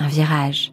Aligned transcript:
un 0.00 0.08
virage. 0.08 0.72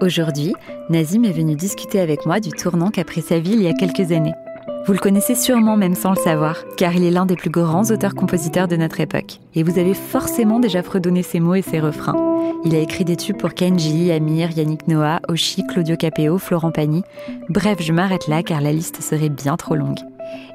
Aujourd'hui, 0.00 0.54
Nazim 0.88 1.24
est 1.24 1.32
venu 1.32 1.54
discuter 1.54 2.00
avec 2.00 2.26
moi 2.26 2.40
du 2.40 2.50
tournant 2.50 2.90
qu'a 2.90 3.04
pris 3.04 3.20
sa 3.20 3.38
vie 3.38 3.52
il 3.52 3.62
y 3.62 3.68
a 3.68 3.74
quelques 3.74 4.12
années. 4.12 4.34
Vous 4.86 4.92
le 4.92 4.98
connaissez 4.98 5.34
sûrement 5.34 5.76
même 5.76 5.94
sans 5.94 6.10
le 6.10 6.16
savoir, 6.16 6.64
car 6.76 6.94
il 6.94 7.04
est 7.04 7.10
l'un 7.10 7.24
des 7.24 7.36
plus 7.36 7.50
grands 7.50 7.90
auteurs-compositeurs 7.90 8.68
de 8.68 8.76
notre 8.76 9.00
époque. 9.00 9.40
Et 9.54 9.62
vous 9.62 9.78
avez 9.78 9.94
forcément 9.94 10.58
déjà 10.58 10.82
fredonné 10.82 11.22
ses 11.22 11.40
mots 11.40 11.54
et 11.54 11.62
ses 11.62 11.80
refrains. 11.80 12.16
Il 12.64 12.74
a 12.74 12.80
écrit 12.80 13.04
des 13.04 13.16
tubes 13.16 13.38
pour 13.38 13.54
Kenji, 13.54 14.10
Amir, 14.10 14.50
Yannick 14.50 14.88
Noah, 14.88 15.20
Oshi, 15.28 15.66
Claudio 15.66 15.96
Capeo, 15.96 16.38
Florent 16.38 16.72
Pagny. 16.72 17.02
Bref, 17.48 17.78
je 17.80 17.92
m'arrête 17.92 18.28
là 18.28 18.42
car 18.42 18.60
la 18.60 18.72
liste 18.72 19.02
serait 19.02 19.30
bien 19.30 19.56
trop 19.56 19.74
longue. 19.74 20.00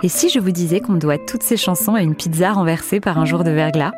Et 0.03 0.09
si 0.09 0.30
je 0.30 0.39
vous 0.39 0.52
disais 0.52 0.80
qu'on 0.80 0.95
doit 0.95 1.17
toutes 1.17 1.44
ces 1.44 1.58
chansons 1.58 1.95
à 1.95 2.02
une 2.02 2.16
pizza 2.16 2.52
renversée 2.52 2.99
par 2.99 3.17
un 3.17 3.25
jour 3.25 3.44
de 3.44 3.52
verglas? 3.52 3.94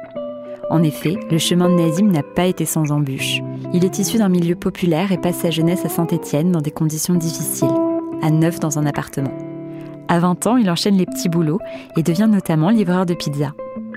En 0.72 0.84
effet, 0.84 1.20
le 1.30 1.38
chemin 1.38 1.70
de 1.70 1.76
Nazim 1.76 2.10
n'a 2.10 2.24
pas 2.24 2.46
été 2.46 2.64
sans 2.64 2.94
embûches. 2.94 3.42
Il 3.74 3.84
est 3.84 4.00
issu 4.00 4.18
d'un 4.18 4.30
milieu 4.30 4.56
populaire 4.56 5.12
et 5.12 5.18
passe 5.18 5.40
sa 5.40 5.52
jeunesse 5.52 5.84
à 5.84 5.90
Saint-Étienne 5.90 6.54
dans 6.54 6.62
des 6.62 6.72
conditions 6.72 7.14
difficiles, 7.14 7.68
à 8.22 8.32
neuf 8.32 8.62
dans 8.62 8.80
un 8.80 8.86
appartement. 8.86 9.34
À 10.08 10.20
20 10.20 10.48
ans, 10.48 10.56
il 10.56 10.70
enchaîne 10.70 10.96
les 10.96 11.06
petits 11.06 11.28
boulots 11.28 11.60
et 11.98 12.04
devient 12.04 12.30
notamment 12.32 12.70
livreur 12.70 13.06
de 13.06 13.14
pizza. 13.14 13.52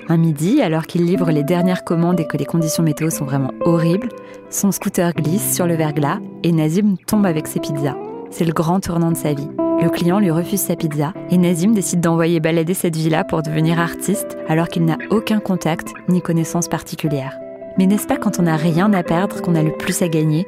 Un 0.09 0.17
midi, 0.17 0.63
alors 0.63 0.89
qu'il 0.89 1.05
livre 1.05 1.31
les 1.31 1.45
dernières 1.45 1.85
commandes 1.85 2.19
et 2.19 2.27
que 2.27 2.37
les 2.37 2.45
conditions 2.45 2.83
météo 2.83 3.09
sont 3.09 3.25
vraiment 3.25 3.53
horribles, 3.61 4.09
son 4.51 4.73
scooter 4.73 5.13
glisse 5.13 5.55
sur 5.55 5.69
le 5.69 5.77
verglas 5.77 6.19
et 6.43 6.51
Nazim 6.51 6.97
tombe 7.07 7.27
avec 7.27 7.47
ses 7.47 7.61
pizzas. 7.61 7.97
C'est 8.31 8.45
le 8.45 8.53
grand 8.53 8.81
tournant 8.81 9.13
de 9.13 9.17
sa 9.17 9.33
vie. 9.33 9.49
Le 9.83 9.91
client 9.91 10.19
lui 10.19 10.31
refuse 10.31 10.61
sa 10.61 10.77
pizza 10.77 11.13
et 11.31 11.37
Nazim 11.37 11.73
décide 11.75 12.01
d'envoyer 12.01 12.41
balader 12.41 12.75
cette 12.75 12.97
villa 12.97 13.25
pour 13.25 13.43
devenir 13.43 13.79
artiste 13.79 14.37
alors 14.49 14.69
qu'il 14.69 14.85
n'a 14.85 14.99
aucun 15.11 15.41
contact 15.41 15.93
ni 16.09 16.23
connaissance 16.23 16.69
particulière. 16.69 17.39
Mais 17.77 17.87
n'est-ce 17.87 18.07
pas 18.07 18.17
quand 18.17 18.39
on 18.39 18.43
n'a 18.43 18.57
rien 18.57 18.93
à 18.93 19.03
perdre 19.03 19.43
qu'on 19.43 19.55
a 19.55 19.63
le 19.63 19.77
plus 19.77 20.01
à 20.03 20.09
gagner? 20.09 20.47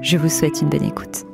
Je 0.00 0.16
vous 0.16 0.28
souhaite 0.28 0.62
une 0.62 0.68
bonne 0.68 0.84
écoute. 0.84 1.24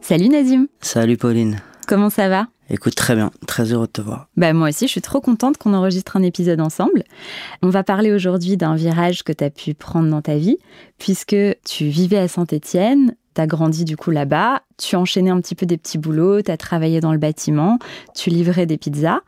Salut 0.00 0.28
Nazim 0.28 0.68
Salut 0.80 1.16
Pauline 1.16 1.60
Comment 1.86 2.10
ça 2.10 2.28
va? 2.28 2.46
Écoute, 2.70 2.94
très 2.94 3.14
bien, 3.14 3.30
très 3.46 3.72
heureux 3.72 3.86
de 3.86 3.92
te 3.92 4.00
voir. 4.00 4.28
Bah 4.36 4.52
moi 4.54 4.68
aussi, 4.70 4.86
je 4.86 4.92
suis 4.92 5.02
trop 5.02 5.20
contente 5.20 5.58
qu'on 5.58 5.74
enregistre 5.74 6.16
un 6.16 6.22
épisode 6.22 6.60
ensemble. 6.60 7.04
On 7.62 7.68
va 7.68 7.84
parler 7.84 8.10
aujourd'hui 8.10 8.56
d'un 8.56 8.74
virage 8.74 9.22
que 9.22 9.32
tu 9.32 9.44
as 9.44 9.50
pu 9.50 9.74
prendre 9.74 10.08
dans 10.08 10.22
ta 10.22 10.36
vie, 10.36 10.56
puisque 10.98 11.36
tu 11.66 11.84
vivais 11.86 12.18
à 12.18 12.28
Saint-Étienne, 12.28 13.16
tu 13.34 13.40
as 13.40 13.46
grandi 13.46 13.84
du 13.84 13.96
coup 13.96 14.10
là-bas, 14.10 14.62
tu 14.78 14.96
enchaînais 14.96 15.30
un 15.30 15.40
petit 15.40 15.54
peu 15.54 15.66
des 15.66 15.76
petits 15.76 15.98
boulots, 15.98 16.42
tu 16.42 16.50
as 16.50 16.56
travaillé 16.56 17.00
dans 17.00 17.12
le 17.12 17.18
bâtiment, 17.18 17.78
tu 18.14 18.30
livrais 18.30 18.66
des 18.66 18.78
pizzas. 18.78 19.20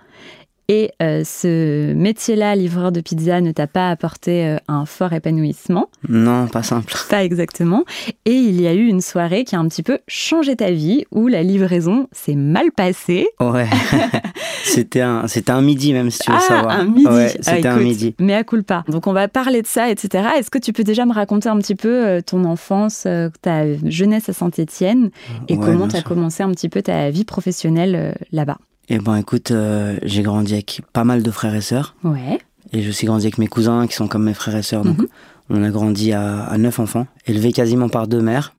Et 0.68 0.90
euh, 1.00 1.22
ce 1.24 1.92
métier-là, 1.92 2.56
livreur 2.56 2.90
de 2.90 3.00
pizza, 3.00 3.40
ne 3.40 3.52
t'a 3.52 3.68
pas 3.68 3.88
apporté 3.90 4.44
euh, 4.46 4.56
un 4.66 4.84
fort 4.84 5.12
épanouissement? 5.12 5.90
Non, 6.08 6.48
pas 6.48 6.62
simple. 6.64 6.92
Pas 7.08 7.22
exactement. 7.24 7.84
Et 8.24 8.32
il 8.32 8.60
y 8.60 8.66
a 8.66 8.74
eu 8.74 8.86
une 8.86 9.00
soirée 9.00 9.44
qui 9.44 9.54
a 9.54 9.60
un 9.60 9.68
petit 9.68 9.84
peu 9.84 10.00
changé 10.08 10.56
ta 10.56 10.72
vie, 10.72 11.04
où 11.12 11.28
la 11.28 11.44
livraison 11.44 12.08
s'est 12.10 12.34
mal 12.34 12.72
passée. 12.72 13.28
Ouais. 13.40 13.68
c'était 14.64 15.02
un, 15.02 15.28
c'était 15.28 15.52
un 15.52 15.60
midi 15.62 15.92
même, 15.92 16.10
si 16.10 16.18
tu 16.18 16.30
veux 16.32 16.36
ah, 16.36 16.40
savoir. 16.40 16.80
un 16.80 16.84
midi. 16.84 17.06
Ouais, 17.06 17.32
Ah, 17.46 17.54
c'était 17.54 17.68
un 17.68 17.76
midi. 17.76 18.14
Mais 18.18 18.34
à 18.34 18.42
culpa. 18.42 18.84
Donc 18.88 19.06
on 19.06 19.12
va 19.12 19.28
parler 19.28 19.62
de 19.62 19.66
ça, 19.68 19.88
etc. 19.88 20.28
Est-ce 20.38 20.50
que 20.50 20.58
tu 20.58 20.72
peux 20.72 20.84
déjà 20.84 21.06
me 21.06 21.12
raconter 21.12 21.48
un 21.48 21.58
petit 21.58 21.76
peu 21.76 22.06
euh, 22.06 22.20
ton 22.20 22.44
enfance, 22.44 23.06
ta 23.42 23.76
jeunesse 23.84 24.28
à 24.28 24.32
Saint-Étienne, 24.32 25.10
et 25.48 25.56
Ouais, 25.56 25.64
comment 25.64 25.86
tu 25.88 25.94
as 25.96 26.00
sûr. 26.00 26.08
commencé 26.08 26.42
un 26.42 26.50
petit 26.50 26.68
peu 26.68 26.82
ta 26.82 27.10
vie 27.10 27.24
professionnelle 27.24 27.94
euh, 27.94 28.12
là-bas? 28.32 28.58
Eh 28.88 28.98
ben, 28.98 29.16
écoute, 29.16 29.50
euh, 29.50 29.98
j'ai 30.02 30.22
grandi 30.22 30.52
avec 30.54 30.80
pas 30.92 31.04
mal 31.04 31.22
de 31.22 31.30
frères 31.30 31.54
et 31.54 31.60
sœurs. 31.60 31.94
Ouais. 32.04 32.38
Et 32.72 32.82
je 32.82 32.90
suis 32.90 33.06
grandi 33.06 33.26
avec 33.26 33.38
mes 33.38 33.48
cousins 33.48 33.86
qui 33.86 33.94
sont 33.94 34.06
comme 34.08 34.24
mes 34.24 34.34
frères 34.34 34.56
et 34.56 34.62
sœurs. 34.62 34.82
Donc, 34.84 34.98
Mhm. 34.98 35.06
on 35.50 35.62
a 35.64 35.70
grandi 35.70 36.12
à, 36.12 36.44
à 36.44 36.58
neuf 36.58 36.78
enfants, 36.78 37.06
élevés 37.26 37.52
quasiment 37.52 37.88
par 37.88 38.06
deux 38.06 38.20
mères 38.20 38.54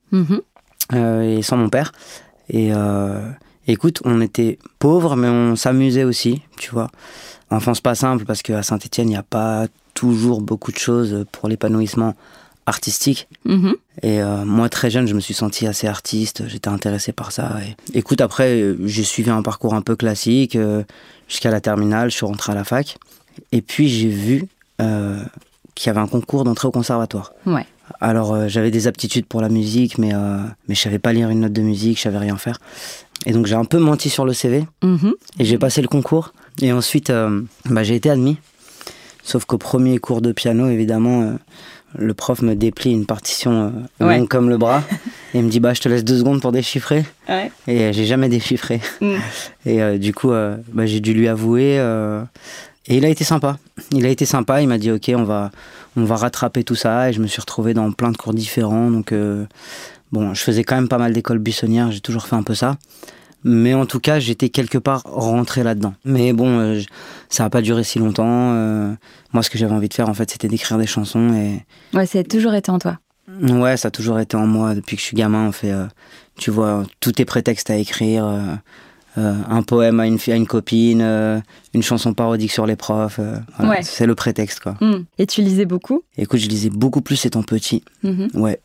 euh, 0.93 1.37
et 1.37 1.41
sans 1.41 1.57
mon 1.57 1.69
père. 1.69 1.91
Et 2.49 2.73
euh, 2.73 3.29
écoute, 3.67 4.01
on 4.05 4.21
était 4.21 4.57
pauvres, 4.79 5.15
mais 5.15 5.27
on 5.29 5.55
s'amusait 5.55 6.03
aussi, 6.05 6.41
tu 6.57 6.71
vois. 6.71 6.89
Enfance 7.49 7.79
pas 7.81 7.95
simple 7.95 8.25
parce 8.25 8.41
qu'à 8.41 8.63
Saint-Etienne, 8.63 9.07
il 9.07 9.11
n'y 9.11 9.17
a 9.17 9.23
pas 9.23 9.67
toujours 9.93 10.41
beaucoup 10.41 10.71
de 10.71 10.77
choses 10.77 11.25
pour 11.31 11.47
l'épanouissement 11.49 12.13
artistique. 12.67 13.27
Mhm. 13.45 13.73
Et 14.03 14.21
euh, 14.21 14.45
moi, 14.45 14.69
très 14.69 14.91
jeune, 14.91 15.07
je 15.07 15.15
me 15.15 15.19
suis 15.19 15.33
senti 15.33 15.65
assez 15.65 15.87
artiste, 15.87 16.43
j'étais 16.47 16.67
intéressé 16.67 17.11
par 17.13 17.31
ça. 17.31 17.57
Et, 17.93 17.97
écoute, 17.97 18.21
après, 18.21 18.61
euh, 18.61 18.77
j'ai 18.85 19.03
suivi 19.03 19.31
un 19.31 19.41
parcours 19.41 19.73
un 19.73 19.81
peu 19.81 19.95
classique 19.95 20.55
euh, 20.55 20.83
jusqu'à 21.27 21.49
la 21.49 21.61
terminale, 21.61 22.11
je 22.11 22.17
suis 22.17 22.25
rentré 22.25 22.51
à 22.51 22.55
la 22.55 22.63
fac. 22.63 22.97
Et 23.51 23.61
puis, 23.61 23.87
j'ai 23.89 24.09
vu 24.09 24.45
euh, 24.81 25.19
qu'il 25.73 25.87
y 25.87 25.89
avait 25.89 25.99
un 26.01 26.07
concours 26.07 26.43
d'entrée 26.43 26.67
au 26.67 26.71
conservatoire. 26.71 27.33
Ouais. 27.45 27.65
Alors, 28.01 28.49
j'avais 28.49 28.69
des 28.69 28.85
aptitudes 28.87 29.25
pour 29.25 29.39
la 29.41 29.47
musique, 29.49 29.97
mais, 29.97 30.11
mais 30.67 30.75
je 30.75 30.81
savais 30.81 30.99
pas 30.99 31.13
lire 31.13 31.29
une 31.29 31.39
note 31.39 31.53
de 31.53 31.61
musique, 31.61 31.97
je 31.97 32.03
savais 32.03 32.17
rien 32.17 32.35
faire. 32.35 32.59
Et 33.25 33.31
donc, 33.31 33.45
j'ai 33.45 33.55
un 33.55 33.63
peu 33.63 33.77
menti 33.79 34.09
sur 34.09 34.25
le 34.25 34.33
CV 34.33 34.67
Mhm. 34.83 35.13
et 35.39 35.45
j'ai 35.45 35.57
passé 35.57 35.81
le 35.81 35.87
concours. 35.87 36.33
Et 36.61 36.73
ensuite, 36.73 37.13
bah, 37.65 37.83
j'ai 37.83 37.95
été 37.95 38.09
admis. 38.09 38.37
Sauf 39.23 39.45
qu'au 39.45 39.57
premier 39.57 39.99
cours 39.99 40.21
de 40.21 40.33
piano, 40.33 40.67
évidemment, 40.69 41.37
le 41.97 42.13
prof 42.13 42.41
me 42.41 42.55
déplie 42.55 42.91
une 42.91 43.05
partition 43.05 43.73
euh, 44.01 44.05
Ouais. 44.05 44.17
longue 44.19 44.27
comme 44.27 44.49
le 44.49 44.57
bras 44.57 44.83
et 45.33 45.41
me 45.41 45.49
dit 45.49 45.59
bah 45.59 45.73
je 45.73 45.81
te 45.81 45.89
laisse 45.89 46.03
deux 46.03 46.17
secondes 46.17 46.41
pour 46.41 46.51
déchiffrer. 46.51 47.05
Ouais. 47.27 47.51
Et 47.67 47.81
euh, 47.81 47.91
j'ai 47.93 48.05
jamais 48.05 48.29
déchiffré. 48.29 48.79
Mm. 49.01 49.15
Et 49.65 49.81
euh, 49.81 49.97
du 49.97 50.13
coup, 50.13 50.31
euh, 50.31 50.55
bah, 50.73 50.85
j'ai 50.85 50.99
dû 50.99 51.13
lui 51.13 51.27
avouer. 51.27 51.77
euh, 51.79 52.21
et 52.87 52.97
il 52.97 53.05
a 53.05 53.09
été 53.09 53.23
sympa. 53.25 53.57
Il 53.91 54.05
a 54.05 54.09
été 54.09 54.25
sympa. 54.25 54.61
Il 54.61 54.67
m'a 54.69 54.77
dit 54.77 54.91
ok, 54.91 55.11
on 55.15 55.23
va 55.23 55.51
on 55.97 56.05
va 56.05 56.15
rattraper 56.15 56.63
tout 56.63 56.75
ça. 56.75 57.09
Et 57.09 57.13
je 57.13 57.19
me 57.21 57.27
suis 57.27 57.41
retrouvé 57.41 57.73
dans 57.73 57.91
plein 57.91 58.11
de 58.11 58.17
cours 58.17 58.33
différents. 58.33 58.89
Donc 58.89 59.13
bon, 60.13 60.33
je 60.33 60.41
faisais 60.41 60.63
quand 60.63 60.75
même 60.75 60.87
pas 60.87 60.97
mal 60.97 61.11
d'écoles 61.11 61.39
buissonnières. 61.39 61.91
J'ai 61.91 61.99
toujours 61.99 62.27
fait 62.27 62.35
un 62.37 62.43
peu 62.43 62.55
ça. 62.55 62.77
Mais 63.49 63.73
en 63.73 63.85
tout 63.85 63.99
cas, 64.01 64.19
j'étais 64.19 64.49
quelque 64.49 64.77
part 64.77 65.01
rentré 65.05 65.63
là-dedans. 65.63 65.93
Mais 66.03 66.33
bon, 66.33 66.59
euh, 66.59 66.81
ça 67.29 67.43
n'a 67.43 67.49
pas 67.49 67.61
duré 67.61 67.83
si 67.85 67.97
longtemps. 67.97 68.25
euh, 68.53 68.93
moi, 69.31 69.41
ce 69.41 69.49
que 69.49 69.57
j'avais 69.57 69.73
envie 69.73 69.87
de 69.87 69.93
faire, 69.93 70.09
en 70.09 70.13
fait, 70.13 70.29
c'était 70.29 70.49
d'écrire 70.49 70.77
des 70.77 70.85
chansons. 70.85 71.33
Et 71.33 71.63
Ouais, 71.97 72.05
ça 72.05 72.19
a 72.19 72.23
toujours 72.23 72.53
été 72.53 72.69
en 72.71 72.77
toi. 72.79 72.99
ouais, 73.41 73.77
ça 73.77 73.87
a 73.87 73.91
toujours 73.91 74.19
été 74.19 74.35
en 74.35 74.45
moi. 74.47 74.75
Depuis 74.75 74.97
que 74.97 75.01
je 75.01 75.07
suis 75.07 75.15
gamin, 75.15 75.47
on 75.47 75.51
fait, 75.53 75.71
euh, 75.71 75.85
tu 76.37 76.51
vois, 76.51 76.83
tout 76.99 77.21
est 77.21 77.25
prétexte 77.25 77.69
à 77.69 77.77
écrire. 77.77 78.25
Euh, 79.17 79.33
un 79.49 79.61
poème 79.63 79.99
à 79.99 80.07
une, 80.07 80.17
à 80.27 80.35
une 80.35 80.47
copine, 80.47 81.01
euh, 81.01 81.39
une 81.73 81.83
chanson 81.83 82.13
parodique 82.13 82.51
sur 82.51 82.65
les 82.65 82.75
profs. 82.75 83.19
euh, 83.19 83.37
voilà. 83.57 83.71
Ouais. 83.71 83.79
C'est 83.81 84.05
le 84.05 84.15
prétexte, 84.15 84.59
quoi. 84.59 84.75
Mm. 84.81 85.05
Et 85.17 85.25
tu 85.27 85.41
lisais 85.41 85.65
beaucoup? 85.65 86.03
Écoute, 86.17 86.39
je 86.39 86.47
lisais 86.47 86.69
beaucoup 86.69 87.01
plus 87.01 87.25
étant 87.25 87.43
petit. 87.43 87.83
Mhm. 88.03 88.29
Ouais, 88.35 88.59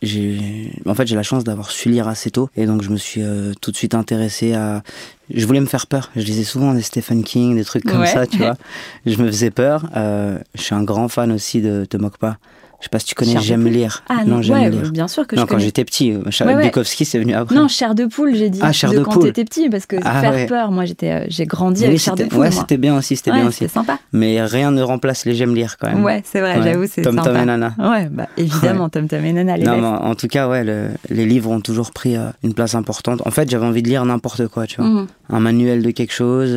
en 0.86 0.94
fait 0.94 1.06
j'ai 1.06 1.16
la 1.16 1.22
chance 1.22 1.44
d'avoir 1.44 1.70
su 1.70 1.88
lire 1.90 2.06
assez 2.08 2.30
tôt 2.30 2.48
et 2.56 2.66
donc 2.66 2.82
je 2.82 2.90
me 2.90 2.96
suis 2.96 3.22
tout 3.60 3.70
de 3.70 3.76
suite 3.76 3.94
intéressé 3.94 4.52
à 4.54 4.82
je 5.34 5.46
voulais 5.46 5.60
me 5.60 5.66
faire 5.66 5.86
peur. 5.86 6.10
Je 6.16 6.22
lisais 6.22 6.44
souvent 6.44 6.74
des 6.74 6.82
Stephen 6.82 7.24
King, 7.24 7.56
des 7.56 7.64
trucs 7.64 7.84
comme 7.84 8.00
Ouais. 8.00 8.06
ça, 8.06 8.26
tu 8.26 8.36
vois. 8.44 8.56
Je 9.06 9.16
me 9.22 9.26
faisais 9.28 9.50
peur. 9.50 9.88
Euh, 9.96 10.38
je 10.54 10.62
suis 10.62 10.74
un 10.74 10.82
grand 10.82 11.08
fan 11.08 11.32
aussi 11.32 11.60
de 11.62 11.84
Te 11.86 11.96
moque 11.96 12.18
pas. 12.18 12.36
Je 12.82 12.86
sais 12.86 12.90
pas 12.90 12.98
si 12.98 13.06
tu 13.06 13.14
connais 13.14 13.34
Cher 13.34 13.42
J'aime 13.42 13.64
lire. 13.68 14.02
Ah 14.08 14.24
non, 14.26 14.42
j'aime 14.42 14.56
ouais, 14.58 14.68
lire. 14.70 14.90
bien 14.90 15.06
sûr 15.06 15.24
que 15.24 15.36
non, 15.36 15.42
je 15.42 15.46
quand 15.46 15.58
j'étais 15.60 15.84
petit, 15.84 16.10
euh, 16.14 16.22
Charles 16.30 16.50
Ouais, 16.50 16.56
ouais. 16.56 16.64
Bukowski 16.64 17.04
c'est 17.04 17.20
venu 17.20 17.32
après. 17.32 17.54
Non, 17.54 17.68
chair 17.68 17.94
de 17.94 18.06
poule, 18.06 18.34
j'ai 18.34 18.50
dit. 18.50 18.58
Ah, 18.60 18.72
chair 18.72 18.90
de 18.90 18.98
quand 19.04 19.12
poule. 19.12 19.22
t'étais 19.26 19.44
petit, 19.44 19.70
parce 19.70 19.86
que 19.86 19.94
Ah, 20.02 20.20
faire 20.20 20.48
peur, 20.48 20.72
moi 20.72 20.84
j'étais, 20.84 21.12
euh, 21.12 21.24
j'ai 21.28 21.46
grandi 21.46 21.82
Oui, 21.82 21.86
avec 21.86 22.00
chair 22.00 22.16
de 22.16 22.24
poule. 22.24 22.40
ouais, 22.40 22.50
c'était 22.50 22.78
bien 22.78 22.96
aussi, 22.98 23.14
c'était 23.14 23.30
bien 23.30 23.46
aussi. 23.46 23.68
sympa. 23.68 23.98
Mais 24.12 24.42
rien 24.44 24.72
ne 24.72 24.82
remplace 24.82 25.24
les 25.26 25.36
J'aime 25.36 25.54
lire 25.54 25.76
quand 25.78 25.86
même. 25.92 26.02
Ouais, 26.02 26.22
c'est 26.26 26.40
vrai, 26.40 26.60
j'avoue, 26.60 26.86
c'est 26.90 27.02
Tom 27.02 27.14
sympa. 27.18 27.28
Tom 27.30 27.36
et 27.40 27.44
Nana. 27.44 27.72
Ouais, 27.78 28.08
bah 28.10 28.26
évidemment, 28.36 28.88
Tom 28.88 29.06
Tom 29.06 29.24
et 29.24 29.32
Nana, 29.32 29.56
les 29.56 29.64
Non, 29.64 29.78
mais 29.80 29.86
en 29.86 30.14
tout 30.16 30.26
cas, 30.26 30.48
ouais, 30.48 30.64
le- 30.64 30.88
les 31.08 31.24
livres 31.24 31.50
ont 31.50 31.60
toujours 31.60 31.92
pris 31.92 32.16
euh, 32.16 32.30
une 32.42 32.52
place 32.52 32.74
importante. 32.74 33.22
En 33.24 33.30
fait, 33.30 33.48
j'avais 33.48 33.64
envie 33.64 33.82
de 33.84 33.88
lire 33.88 34.04
n'importe 34.04 34.48
quoi, 34.48 34.66
tu 34.66 34.80
vois. 34.80 34.90
Mhm. 34.90 35.06
Un 35.30 35.38
manuel 35.40 35.82
de 35.84 35.90
quelque 35.92 36.12
chose, 36.12 36.50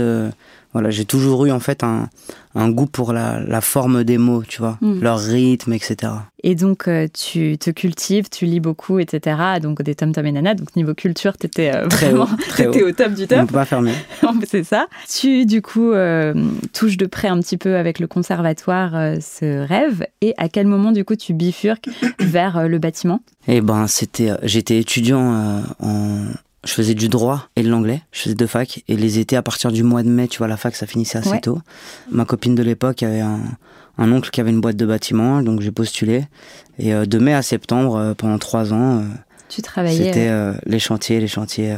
Voilà, 0.75 0.89
j'ai 0.89 1.06
toujours 1.06 1.45
eu 1.45 1.51
en 1.51 1.62
fait 1.62 1.86
un, 1.86 2.10
un 2.54 2.69
goût 2.69 2.86
pour 2.86 3.13
la, 3.13 3.39
la, 3.39 3.62
forme 3.62 4.04
des 4.04 4.18
mots, 4.18 4.44
tu 4.45 4.60
vois, 4.60 4.77
Mm. 4.81 5.00
leur 5.01 5.19
rythme, 5.22 5.72
etc. 5.72 6.12
Et 6.44 6.54
donc, 6.54 6.89
euh, 6.89 7.07
tu 7.13 7.57
te 7.57 7.69
cultives, 7.69 8.27
tu 8.30 8.45
lis 8.45 8.60
beaucoup, 8.60 9.00
etc. 9.00 9.38
Donc, 9.62 9.81
des 9.81 9.95
Tom 9.95 10.12
Tom 10.12 10.25
et 10.25 10.33
Nana. 10.33 10.54
Donc, 10.54 10.75
niveau 10.75 10.94
culture, 10.94 11.38
t'étais 11.38 11.72
euh, 11.74 11.88
Très 11.88 12.07
vraiment 12.10 12.25
haut, 12.25 12.38
très 12.50 12.66
t'étais 12.66 12.83
haut. 12.83 12.89
au 12.89 12.92
top 12.92 13.13
du 13.13 13.24
On 13.24 13.27
top. 13.27 13.48
peut 13.48 13.66
pas 13.66 13.80
mieux. 13.81 13.94
C'est 14.48 14.66
ça. 14.66 14.88
Tu, 15.10 15.45
du 15.45 15.62
coup, 15.62 15.92
euh, 15.94 16.33
touches 16.74 16.98
de 16.98 17.06
près 17.06 17.30
un 17.30 17.39
petit 17.39 17.56
peu 17.57 17.78
avec 17.78 18.00
le 18.00 18.07
conservatoire 18.07 18.95
euh, 18.95 19.16
ce 19.21 19.66
rêve. 19.66 20.06
Et 20.19 20.33
à 20.38 20.50
quel 20.50 20.68
moment, 20.68 20.92
du 20.92 21.06
coup, 21.06 21.16
tu 21.16 21.33
bifurques 21.33 21.88
vers 22.19 22.57
euh, 22.57 22.68
le 22.68 22.80
bâtiment? 22.80 23.21
Et 23.48 23.62
ben, 23.62 23.88
c'était, 23.88 24.31
euh, 24.31 24.36
j'étais 24.44 24.78
étudiant 24.78 25.33
euh, 25.36 25.62
en, 25.80 26.25
je 26.65 26.71
faisais 26.73 26.94
du 26.95 27.07
droit 27.09 27.47
et 27.56 27.63
de 27.63 27.69
l'anglais. 27.69 28.01
Je 28.12 28.21
faisais 28.21 28.35
deux 28.35 28.47
facs 28.47 28.83
et 28.88 28.97
les 28.97 29.19
étés 29.19 29.35
à 29.38 29.41
partir 29.41 29.71
du 29.71 29.83
mois 29.83 30.03
de 30.03 30.09
mai, 30.09 30.27
tu 30.27 30.39
vois, 30.39 30.47
la 30.47 30.57
fac 30.57 30.75
ça 30.75 30.85
finissait 30.88 31.19
assez 31.19 31.29
Ouais. 31.29 31.39
tôt. 31.41 31.59
Ma 32.12 32.25
copine 32.25 32.56
de 32.56 32.63
l'époque 32.63 33.03
avait 33.03 33.21
un, 33.21 33.39
un 33.97 34.12
oncle 34.12 34.29
qui 34.31 34.41
avait 34.41 34.50
une 34.50 34.62
boîte 34.62 34.75
de 34.75 34.85
bâtiment, 34.85 35.41
donc 35.41 35.62
j'ai 35.62 35.71
postulé. 35.71 36.25
Et 36.79 36.94
euh, 36.94 37.06
de 37.06 37.17
mai 37.19 37.33
à 37.33 37.41
septembre, 37.41 37.95
euh, 37.97 38.13
pendant 38.15 38.38
trois 38.39 38.73
ans, 38.73 38.97
euh, 39.00 39.03
Tu 39.47 39.62
travaillais. 39.62 40.06
c'était 40.07 40.27
euh, 40.29 40.53
les 40.65 40.79
chantiers, 40.79 41.19
les 41.19 41.27
chantiers. 41.27 41.75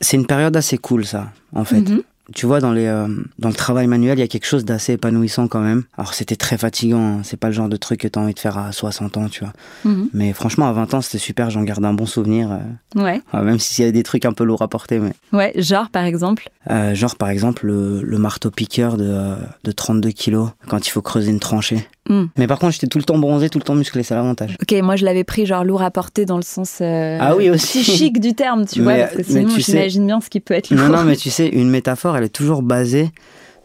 C'est 0.00 0.16
une 0.16 0.26
période 0.26 0.56
assez 0.56 0.78
cool 0.78 1.04
ça, 1.06 1.30
en 1.54 1.64
fait. 1.64 1.80
Mhm. 1.82 2.02
Tu 2.32 2.46
vois, 2.46 2.60
dans, 2.60 2.72
les, 2.72 2.86
euh, 2.86 3.06
dans 3.38 3.48
le 3.48 3.54
travail 3.54 3.86
manuel, 3.86 4.18
il 4.18 4.20
y 4.20 4.24
a 4.24 4.28
quelque 4.28 4.46
chose 4.46 4.64
d'assez 4.64 4.94
épanouissant 4.94 5.46
quand 5.46 5.60
même. 5.60 5.82
Alors 5.98 6.14
c'était 6.14 6.36
très 6.36 6.56
fatigant, 6.56 7.18
hein. 7.18 7.20
c'est 7.22 7.36
pas 7.38 7.48
le 7.48 7.52
genre 7.52 7.68
de 7.68 7.76
truc 7.76 8.00
que 8.00 8.08
tu 8.08 8.18
as 8.18 8.22
envie 8.22 8.32
de 8.32 8.38
faire 8.38 8.56
à 8.56 8.72
60 8.72 9.16
ans, 9.18 9.28
tu 9.28 9.40
vois. 9.40 9.52
Mhm. 9.84 10.08
Mais 10.14 10.32
franchement, 10.32 10.66
à 10.68 10.72
20 10.72 10.94
ans, 10.94 11.00
c'était 11.02 11.18
super, 11.18 11.50
j'en 11.50 11.62
garde 11.64 11.84
un 11.84 11.92
bon 11.92 12.06
souvenir. 12.06 12.50
euh, 12.50 13.02
Ouais. 13.02 13.20
Ouais, 13.34 13.42
même 13.42 13.58
s'il 13.58 13.82
y 13.82 13.86
avait 13.86 13.92
des 13.92 14.02
trucs 14.04 14.24
un 14.24 14.32
peu 14.32 14.44
lourds 14.44 14.62
à 14.62 14.68
porter. 14.68 15.00
Mais... 15.00 15.12
Ouais. 15.32 15.52
Genre, 15.56 15.90
par 15.90 16.04
exemple. 16.04 16.48
Euh, 16.70 16.94
genre, 16.94 17.16
par 17.16 17.28
exemple, 17.28 17.66
le, 17.66 18.00
le 18.02 18.18
marteau-piqueur 18.18 18.96
de, 18.96 19.34
de 19.64 19.72
32 19.72 20.10
kilos 20.10 20.48
quand 20.68 20.86
il 20.86 20.90
faut 20.90 21.02
creuser 21.02 21.30
une 21.30 21.40
tranchée. 21.40 21.86
Hmm. 22.08 22.24
Mais 22.36 22.46
par 22.46 22.58
contre, 22.58 22.72
j'étais 22.74 22.86
tout 22.86 22.98
le 22.98 23.04
temps 23.04 23.16
bronzé, 23.18 23.48
tout 23.48 23.58
le 23.58 23.64
temps 23.64 23.74
musclé, 23.74 24.02
c'est 24.02 24.14
l'avantage. 24.14 24.56
Ok, 24.60 24.78
moi 24.82 24.94
je 24.96 25.06
l'avais 25.06 25.24
pris 25.24 25.46
genre 25.46 25.64
lourd 25.64 25.80
à 25.82 25.90
porter 25.90 26.26
dans 26.26 26.36
le 26.36 26.42
sens 26.42 26.82
Ah 26.82 27.34
oui, 27.34 27.48
aussi. 27.48 27.80
psychique 27.80 28.20
du 28.20 28.34
terme, 28.34 28.66
tu 28.66 28.82
vois, 28.82 28.94
parce 28.94 29.14
que 29.16 29.22
sinon 29.22 29.48
sais- 29.48 29.60
j'imagine 29.62 30.06
bien 30.06 30.20
ce 30.20 30.28
qui 30.28 30.40
peut 30.40 30.52
être 30.52 30.68
lourd. 30.70 30.86
Non, 30.86 30.96
non, 30.98 31.04
mais 31.04 31.16
tu 31.16 31.30
sais, 31.30 31.48
une 31.48 31.70
métaphore, 31.70 32.13
elle 32.16 32.24
est 32.24 32.28
toujours 32.28 32.62
basée 32.62 33.10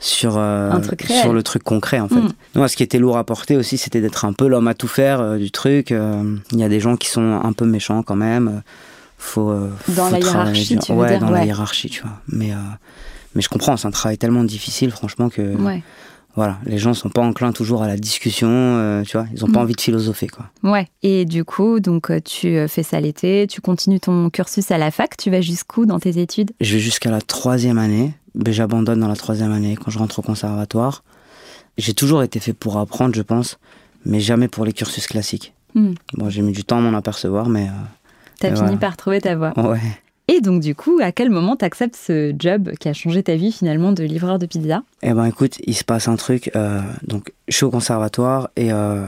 sur, 0.02 0.38
euh, 0.38 0.72
sur 1.22 1.34
le 1.34 1.44
truc 1.44 1.64
concret, 1.64 2.00
en 2.00 2.08
fait. 2.08 2.16
Mm. 2.16 2.30
Moi, 2.56 2.68
ce 2.70 2.78
qui 2.78 2.84
était 2.84 3.00
lourd 3.00 3.18
à 3.18 3.24
porter 3.26 3.58
aussi, 3.58 3.78
c'était 3.78 4.00
d'être 4.02 4.24
un 4.26 4.32
peu 4.34 4.48
l'homme 4.48 4.68
à 4.70 4.74
tout 4.74 4.88
faire 4.88 5.20
euh, 5.20 5.38
du 5.38 5.52
truc. 5.52 5.92
Euh, 5.92 6.36
Il 6.54 6.60
y 6.60 6.64
a 6.64 6.70
des 6.70 6.80
gens 6.80 6.96
qui 6.96 7.10
sont 7.10 7.42
un 7.44 7.52
peu 7.54 7.66
méchants 7.66 8.02
quand 8.04 8.16
même. 8.16 8.62
Faut, 9.18 9.54
Dans 9.90 10.06
faut 10.06 10.12
la 10.14 10.20
hiérarchie, 10.20 10.78
tu 10.78 10.94
veux 10.94 10.98
ouais, 11.00 11.10
dire, 11.10 11.20
dans 11.20 11.30
la 11.32 11.44
hiérarchie, 11.46 11.90
tu 11.90 12.02
vois. 12.04 12.12
Mais, 12.30 12.52
mais 13.36 13.42
je 13.42 13.50
comprends, 13.50 13.76
c'est 13.76 13.88
un 13.88 13.92
travail 13.92 14.18
tellement 14.18 14.46
difficile, 14.46 14.92
franchement, 14.92 15.28
que 15.28 15.42
Ouais. 15.58 15.84
voilà, 16.38 16.58
les 16.66 16.78
gens 16.78 16.94
sont 16.94 17.10
pas 17.10 17.20
enclins 17.22 17.52
toujours 17.52 17.84
à 17.84 17.88
la 17.88 17.98
discussion, 17.98 19.04
tu 19.06 19.18
vois. 19.18 19.28
Ils 19.34 19.44
ont 19.44 19.52
pas 19.52 19.60
Mm. 19.60 19.64
envie 19.64 19.74
de 19.76 19.82
philosopher, 19.82 20.28
quoi. 20.28 20.46
Ouais. 20.64 20.88
Et 21.04 21.26
du 21.26 21.44
coup, 21.44 21.82
donc 21.82 22.10
tu 22.24 22.66
fais 22.70 22.84
ça 22.84 23.02
l'été, 23.02 23.46
tu 23.50 23.60
continues 23.60 24.00
ton 24.00 24.30
cursus 24.30 24.72
à 24.72 24.78
la 24.78 24.90
fac, 24.90 25.18
tu 25.18 25.30
vas 25.30 25.42
jusqu'où 25.42 25.86
dans 25.86 26.00
tes 26.00 26.18
études? 26.22 26.52
Je 26.62 26.76
vais 26.76 26.80
jusqu'à 26.80 27.12
la 27.12 27.20
troisième 27.20 27.78
année, 27.78 28.14
mais 28.36 28.54
j'abandonne 28.54 29.00
dans 29.00 29.08
la 29.08 29.16
troisième 29.16 29.52
année 29.52 29.76
quand 29.76 29.92
je 29.92 30.00
rentre 30.00 30.20
au 30.20 30.22
conservatoire. 30.22 31.04
J'ai 31.78 31.94
toujours 31.94 32.24
été 32.24 32.40
fait 32.40 32.54
pour 32.54 32.78
apprendre, 32.78 33.16
je 33.16 33.22
pense, 33.22 33.58
mais 34.06 34.20
jamais 34.20 34.48
pour 34.48 34.66
les 34.66 34.74
cursus 34.74 35.08
classiques. 35.08 35.54
Hmm. 35.76 35.94
Bon, 36.14 36.30
j'ai 36.30 36.42
mis 36.42 36.52
du 36.52 36.64
temps 36.64 36.78
à 36.78 36.82
m'en 36.82 36.98
apercevoir, 36.98 37.48
mais 37.50 37.68
T'as 38.40 38.48
Et 38.50 38.52
fini 38.52 38.62
voilà. 38.64 38.78
par 38.78 38.98
trouver 38.98 39.20
ta 39.22 39.36
voie. 39.36 39.54
euh, 39.58 39.72
ouais. 39.74 39.82
Et 40.30 40.42
donc 40.42 40.62
du 40.62 40.76
coup, 40.76 41.00
à 41.02 41.12
quel 41.12 41.30
moment 41.30 41.56
t'acceptes 41.56 41.96
ce 41.96 42.34
job 42.38 42.72
qui 42.80 42.88
a 42.88 42.94
changé 42.94 43.24
ta 43.24 43.36
vie 43.36 43.52
finalement 43.52 43.92
de 43.92 44.04
livreur 44.04 44.38
de 44.40 44.46
pizza? 44.46 44.84
Eh 45.02 45.14
ben, 45.14 45.26
écoute, 45.26 45.58
il 45.66 45.76
se 45.76 45.84
passe 45.84 46.08
un 46.08 46.16
truc. 46.16 46.52
euh, 46.56 46.82
donc, 47.08 47.34
je 47.48 47.56
suis 47.56 47.66
au 47.66 47.72
conservatoire 47.72 48.50
et 48.56 48.72
euh, 48.72 49.06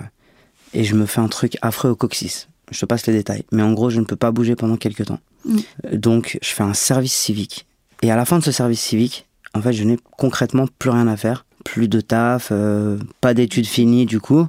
et 0.73 0.83
je 0.83 0.95
me 0.95 1.06
fais 1.06 1.19
un 1.21 1.27
truc 1.27 1.57
affreux 1.62 1.91
au 1.91 1.95
coccyx. 1.95 2.47
Je 2.71 2.79
te 2.79 2.85
passe 2.85 3.06
les 3.06 3.13
détails, 3.13 3.44
mais 3.51 3.62
en 3.62 3.73
gros, 3.73 3.89
je 3.89 4.00
ne 4.00 4.06
peux 4.06 4.15
pas 4.15 4.31
bouger 4.31 4.56
pendant 4.56 4.77
quelques 4.77 5.06
temps. 5.06 5.19
Mm. 5.45 5.57
Euh, 5.85 5.97
Donc, 5.97 6.39
je 6.41 6.50
fais 6.50 6.63
un 6.63 6.73
service 6.73 7.13
civique. 7.13 7.68
Et 8.01 8.12
à 8.12 8.15
la 8.15 8.25
fin 8.25 8.39
de 8.39 8.44
ce 8.44 8.51
service 8.51 8.81
civique, 8.81 9.27
en 9.53 9.62
fait, 9.62 9.74
je 9.74 9.83
n'ai 9.83 9.98
concrètement 10.18 10.65
plus 10.80 10.89
rien 10.89 11.07
à 11.07 11.18
faire, 11.18 11.45
plus 11.65 11.88
de 11.88 12.01
taf, 12.01 12.50
euh, 12.51 12.98
pas 13.19 13.33
d'études 13.33 13.68
finies 13.68 14.06
du 14.06 14.19
coup. 14.19 14.48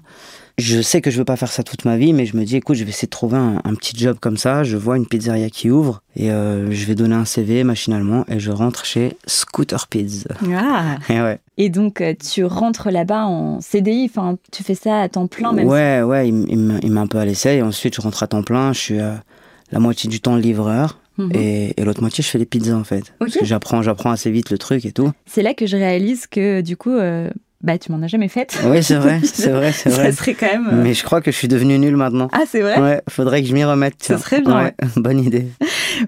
Je 0.59 0.83
sais 0.83 1.01
que 1.01 1.11
je 1.11 1.17
veux 1.19 1.25
pas 1.25 1.37
faire 1.37 1.51
ça 1.51 1.63
toute 1.63 1.87
ma 1.87 1.97
vie, 1.97 2.13
mais 2.13 2.27
je 2.27 2.37
me 2.37 2.45
dis, 2.45 2.57
écoute, 2.57 2.77
je 2.77 2.85
vais 2.85 2.91
essayer 2.91 3.07
de 3.07 3.11
trouver 3.11 3.39
un, 3.39 3.61
un 3.65 3.75
petit 3.75 3.97
job 3.99 4.19
comme 4.21 4.37
ça. 4.37 4.65
Je 4.65 4.77
vois 4.77 4.97
une 4.99 5.07
pizzeria 5.07 5.49
qui 5.49 5.71
ouvre 5.71 6.03
et 6.15 6.31
euh, 6.31 6.71
je 6.71 6.85
vais 6.85 6.95
donner 6.95 7.15
un 7.15 7.25
CV 7.25 7.65
machinalement 7.65 8.25
et 8.29 8.39
je 8.39 8.51
rentre 8.51 8.85
chez 8.85 9.17
Scooter 9.27 9.89
Pizza. 9.89 10.29
Ah 10.55 10.99
Et 11.09 11.21
ouais. 11.23 11.39
Et 11.57 11.69
donc 11.71 12.01
euh, 12.03 12.13
tu 12.15 12.45
rentres 12.45 12.91
là-bas 12.91 13.25
en 13.25 13.61
CDI, 13.63 14.09
enfin 14.11 14.37
tu 14.53 14.63
fais 14.63 14.75
ça 14.75 15.01
à 15.01 15.09
temps 15.09 15.27
plein 15.27 15.53
même. 15.53 15.67
Ouais, 15.67 16.03
ouais, 16.03 16.29
il, 16.29 16.45
il 16.49 16.59
me- 16.59 16.81
il 16.85 16.93
m'a 16.93 17.01
un 17.01 17.07
peu 17.07 17.19
à 17.19 17.25
l'essai. 17.25 17.57
Et 17.57 17.63
ensuite, 17.63 17.95
je 17.97 18.01
rentre 18.03 18.23
à 18.23 18.27
temps 18.27 18.43
plein. 18.43 18.73
Je 18.75 18.79
suis 18.79 19.01
euh, 19.01 19.15
la 19.73 19.79
moitié 19.81 20.09
du 20.11 20.21
temps 20.21 20.37
livreur. 20.37 20.99
Mhm. 21.27 21.33
Et, 21.35 21.81
et 21.81 21.85
l'autre 21.85 22.01
moitié, 22.01 22.23
je 22.23 22.29
fais 22.29 22.39
les 22.39 22.47
pizzas, 22.47 22.75
en 22.77 22.85
fait. 22.85 23.13
Parce 23.19 23.35
que 23.37 23.45
j'apprends, 23.45 23.83
j'apprends 23.83 24.11
assez 24.11 24.31
vite 24.31 24.51
le 24.51 24.59
truc 24.59 24.85
et 24.85 24.93
tout. 24.93 25.11
C'est 25.27 25.43
là 25.43 25.55
que 25.55 25.67
je 25.67 25.77
réalise 25.77 26.27
que 26.27 26.61
du 26.61 26.77
coup, 26.77 26.91
euh, 26.97 27.31
bah 27.63 27.79
tu 27.79 27.93
m'en 27.93 28.03
as 28.03 28.09
jamais 28.09 28.27
fait. 28.29 28.59
Oui, 28.65 28.83
c'est 28.83 28.97
vrai, 28.97 29.21
c'est 29.25 29.51
vrai, 29.51 29.71
c'est 29.73 29.91
Ça 29.91 29.97
vrai. 30.03 30.13
serait 30.13 30.35
quand 30.35 30.47
même. 30.53 30.69
euh, 30.73 30.83
Mais 30.83 30.95
je 30.95 31.05
crois 31.05 31.21
que 31.21 31.31
je 31.31 31.37
suis 31.37 31.47
devenu 31.49 31.79
nul 31.79 31.97
maintenant. 31.97 32.29
Ah 32.33 32.43
c'est 32.47 32.61
vrai. 32.61 32.81
Ouais, 32.81 33.01
faudrait 33.09 33.41
que 33.43 33.49
je 33.49 33.55
m'y 33.55 33.63
remette. 33.65 33.95
Ça 34.01 34.19
serait 34.19 34.41
bien, 34.41 34.73
bonne 34.97 35.21
idée. 35.21 35.47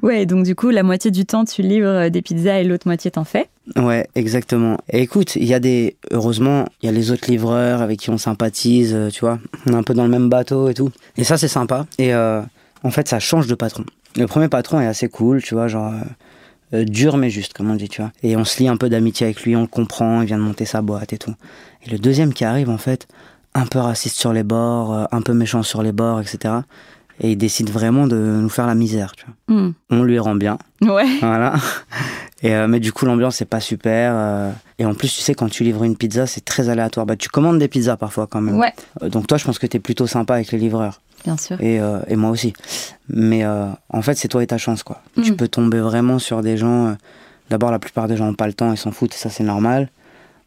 Ouais, 0.03 0.25
donc 0.27 0.45
du 0.45 0.55
coup, 0.57 0.71
la 0.71 0.83
moitié 0.83 1.11
du 1.11 1.25
temps, 1.27 1.45
tu 1.45 1.61
livres 1.63 1.87
euh, 1.87 2.09
des 2.11 2.23
pizzas 2.23 2.59
et 2.59 2.65
l'autre 2.65 2.89
moitié, 2.89 3.11
t'en 3.13 3.23
fais. 3.25 3.47
Ouais, 3.77 4.09
exactement. 4.15 4.79
Et 4.91 5.03
écoute, 5.03 5.37
il 5.37 5.45
y 5.45 5.53
a 5.55 5.61
des. 5.61 5.97
Heureusement, 6.11 6.65
il 6.83 6.87
y 6.87 6.89
a 6.89 6.93
les 6.93 7.11
autres 7.13 7.31
livreurs 7.31 7.83
avec 7.83 8.01
qui 8.01 8.11
on 8.11 8.19
sympathise, 8.19 8.97
tu 9.13 9.21
vois. 9.21 9.39
On 9.67 9.73
est 9.73 9.77
un 9.77 9.83
peu 9.83 9.93
dans 9.95 10.03
le 10.05 10.11
même 10.11 10.29
bateau 10.31 10.69
et 10.71 10.75
tout. 10.75 10.91
Et 11.19 11.23
ça, 11.25 11.37
c'est 11.37 11.49
sympa. 11.49 11.87
Et 11.99 12.13
euh, 12.15 12.41
en 12.83 12.91
fait, 12.91 13.07
ça 13.09 13.21
change 13.21 13.47
de 13.47 13.55
patron. 13.55 13.85
Le 14.17 14.27
premier 14.27 14.49
patron 14.49 14.81
est 14.81 14.87
assez 14.87 15.09
cool, 15.09 15.43
tu 15.43 15.55
vois, 15.55 15.69
genre. 15.69 15.93
euh, 15.93 15.99
euh, 16.73 16.85
dur 16.85 17.17
mais 17.19 17.31
juste, 17.31 17.53
comme 17.53 17.71
on 17.71 17.75
dit, 17.77 17.89
tu 17.89 18.01
vois. 18.01 18.11
Et 18.23 18.37
on 18.37 18.45
se 18.45 18.59
lie 18.59 18.69
un 18.69 18.77
peu 18.77 18.89
d'amitié 18.89 19.27
avec 19.27 19.43
lui, 19.43 19.55
on 19.55 19.61
le 19.63 19.67
comprend, 19.67 20.23
il 20.23 20.27
vient 20.27 20.39
de 20.39 20.43
monter 20.43 20.65
sa 20.65 20.83
boîte 20.83 21.13
et 21.13 21.19
tout. 21.19 21.35
Et 21.87 21.91
le 21.91 21.99
deuxième 21.99 22.33
qui 22.33 22.45
arrive, 22.45 22.69
en 22.71 22.79
fait, 22.79 23.07
un 23.55 23.67
peu 23.67 23.79
raciste 23.79 24.17
sur 24.17 24.33
les 24.33 24.43
bords, 24.43 24.93
euh, 24.95 25.05
un 25.13 25.21
peu 25.23 25.35
méchant 25.35 25.63
sur 25.63 25.83
les 25.83 25.93
bords, 25.93 26.21
etc. 26.21 26.55
Et 27.21 27.33
il 27.33 27.37
décide 27.37 27.71
vraiment 27.71 28.09
de 28.09 28.17
nous 28.17 28.49
faire 28.49 28.67
la 28.67 28.75
misère, 28.75 29.13
tu 29.15 29.25
vois. 29.47 29.57
Hmm. 29.57 29.73
On 29.91 30.03
lui 30.03 30.19
rend 30.19 30.35
bien, 30.35 30.59
Ouais. 30.81 31.07
voilà. 31.21 31.55
Et 32.43 32.55
euh, 32.55 32.67
mais 32.67 32.81
du 32.81 32.93
coup, 32.93 33.07
l'ambiance 33.07 33.37
c'est 33.37 33.45
pas 33.45 33.61
super. 33.61 34.13
euh, 34.15 34.51
et 34.81 34.85
en 34.85 34.95
plus, 34.95 35.15
tu 35.15 35.21
sais, 35.23 35.35
quand 35.35 35.49
tu 35.49 35.63
livres 35.65 35.85
une 35.85 35.97
pizza, 35.97 36.27
c'est 36.27 36.45
très 36.45 36.69
aléatoire. 36.69 37.07
Bah, 37.07 37.15
tu 37.17 37.29
commandes 37.29 37.59
des 37.59 37.69
pizzas 37.69 37.97
parfois 37.97 38.27
quand 38.27 38.41
même. 38.41 38.59
Ouais, 38.59 38.73
Euh, 39.03 39.09
donc 39.09 39.27
toi, 39.29 39.39
je 39.39 39.45
pense 39.45 39.59
que 39.61 39.67
t'es 39.67 39.79
plutôt 39.79 40.07
sympa 40.09 40.35
avec 40.35 40.51
les 40.51 40.59
livreurs. 40.59 41.01
Bien 41.25 41.37
sûr. 41.37 41.61
Et, 41.61 41.81
euh, 41.81 41.99
et 42.09 42.17
moi 42.17 42.31
aussi. 42.31 42.53
Mais 43.09 43.45
euh, 43.45 43.67
en 43.89 44.03
fait, 44.03 44.15
c'est 44.15 44.29
toi 44.29 44.43
et 44.43 44.47
ta 44.47 44.59
chance, 44.59 44.83
quoi. 44.83 45.03
Tu 45.23 45.33
Mm. 45.33 45.37
peux 45.37 45.49
tomber 45.49 45.81
vraiment 45.81 46.19
sur 46.19 46.43
des 46.43 46.57
gens. 46.57 46.87
euh, 46.89 46.95
D'abord, 47.51 47.71
la 47.71 47.79
plupart 47.79 48.09
des 48.09 48.17
gens 48.17 48.27
n'ont 48.27 48.35
pas 48.35 48.47
le 48.47 48.55
temps, 48.55 48.73
ils 48.73 48.79
s'en 48.79 48.91
foutent, 48.93 49.15
et 49.15 49.19
ça 49.19 49.29
c'est 49.29 49.45
normal. 49.45 49.91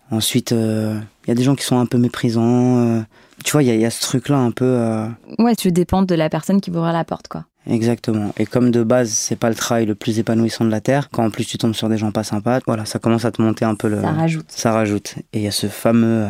Ensuite, 0.09 0.51
il 0.51 1.01
y 1.27 1.31
a 1.31 1.35
des 1.35 1.44
gens 1.44 1.56
qui 1.56 1.63
sont 1.65 1.77
un 1.77 1.85
peu 1.85 1.97
méprisants. 1.97 3.03
tu 3.44 3.51
vois, 3.51 3.62
il 3.62 3.68
y, 3.68 3.71
a- 3.71 3.75
il 3.75 3.81
y 3.81 3.85
a 3.85 3.91
ce 3.91 4.01
truc-là 4.01 4.38
un 4.38 4.50
peu. 4.51 5.06
Ouais, 5.38 5.56
tu 5.56 5.71
dépends 5.71 6.01
de 6.01 6.15
la 6.15 6.27
personne 6.29 6.60
qui 6.62 6.72
ouvre 6.72 6.91
la 6.91 7.03
porte, 7.03 7.27
quoi. 7.27 7.46
Exactement. 7.67 8.34
Et 8.38 8.46
comme 8.46 8.72
de 8.72 8.81
base, 8.81 9.10
c'est 9.10 9.36
pas 9.36 9.50
le 9.50 9.55
travail 9.55 9.86
le 9.86 9.93
plus 9.93 10.17
épanouissant 10.19 10.63
de 10.65 10.69
la 10.72 10.79
Terre, 10.81 11.10
quand 11.12 11.25
en 11.25 11.29
plus 11.29 11.46
tu 11.46 11.57
tombes 11.57 11.74
sur 11.75 11.88
des 11.89 11.98
gens 11.98 12.12
pas 12.12 12.24
sympas, 12.24 12.60
voilà, 12.65 12.86
ça 12.86 12.98
commence 12.98 13.25
à 13.25 13.31
te 13.31 13.41
monter 13.41 13.65
un 13.65 13.75
peu 13.75 13.89
le. 13.89 14.01
Ça 14.01 14.12
rajoute. 14.12 14.46
Ça 14.48 14.72
rajoute. 14.72 15.15
Et 15.34 15.39
il 15.39 15.41
y 15.41 15.48
a 15.48 15.51
ce 15.51 15.67
fameux, 15.67 16.25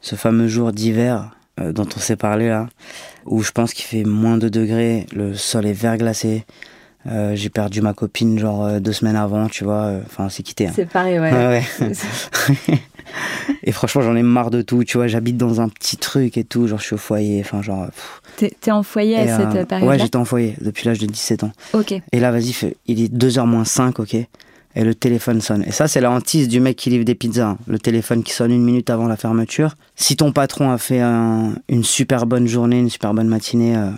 ce 0.00 0.16
fameux 0.16 0.48
jour 0.48 0.72
d'hiver 0.72 1.30
euh, 1.60 1.72
dont 1.72 1.86
on 1.96 2.00
s'est 2.00 2.16
parlé 2.16 2.48
là, 2.48 2.68
où 3.24 3.42
je 3.42 3.50
pense 3.52 3.72
qu'il 3.72 3.84
fait 3.84 4.04
moins 4.04 4.38
de 4.38 4.48
degrés, 4.48 5.06
le 5.14 5.34
sol 5.34 5.66
est 5.66 5.72
verglacé. 5.72 6.44
Euh, 7.08 7.36
J'ai 7.36 7.50
perdu 7.50 7.82
ma 7.82 7.92
copine 7.94 8.36
genre 8.38 8.64
euh, 8.64 8.80
deux 8.80 8.92
semaines 8.92 9.14
avant, 9.16 9.46
tu 9.48 9.62
vois. 9.64 9.82
euh, 9.84 10.00
Enfin, 10.06 10.24
on 10.26 10.28
s'est 10.28 10.42
quitté. 10.42 10.66
hein. 10.66 10.72
C'est 10.74 10.88
pareil, 10.88 11.20
ouais. 11.20 11.32
Ouais, 11.32 11.62
ouais. 11.80 11.92
et 13.62 13.70
franchement, 13.72 14.02
j'en 14.02 14.16
ai 14.16 14.22
marre 14.22 14.50
de 14.50 14.60
tout, 14.62 14.82
tu 14.84 14.96
vois. 14.98 15.06
J'habite 15.06 15.36
dans 15.36 15.60
un 15.60 15.68
petit 15.68 15.96
truc 15.96 16.36
et 16.36 16.42
tout, 16.44 16.66
genre 16.66 16.78
je 16.80 16.84
suis 16.84 16.94
au 16.94 16.98
foyer, 16.98 17.40
enfin 17.40 17.62
genre. 17.62 17.86
T'es 18.36 18.52
t'es 18.60 18.70
en 18.72 18.82
foyer 18.82 19.16
à 19.18 19.24
Et, 19.24 19.28
cette 19.28 19.56
euh, 19.56 19.64
période-là? 19.64 19.86
Ouais, 19.86 19.98
j'étais 19.98 20.16
en 20.16 20.24
foyer 20.24 20.56
depuis 20.60 20.86
l'âge 20.88 20.98
de 20.98 21.06
17 21.06 21.44
ans. 21.44 21.52
Ok. 21.74 21.92
Et 22.12 22.20
là, 22.20 22.32
vas-y, 22.32 22.54
il 22.86 23.00
est 23.02 23.14
2h 23.14 23.46
moins 23.46 23.64
5, 23.64 24.00
ok? 24.00 24.16
Et 24.78 24.84
le 24.84 24.94
téléphone 24.94 25.40
sonne. 25.40 25.64
Et 25.66 25.72
ça, 25.72 25.88
c'est 25.88 26.02
la 26.02 26.10
hantise 26.10 26.48
du 26.48 26.60
mec 26.60 26.76
qui 26.76 26.90
livre 26.90 27.04
des 27.04 27.14
pizzas. 27.14 27.48
hein. 27.48 27.58
Le 27.66 27.78
téléphone 27.78 28.22
qui 28.22 28.32
sonne 28.34 28.52
une 28.52 28.62
minute 28.62 28.90
avant 28.90 29.06
la 29.08 29.16
fermeture. 29.16 29.74
Si 29.96 30.16
ton 30.16 30.32
patron 30.32 30.70
a 30.70 30.76
fait 30.78 31.00
un- 31.00 31.54
une 31.70 31.82
super 31.82 32.26
bonne 32.26 32.46
journée, 32.46 32.78
une 32.78 32.90
super 32.90 33.14
bonne 33.14 33.26
matinée, 33.28 33.74
euh, 33.74 33.90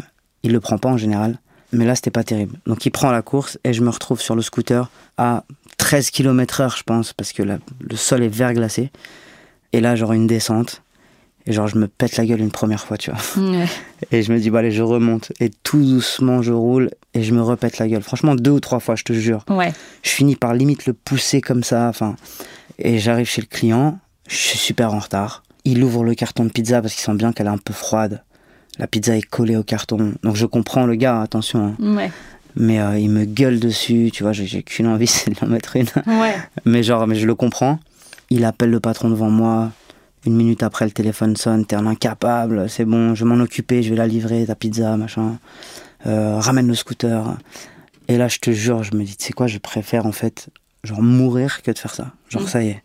il 0.44 0.52
le 0.52 0.60
prend 0.60 0.78
pas 0.78 0.88
en 0.90 0.96
général. 0.96 1.38
Mais 1.72 1.84
là, 1.84 1.96
c'était 1.96 2.12
pas 2.12 2.22
terrible. 2.22 2.56
Donc, 2.66 2.86
il 2.86 2.90
prend 2.90 3.10
la 3.10 3.22
course 3.22 3.58
et 3.64 3.72
je 3.72 3.82
me 3.82 3.90
retrouve 3.90 4.20
sur 4.20 4.36
le 4.36 4.40
scooter 4.40 4.88
à 5.18 5.42
13 5.78 6.10
km/h, 6.10 6.78
je 6.78 6.82
pense, 6.84 7.12
parce 7.12 7.32
que 7.32 7.42
le 7.42 7.58
sol 7.96 8.22
est 8.22 8.28
verglacé. 8.28 8.90
Et 9.72 9.80
là, 9.80 9.96
genre 9.96 10.12
une 10.12 10.26
descente. 10.28 10.82
Et 11.48 11.52
genre, 11.52 11.66
je 11.66 11.78
me 11.78 11.88
pète 11.88 12.18
la 12.18 12.26
gueule 12.26 12.40
une 12.40 12.50
première 12.50 12.84
fois, 12.84 12.98
tu 12.98 13.10
vois. 13.10 13.42
Ouais. 13.42 13.64
Et 14.12 14.22
je 14.22 14.30
me 14.32 14.38
dis, 14.38 14.50
bah 14.50 14.58
allez, 14.58 14.70
je 14.70 14.82
remonte. 14.82 15.32
Et 15.40 15.48
tout 15.62 15.82
doucement, 15.82 16.42
je 16.42 16.52
roule 16.52 16.90
et 17.14 17.22
je 17.22 17.32
me 17.32 17.40
repète 17.40 17.78
la 17.78 17.88
gueule. 17.88 18.02
Franchement, 18.02 18.34
deux 18.34 18.50
ou 18.50 18.60
trois 18.60 18.80
fois, 18.80 18.96
je 18.96 19.02
te 19.04 19.14
jure. 19.14 19.44
Ouais. 19.48 19.72
Je 20.02 20.10
finis 20.10 20.36
par 20.36 20.52
limite 20.52 20.84
le 20.84 20.92
pousser 20.92 21.40
comme 21.40 21.62
ça. 21.64 21.88
Enfin, 21.88 22.16
et 22.78 22.98
j'arrive 22.98 23.26
chez 23.26 23.40
le 23.40 23.46
client. 23.46 23.98
Je 24.28 24.36
suis 24.36 24.58
super 24.58 24.92
en 24.92 24.98
retard. 24.98 25.42
Il 25.64 25.82
ouvre 25.82 26.04
le 26.04 26.14
carton 26.14 26.44
de 26.44 26.50
pizza 26.50 26.82
parce 26.82 26.94
qu'il 26.94 27.02
sent 27.02 27.14
bien 27.14 27.32
qu'elle 27.32 27.46
est 27.46 27.50
un 27.50 27.56
peu 27.58 27.72
froide. 27.72 28.22
La 28.78 28.86
pizza 28.86 29.16
est 29.16 29.22
collée 29.26 29.56
au 29.56 29.62
carton. 29.64 30.12
Donc 30.22 30.36
je 30.36 30.44
comprends 30.44 30.84
le 30.84 30.96
gars, 30.96 31.22
attention. 31.22 31.74
hein. 31.80 31.96
Ouais. 31.96 32.12
Mais 32.56 32.78
euh, 32.80 32.98
il 32.98 33.08
me 33.10 33.24
gueule 33.24 33.58
dessus, 33.58 34.10
tu 34.12 34.22
vois, 34.22 34.32
j'ai- 34.32 34.46
j'ai 34.46 34.62
qu'une 34.62 34.86
envie, 34.86 35.06
c'est 35.08 35.30
de 35.30 35.36
l'en 35.40 35.48
mettre 35.48 35.76
une. 35.76 35.86
Ouais. 36.06 36.34
Mais 36.66 36.82
genre, 36.82 37.06
mais 37.06 37.14
je 37.14 37.26
le 37.26 37.34
comprends. 37.34 37.80
Il 38.30 38.44
appelle 38.44 38.70
le 38.70 38.80
patron 38.80 39.08
devant 39.08 39.30
moi. 39.30 39.70
Une 40.28 40.36
minute 40.36 40.62
après, 40.62 40.84
le 40.84 40.90
téléphone 40.90 41.36
sonne. 41.36 41.64
T'es 41.64 41.74
un 41.74 41.86
incapable. 41.86 42.68
C'est 42.68 42.84
bon, 42.84 43.14
je 43.14 43.24
vais 43.24 43.30
m'en 43.34 43.42
occuper. 43.42 43.82
Je 43.82 43.88
vais 43.88 43.96
la 43.96 44.06
livrer, 44.06 44.44
ta 44.44 44.54
pizza, 44.54 44.94
machin. 44.98 45.38
Euh, 46.06 46.38
ramène 46.38 46.66
le 46.68 46.74
scooter. 46.74 47.34
Et 48.08 48.18
là, 48.18 48.28
je 48.28 48.38
te 48.38 48.50
jure, 48.50 48.82
je 48.82 48.94
me 48.94 49.04
dis, 49.04 49.16
tu 49.16 49.24
sais 49.24 49.32
quoi, 49.32 49.46
je 49.46 49.56
préfère 49.56 50.04
en 50.04 50.12
fait, 50.12 50.48
genre 50.84 51.00
mourir 51.00 51.62
que 51.62 51.70
de 51.70 51.78
faire 51.78 51.94
ça. 51.94 52.12
Genre, 52.28 52.42
Mm. 52.42 52.46
ça 52.46 52.62
y 52.62 52.68
est. 52.68 52.82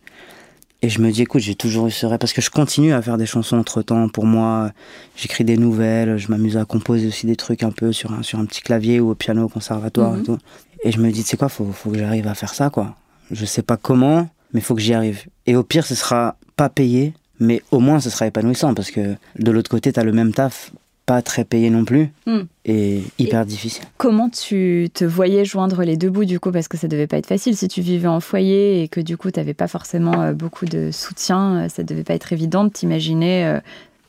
Et 0.81 0.87
je 0.89 1.01
me 1.01 1.11
dis, 1.11 1.21
écoute, 1.23 1.41
j'ai 1.41 1.55
toujours 1.55 1.87
eu 1.87 1.91
ce 1.91 2.05
rêve. 2.05 2.17
Parce 2.17 2.31
que 2.31 2.41
je 2.41 2.49
continue 2.49 2.93
à 2.93 3.01
faire 3.01 3.17
des 3.17 3.25
chansons 3.25 3.57
entre 3.57 3.81
temps 3.81 4.07
pour 4.07 4.25
moi. 4.25 4.71
J'écris 5.17 5.43
des 5.43 5.57
nouvelles. 5.57 6.15
Je 6.17 6.29
m'amuse 6.29 6.55
à 6.55 6.63
composer 6.63 7.07
aussi 7.07 7.25
des 7.25 7.35
trucs 7.35 7.63
un 7.63 7.71
peu 7.71 7.91
sur 7.91 8.13
un, 8.13 8.23
sur 8.23 8.39
un 8.39 8.45
petit 8.45 8.61
clavier 8.61 9.01
ou 9.01 9.09
au 9.11 9.15
piano 9.15 9.43
au 9.43 9.49
conservatoire 9.49 10.17
et 10.17 10.23
tout. 10.23 10.37
Et 10.85 10.93
je 10.93 10.99
me 10.99 11.11
dis, 11.11 11.23
tu 11.23 11.29
sais 11.31 11.37
quoi, 11.37 11.49
faut, 11.49 11.65
faut 11.73 11.89
que 11.91 11.97
j'arrive 11.97 12.27
à 12.29 12.35
faire 12.35 12.53
ça, 12.53 12.69
quoi. 12.69 12.95
Je 13.31 13.43
sais 13.43 13.63
pas 13.63 13.75
comment, 13.75 14.29
mais 14.53 14.61
faut 14.61 14.75
que 14.75 14.81
j'y 14.81 14.93
arrive. 14.93 15.25
Et 15.45 15.57
au 15.57 15.63
pire, 15.63 15.85
ce 15.85 15.95
sera 15.95 16.37
pas 16.55 16.69
payé, 16.69 17.13
mais 17.39 17.61
au 17.71 17.79
moins 17.79 17.99
ce 17.99 18.09
sera 18.09 18.27
épanouissant 18.27 18.73
parce 18.73 18.91
que 18.91 19.15
de 19.39 19.51
l'autre 19.51 19.69
côté, 19.69 19.91
t'as 19.93 20.03
le 20.03 20.11
même 20.13 20.33
taf, 20.33 20.71
pas 21.05 21.21
très 21.21 21.43
payé 21.43 21.69
non 21.69 21.83
plus, 21.83 22.09
Mm. 22.25 22.39
et 22.65 23.03
hyper 23.19 23.45
difficile. 23.45 23.83
Comment 23.97 24.29
tu 24.29 24.87
te 24.93 25.03
voyais 25.03 25.43
joindre 25.43 25.83
les 25.83 25.97
deux 25.97 26.09
bouts 26.09 26.23
du 26.23 26.39
coup 26.39 26.51
Parce 26.51 26.69
que 26.69 26.77
ça 26.77 26.87
devait 26.87 27.07
pas 27.07 27.17
être 27.17 27.27
facile 27.27 27.57
si 27.57 27.67
tu 27.67 27.81
vivais 27.81 28.07
en 28.07 28.21
foyer 28.21 28.81
et 28.83 28.87
que 28.87 29.01
du 29.01 29.17
coup 29.17 29.29
tu 29.29 29.39
n'avais 29.39 29.53
pas 29.53 29.67
forcément 29.67 30.21
euh, 30.21 30.31
beaucoup 30.33 30.65
de 30.65 30.91
soutien. 30.91 31.65
euh, 31.65 31.69
Ça 31.69 31.83
devait 31.83 32.03
pas 32.05 32.13
être 32.13 32.31
évident 32.31 32.63
de 32.63 32.69
t'imaginer 32.69 33.45
euh, 33.45 33.59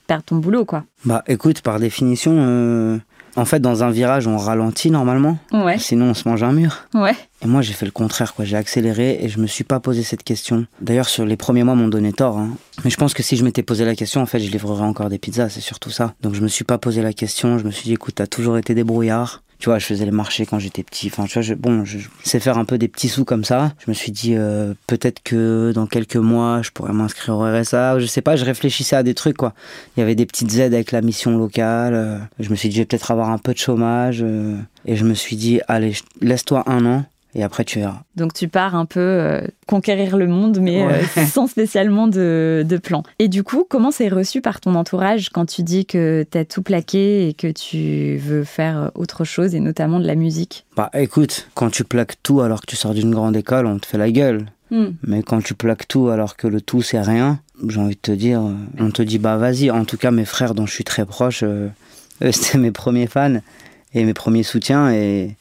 perdre 0.07 0.23
ton 0.25 0.37
boulot 0.37 0.65
quoi. 0.65 0.85
Bah 1.05 1.25
écoute, 1.27 1.63
par 1.63 1.81
définition, 1.81 2.33
euh, 2.39 2.99
en 3.37 3.45
fait, 3.45 3.61
dans 3.61 3.83
un 3.85 3.91
virage, 3.91 4.27
on 4.27 4.37
ralentit 4.37 4.91
normalement, 4.91 5.39
Ouais, 5.53 5.79
sinon 5.79 6.07
on 6.11 6.15
se 6.15 6.29
mange 6.29 6.43
un 6.43 6.53
mur. 6.53 6.85
ouais. 6.95 7.15
Et 7.43 7.47
moi, 7.47 7.61
j'ai 7.61 7.75
fait 7.75 7.85
le 7.85 7.93
contraire, 7.93 8.33
quoi. 8.35 8.47
J'ai 8.47 8.57
accéléré 8.57 9.19
et 9.23 9.29
je 9.29 9.39
me 9.39 9.47
suis 9.47 9.65
pas 9.65 9.79
posé 9.79 10.03
cette 10.03 10.23
question. 10.23 10.65
D'ailleurs, 10.81 11.11
sur 11.11 11.27
les 11.27 11.37
premiers 11.37 11.63
mois, 11.63 11.75
m'ont 11.75 11.89
donné 11.89 12.11
tort. 12.15 12.39
hein. 12.39 12.57
Mais 12.85 12.91
je 12.91 12.97
pense 12.97 13.13
que 13.13 13.23
si 13.23 13.37
je 13.37 13.45
m'étais 13.45 13.63
posé 13.63 13.85
la 13.85 13.95
question, 13.95 14.23
en 14.23 14.27
fait, 14.27 14.41
je 14.41 14.51
livrerais 14.51 14.83
encore 14.85 15.11
des 15.11 15.19
pizzas. 15.19 15.51
C'est 15.51 15.61
surtout 15.61 15.91
ça. 15.91 16.15
Donc, 16.23 16.35
je 16.35 16.41
me 16.41 16.49
suis 16.49 16.65
pas 16.65 16.79
posé 16.79 17.03
la 17.03 17.13
question. 17.13 17.59
Je 17.59 17.65
me 17.65 17.71
suis 17.71 17.85
dit, 17.85 17.93
écoute, 17.93 18.15
t'as 18.15 18.27
toujours 18.27 18.57
été 18.57 18.75
débrouillard. 18.75 19.43
Tu 19.65 19.71
vois, 19.71 19.79
je 19.79 19.87
faisais 19.87 20.05
les 20.05 20.11
marchés 20.11 20.45
quand 20.45 20.59
j'étais 20.59 20.83
petit. 20.83 21.07
Enfin, 21.07 21.25
tu 21.25 21.33
vois, 21.33 21.41
je, 21.41 21.55
bon, 21.55 21.87
je, 21.87 21.97
sais 22.23 22.39
faire 22.39 22.59
un 22.59 22.67
peu 22.67 22.77
des 22.77 22.87
petits 22.87 23.09
sous 23.09 23.25
comme 23.25 23.45
ça. 23.45 23.73
Je 23.83 23.91
me 23.91 23.95
suis 23.95 24.13
dit, 24.13 24.35
euh, 24.37 24.75
peut-être 24.87 25.23
que 25.23 25.73
dans 25.75 25.87
quelques 25.87 26.17
mois, 26.19 26.61
je 26.61 26.71
pourrais 26.71 26.93
m'inscrire 26.93 27.35
au 27.39 27.51
RSA. 27.51 27.99
Je 27.99 28.05
sais 28.05 28.21
pas, 28.21 28.37
je 28.37 28.45
réfléchissais 28.45 28.95
à 28.95 29.03
des 29.03 29.15
trucs, 29.15 29.39
quoi. 29.39 29.55
Il 29.97 30.01
y 30.01 30.03
avait 30.03 30.17
des 30.17 30.27
petites 30.27 30.55
aides 30.59 30.75
avec 30.75 30.93
la 30.93 31.01
mission 31.01 31.39
locale. 31.39 31.95
euh, 31.95 32.19
Je 32.39 32.51
me 32.51 32.57
suis 32.57 32.69
dit, 32.69 32.75
je 32.75 32.81
vais 32.83 32.85
peut-être 32.85 33.11
avoir 33.11 33.31
un 33.31 33.39
peu 33.39 33.55
de 33.55 33.59
chômage. 33.59 34.19
euh, 34.23 34.59
Et 34.85 34.97
je 34.97 35.05
me 35.07 35.15
suis 35.15 35.37
dit, 35.37 35.63
allez, 35.67 35.95
laisse-toi 36.21 36.63
un 36.67 36.85
an. 36.85 37.07
Et 37.35 37.43
après, 37.43 37.65
tu 37.65 37.81
verras. 37.81 38.03
Donc 38.17 38.33
tu 38.33 38.47
pars 38.49 38.75
un 38.77 38.87
peu 38.87 39.01
euh, 39.01 39.41
conquérir 39.67 40.17
le 40.17 40.27
monde, 40.29 40.59
mais 40.61 40.85
Ouais. 40.85 41.03
euh, 41.19 41.27
sans 41.33 41.47
spécialement 41.47 42.07
de, 42.07 42.65
de 42.67 42.77
plan. 42.77 43.03
Et 43.19 43.29
du 43.29 43.43
coup, 43.43 43.67
comment 43.69 43.91
c'est 43.91 44.09
reçu 44.09 44.41
par 44.41 44.61
ton 44.61 44.75
entourage 44.77 45.31
quand 45.31 45.47
tu 45.47 45.63
dis 45.63 45.85
que 45.87 46.25
tu 46.31 46.39
as 46.39 46.45
tout 46.45 46.63
plaqué 46.63 47.29
et 47.29 47.35
que 47.35 47.49
tu 47.49 48.17
veux 48.19 48.45
faire 48.45 48.91
autre 48.95 49.25
chose, 49.25 49.55
et 49.55 49.61
notamment 49.61 49.99
de 50.01 50.07
la 50.07 50.15
musique? 50.15 50.65
Bah 50.77 50.91
écoute, 50.95 51.49
quand 51.55 51.71
tu 51.71 51.83
plaques 51.85 52.17
tout 52.23 52.41
alors 52.41 52.61
que 52.61 52.67
tu 52.67 52.77
sors 52.77 52.95
d'une 52.95 53.11
grande 53.11 53.37
école, 53.37 53.67
on 53.67 53.79
te 53.79 53.87
fait 53.87 53.99
la 53.99 54.11
gueule. 54.11 54.47
Hmm. 54.71 54.91
Mais 55.07 55.23
quand 55.23 55.43
tu 55.43 55.55
plaques 55.55 55.87
tout 55.89 56.09
alors 56.09 56.37
que 56.37 56.47
le 56.47 56.61
tout 56.61 56.83
c'est 56.83 57.01
rien, 57.01 57.41
j'ai 57.69 57.81
envie 57.81 57.95
de 57.97 58.01
te 58.01 58.13
dire, 58.13 58.41
euh, 58.43 58.53
on 58.79 58.91
te 58.91 59.03
dit 59.03 59.19
bah 59.19 59.37
vas-y. 59.37 59.71
En 59.71 59.85
tout 59.85 59.97
cas, 59.97 60.11
mes 60.11 60.25
frères 60.25 60.55
dont 60.55 60.67
je 60.67 60.73
suis 60.73 60.85
très 60.85 61.05
proche, 61.05 61.43
euh, 61.43 61.69
eux, 62.23 62.33
c'était 62.33 62.59
mes 62.59 62.71
premiers 62.71 63.07
fans 63.07 63.37
et 63.93 64.05
mes 64.05 64.15
premiers 64.15 64.43
soutiens 64.43 64.91
et, 64.93 65.37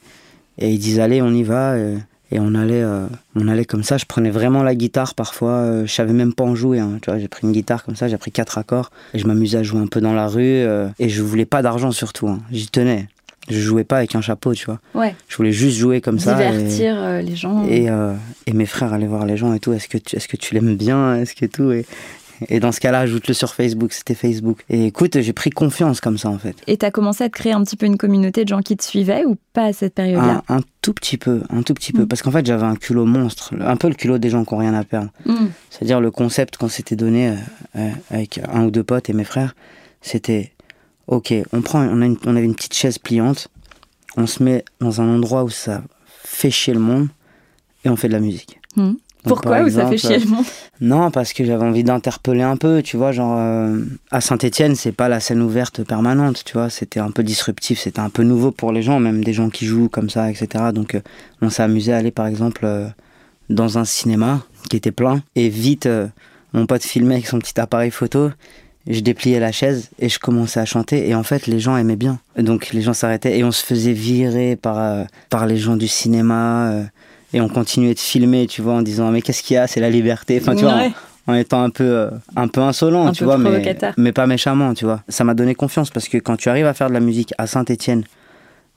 et 0.58 0.70
ils 0.72 0.80
disent 0.80 1.00
allez, 1.00 1.22
on 1.22 1.32
y 1.32 1.44
va. 1.44 1.76
Et, 1.78 2.40
on 2.40 2.56
allait, 2.56 2.82
euh, 2.82 3.06
on 3.36 3.48
allait 3.48 3.64
comme 3.66 3.84
ça. 3.84 3.98
Je 3.98 4.06
prenais 4.06 4.32
vraiment 4.32 4.64
la 4.64 4.74
guitare 4.74 5.14
parfois. 5.14 5.52
euh, 5.52 5.86
je 5.86 5.92
savais 5.94 6.14
même 6.14 6.34
pas 6.34 6.44
en 6.44 6.56
jouer. 6.56 6.80
hein, 6.80 6.98
tu 7.00 7.12
vois, 7.12 7.20
j'ai 7.20 7.28
pris 7.28 7.46
une 7.46 7.52
guitare 7.54 7.84
comme 7.84 7.96
ça, 7.96 8.08
j'ai 8.08 8.18
pris 8.18 8.32
quatre 8.32 8.58
accords 8.58 8.90
et 9.14 9.20
je 9.20 9.28
m'amusais 9.28 9.60
à 9.60 9.64
jouer 9.64 9.80
un 9.82 9.86
peu 9.86 10.02
dans 10.02 10.14
la 10.16 10.28
rue. 10.28 10.42
euh, 10.44 10.88
et 10.98 11.10
je 11.10 11.22
voulais 11.22 11.46
pas 11.46 11.62
d'argent 11.62 11.92
surtout. 11.92 12.28
hein, 12.28 12.40
J'y 12.52 12.68
tenais. 12.70 13.08
Je 13.50 13.60
jouais 13.60 13.84
pas 13.84 13.98
avec 13.98 14.16
un 14.16 14.22
chapeau, 14.22 14.54
tu 14.56 14.66
vois. 14.66 14.80
Ouais, 14.96 15.14
Je 15.28 15.36
voulais 15.36 15.52
juste 15.52 15.78
jouer 15.78 16.02
comme 16.02 16.18
ça. 16.18 16.34
divertir 16.34 16.96
euh, 16.98 17.22
les 17.22 17.36
gens. 17.36 17.66
et, 17.70 17.90
et 18.48 18.54
mes 18.54 18.66
frères 18.66 18.94
allaient 18.94 19.06
voir 19.06 19.26
les 19.28 19.38
gens 19.38 19.54
et 19.54 19.60
tout. 19.60 19.74
Est-ce 19.74 19.88
que 19.90 19.98
tu, 20.00 20.16
est-ce 20.16 20.28
que 20.30 20.38
tu 20.38 20.56
l'aimes 20.56 20.76
bien? 20.76 21.18
Est-ce 21.18 21.36
que 21.36 21.46
tout? 21.46 21.72
Et, 21.72 21.86
et 22.50 22.60
dans 22.60 22.72
ce 22.72 22.80
cas-là, 22.80 23.00
ajoute-le 23.02 23.34
sur 23.34 23.54
Facebook. 23.54 23.94
C'était 23.94 24.16
Facebook. 24.16 24.64
Et 24.70 24.86
écoute, 24.88 25.20
j'ai 25.20 25.34
pris 25.34 25.50
confiance 25.50 26.02
comme 26.02 26.18
ça 26.18 26.30
en 26.30 26.38
fait. 26.38 26.56
Et 26.68 26.78
tu 26.78 26.86
as 26.86 26.92
commencé 26.92 27.24
à 27.24 27.30
te 27.30 27.34
créer 27.34 27.54
un 27.54 27.64
petit 27.64 27.76
peu 27.76 27.86
une 27.86 27.98
communauté 27.98 28.44
de 28.44 28.50
gens 28.50 28.62
qui 28.62 28.76
te 28.78 28.84
suivaient 28.84 29.26
ou 29.26 29.36
pas 29.54 29.66
à 29.66 29.74
cette 29.74 29.94
période-là 29.96 30.44
Un, 30.48 30.58
un 30.58 30.62
tout 30.82 30.94
petit 30.94 31.18
peu, 31.18 31.42
un 31.50 31.62
tout 31.64 31.74
petit 31.74 31.94
peu. 31.94 32.04
Mm. 32.04 32.08
Parce 32.08 32.22
qu'en 32.22 32.32
fait, 32.32 32.46
j'avais 32.46 32.66
un 32.66 32.76
culot 32.76 33.06
monstre, 33.06 33.54
un 33.60 33.76
peu 33.78 33.88
le 33.90 33.96
culot 33.96 34.18
des 34.18 34.30
gens 34.30 34.44
qui 34.46 34.54
n'ont 34.54 34.60
rien 34.60 34.74
à 34.74 34.84
perdre. 34.84 35.10
Hmm. 35.26 35.48
C'est-à-dire 35.70 36.00
le 36.02 36.12
concept 36.12 36.58
qu'on 36.58 36.68
s'était 36.70 36.96
donné 36.96 37.30
euh, 37.30 37.36
euh, 37.78 37.90
avec 38.10 38.40
un 38.52 38.66
ou 38.66 38.72
deux 38.72 38.84
potes 38.84 39.10
et 39.10 39.14
mes 39.14 39.24
frères, 39.24 39.56
c'était 40.02 40.52
ok, 41.08 41.34
on 41.52 41.62
prend, 41.62 41.84
on, 41.86 42.02
a 42.02 42.06
une- 42.06 42.18
on 42.26 42.36
avait 42.36 42.46
une 42.46 42.56
petite 42.56 42.74
chaise 42.74 42.98
pliante, 43.00 43.48
on 44.18 44.28
se 44.28 44.42
met 44.44 44.64
dans 44.80 45.02
un 45.02 45.08
endroit 45.16 45.44
où 45.44 45.50
ça 45.50 45.84
fait 46.24 46.52
chier 46.52 46.74
le 46.74 46.80
monde 46.80 47.08
et 47.86 47.90
on 47.90 47.96
fait 47.96 48.08
de 48.08 48.14
la 48.14 48.20
musique. 48.20 48.60
Hmm. 48.76 48.94
Donc, 49.26 49.36
Pourquoi 49.36 49.58
par 49.58 49.66
Où 49.66 49.70
ça 49.70 49.88
fait 49.88 49.94
exemple, 49.94 50.16
chier 50.16 50.26
le 50.26 50.32
monde 50.36 50.46
Non, 50.82 51.12
parce 51.12 51.34
que 51.34 51.46
j'avais 51.46 51.64
envie 51.64 51.84
d'interpeller 51.84 52.42
un 52.42 52.58
peu, 52.58 52.82
tu 52.82 52.98
vois, 52.98 53.12
genre 53.12 53.38
euh, 53.38 53.80
à 54.12 54.20
Saint-Étienne, 54.20 54.76
c'est 54.76 54.92
pas 54.92 55.08
la 55.08 55.20
scène 55.20 55.42
ouverte 55.42 55.84
permanente, 55.84 56.44
tu 56.46 56.54
vois, 56.54 56.70
c'était 56.70 57.00
un 57.00 57.12
peu 57.12 57.24
disruptif, 57.24 57.80
c'était 57.80 58.02
un 58.02 58.10
peu 58.10 58.24
nouveau 58.24 58.52
pour 58.52 58.72
les 58.72 58.82
gens, 58.82 59.00
même 59.00 59.24
des 59.24 59.34
gens 59.34 59.50
qui 59.50 59.66
jouent 59.66 59.90
comme 59.90 60.10
ça, 60.10 60.30
etc. 60.30 60.66
Donc 60.74 60.96
euh, 60.96 61.02
on 61.42 61.50
s'est 61.50 61.64
amusé 61.64 61.94
à 61.94 61.98
aller 61.98 62.12
par 62.12 62.28
exemple 62.28 62.62
euh, 62.66 62.88
dans 63.50 63.78
un 63.78 63.86
cinéma 63.86 64.42
qui 64.70 64.78
était 64.78 64.92
plein 64.92 65.22
et 65.36 65.50
vite 65.50 65.86
euh, 65.86 66.08
mon 66.54 66.66
pote 66.66 66.84
filmait 66.84 67.16
avec 67.16 67.28
son 67.28 67.40
petit 67.40 67.60
appareil 67.60 67.92
photo. 67.92 68.30
Je 68.86 69.00
dépliais 69.00 69.40
la 69.40 69.54
chaise 69.54 69.90
et 69.98 70.10
je 70.10 70.20
commençais 70.20 70.60
à 70.60 70.66
chanter 70.66 71.08
et 71.08 71.16
en 71.16 71.24
fait 71.24 71.48
les 71.48 71.60
gens 71.60 71.78
aimaient 71.78 71.96
bien. 71.96 72.20
Donc 72.38 72.72
les 72.74 72.82
gens 72.82 72.94
s'arrêtaient 72.94 73.38
et 73.38 73.44
on 73.44 73.52
se 73.52 73.64
faisait 73.64 73.94
virer 73.94 74.58
par, 74.58 74.78
euh, 74.78 75.04
par 75.30 75.48
les 75.48 75.58
gens 75.58 75.78
du 75.78 75.88
cinéma 75.88 76.70
euh, 76.70 76.84
et 77.34 77.42
on 77.42 77.50
continuait 77.50 77.94
de 77.94 78.00
filmer, 78.00 78.48
tu 78.48 78.62
vois, 78.62 78.74
en 78.74 78.82
disant 78.82 79.12
mais 79.12 79.22
qu'est-ce 79.22 79.44
qu'il 79.44 79.56
y 79.56 79.58
a, 79.58 79.68
c'est 79.68 79.80
la 79.82 79.90
liberté. 79.90 80.40
Enfin 80.42 80.56
tu 80.56 80.64
vois, 80.64 80.76
Ouais. 80.76 80.92
en 81.28 81.34
étant 81.34 81.64
un 81.64 81.70
peu, 81.70 81.84
euh, 81.84 82.10
un 82.36 82.48
peu 82.48 82.62
insolent, 82.62 83.08
Un 83.08 83.12
tu 83.12 83.20
peu 83.20 83.26
vois, 83.26 83.38
mais, 83.98 84.12
pas 84.12 84.28
méchamment, 84.28 84.74
tu 84.74 84.86
vois. 84.86 85.02
Ça 85.10 85.24
m'a 85.24 85.34
donné 85.34 85.56
confiance 85.56 85.90
parce 85.90 86.08
que 86.08 86.18
quand 86.18 86.38
tu 86.38 86.50
arrives 86.50 86.66
à 86.68 86.74
faire 86.74 86.90
de 86.90 86.94
la 86.94 87.00
musique 87.00 87.34
à 87.38 87.48
Saint-Étienne 87.48 88.04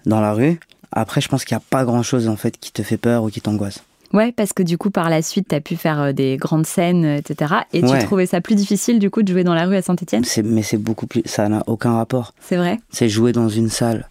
dans 0.07 0.21
la 0.21 0.33
rue, 0.33 0.59
après 0.93 1.21
je 1.21 1.29
pense 1.29 1.45
qu'il 1.45 1.57
n'y 1.57 1.63
a 1.63 1.65
pas 1.71 1.85
grand-chose 1.85 2.29
en 2.29 2.37
fait 2.37 2.57
qui 2.59 2.73
te 2.73 2.83
fait 2.83 2.97
peur 2.97 3.25
ou 3.25 3.31
qui 3.31 3.41
t'angoisse. 3.41 3.83
Ouais, 4.13 4.31
parce 4.31 4.53
que 4.53 4.63
du 4.63 4.79
coup, 4.79 4.91
par 4.91 5.11
la 5.11 5.21
suite, 5.21 5.49
tu 5.49 5.55
as 5.57 5.61
pu 5.61 5.75
faire 5.75 6.01
euh, 6.01 6.13
des 6.13 6.37
grandes 6.37 6.65
scènes, 6.65 7.05
euh, 7.05 7.17
etc. 7.17 7.55
Et 7.73 7.83
Ouais. 7.83 7.99
tu 7.99 8.05
trouvais 8.07 8.27
ça 8.27 8.41
plus 8.41 8.55
difficile, 8.55 9.01
du 9.01 9.11
coup, 9.11 9.25
de 9.25 9.33
jouer 9.33 9.43
dans 9.43 9.53
la 9.53 9.67
rue 9.67 9.75
à 9.75 9.83
Saint-Etienne 9.83 10.23
Mais 10.45 10.63
c'est 10.63 10.77
beaucoup 10.77 11.09
plus, 11.09 11.23
ça 11.25 11.49
n'a 11.49 11.65
aucun 11.67 11.97
rapport. 11.97 12.33
C'est 12.41 12.57
vrai 12.57 12.79
C'est 12.91 13.09
jouer 13.09 13.33
dans 13.33 13.49
une 13.49 13.69
salle 13.69 14.09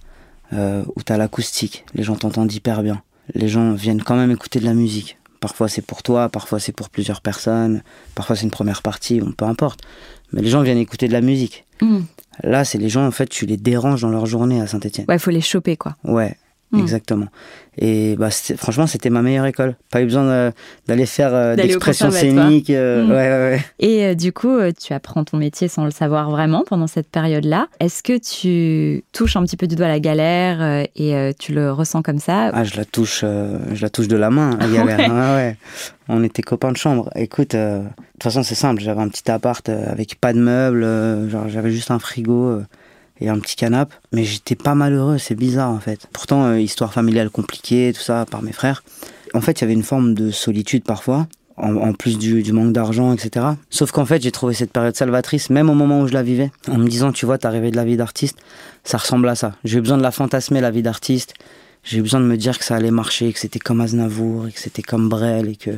euh, 0.51 0.83
où 0.97 1.01
tu 1.01 1.13
as 1.13 1.17
l'acoustique, 1.17 1.85
les 1.95 2.03
gens 2.03 2.15
t'entendent 2.15 2.51
hyper 2.51 2.83
bien. 2.83 3.01
Les 3.33 3.47
gens 3.47 3.73
viennent 3.73 4.03
quand 4.03 4.15
même 4.15 4.31
écouter 4.31 4.59
de 4.59 4.65
la 4.65 4.73
musique. 4.73 5.17
Parfois 5.39 5.67
c'est 5.67 5.81
pour 5.81 6.03
toi, 6.03 6.29
parfois 6.29 6.59
c'est 6.59 6.71
pour 6.71 6.89
plusieurs 6.89 7.21
personnes, 7.21 7.83
parfois 8.15 8.35
c'est 8.35 8.43
une 8.43 8.51
première 8.51 8.81
partie, 8.81 9.19
bon, 9.19 9.31
peu 9.31 9.45
importe. 9.45 9.81
Mais 10.31 10.41
les 10.41 10.49
gens 10.49 10.61
viennent 10.61 10.77
écouter 10.77 11.07
de 11.07 11.13
la 11.13 11.21
musique. 11.21 11.65
Hmm. 11.81 12.01
Là, 12.43 12.65
c'est 12.65 12.77
les 12.77 12.89
gens, 12.89 13.05
en 13.05 13.11
fait, 13.11 13.27
tu 13.27 13.45
les 13.45 13.57
déranges 13.57 14.01
dans 14.01 14.09
leur 14.09 14.25
journée 14.25 14.59
à 14.59 14.67
Saint-Etienne. 14.67 15.05
Ouais, 15.07 15.19
faut 15.19 15.31
les 15.31 15.41
choper, 15.41 15.77
quoi. 15.77 15.95
Ouais, 16.03 16.35
Mm. 16.71 16.79
exactement. 16.79 17.27
Et 17.77 18.15
bah, 18.17 18.29
franchement, 18.57 18.87
c'était 18.87 19.09
ma 19.09 19.21
meilleure 19.21 19.45
école. 19.45 19.75
Pas 19.91 20.01
eu 20.01 20.05
besoin 20.05 20.51
d'aller 20.87 21.05
faire 21.05 21.33
euh, 21.33 21.55
d'expression 21.55 22.09
scénique. 22.09 22.69
euh, 22.69 23.03
Mm. 23.05 23.09
ouais, 23.11 23.15
ouais, 23.15 23.55
ouais. 23.57 23.65
Et 23.79 24.05
euh, 24.05 24.13
du 24.15 24.31
coup, 24.33 24.49
euh, 24.57 24.71
tu 24.71 24.93
apprends 24.93 25.23
ton 25.23 25.37
métier 25.37 25.67
sans 25.67 25.83
le 25.85 25.91
savoir 25.91 26.29
vraiment 26.31 26.63
pendant 26.65 26.87
cette 26.87 27.09
période-là. 27.09 27.67
Est-ce 27.79 28.01
que 28.01 28.17
tu 28.17 29.03
touches 29.11 29.35
un 29.35 29.43
petit 29.43 29.57
peu 29.57 29.67
du 29.67 29.75
doigt 29.75 29.87
la 29.87 29.99
galère 29.99 30.61
et 30.95 31.15
euh, 31.15 31.31
tu 31.37 31.53
le 31.53 31.71
ressens 31.71 32.01
comme 32.01 32.19
ça? 32.19 32.49
Ah, 32.53 32.63
je 32.63 32.75
la 32.77 32.85
touche, 32.85 33.21
je 33.21 33.81
la 33.81 33.89
touche 33.89 34.07
de 34.07 34.17
la 34.17 34.29
main, 34.29 34.57
la 34.59 34.67
galère. 34.85 35.11
Ouais. 35.35 35.57
On 36.07 36.23
était 36.23 36.41
copains 36.43 36.71
de 36.71 36.77
chambre. 36.77 37.09
Écoute, 37.15 37.51
de 37.55 37.81
toute 38.13 38.23
façon, 38.23 38.41
c'est 38.43 38.55
simple. 38.55 38.81
J'avais 38.81 39.01
un 39.01 39.09
petit 39.09 39.29
appart 39.29 39.67
avec 39.69 40.19
pas 40.19 40.33
de 40.33 40.39
meubles. 40.39 41.29
genre, 41.29 41.47
j'avais 41.49 41.71
juste 41.71 41.91
un 41.91 41.99
frigo 41.99 42.59
et 43.19 43.29
un 43.29 43.39
petit 43.39 43.55
canapé. 43.55 43.95
Mais 44.11 44.23
j'étais 44.23 44.55
pas 44.55 44.75
malheureux. 44.75 45.17
C'est 45.17 45.35
bizarre, 45.35 45.71
en 45.71 45.79
fait. 45.79 46.07
Pourtant, 46.13 46.45
euh, 46.45 46.59
histoire 46.59 46.93
familiale 46.93 47.29
compliquée, 47.29 47.91
tout 47.95 48.01
ça, 48.01 48.25
par 48.29 48.41
mes 48.41 48.51
frères. 48.51 48.83
En 49.33 49.41
fait, 49.41 49.59
il 49.59 49.61
y 49.61 49.63
avait 49.65 49.73
une 49.73 49.83
forme 49.83 50.13
de 50.13 50.31
solitude 50.31 50.83
parfois. 50.83 51.27
en, 51.57 51.93
plus 51.93 52.17
du, 52.17 52.43
du 52.43 52.51
manque 52.51 52.73
d'argent, 52.73 53.13
etc. 53.13 53.45
Sauf 53.69 53.91
qu'en 53.91 54.05
fait, 54.05 54.21
j'ai 54.21 54.31
trouvé 54.31 54.53
cette 54.53 54.73
période 54.73 54.95
salvatrice, 54.95 55.49
même 55.49 55.69
au 55.69 55.73
moment 55.73 56.01
où 56.01 56.07
je 56.07 56.13
la 56.13 56.21
vivais, 56.21 56.51
en 56.69 56.77
me 56.77 56.87
disant, 56.87 57.13
tu 57.13 57.25
vois, 57.25 57.37
t'es 57.37 57.47
arrivé 57.47 57.71
de 57.71 57.77
la 57.77 57.85
vie 57.85 57.95
d'artiste, 57.95 58.37
ça 58.83 58.97
ressemble 58.97 59.29
à 59.29 59.35
ça. 59.35 59.53
J'ai 59.63 59.77
eu 59.77 59.81
besoin 59.81 59.97
de 59.97 60.03
la 60.03 60.11
fantasmer, 60.11 60.59
la 60.59 60.71
vie 60.71 60.83
d'artiste. 60.83 61.33
J'ai 61.85 61.99
eu 61.99 62.01
besoin 62.01 62.19
de 62.19 62.25
me 62.25 62.35
dire 62.35 62.57
que 62.57 62.65
ça 62.65 62.75
allait 62.75 62.91
marcher, 62.91 63.31
que 63.31 63.39
c'était 63.39 63.59
comme 63.59 63.79
Aznavour, 63.79 64.47
et 64.47 64.51
que 64.51 64.59
c'était 64.59 64.81
comme 64.81 65.07
Brel, 65.07 65.49
et 65.49 65.55
que 65.55 65.71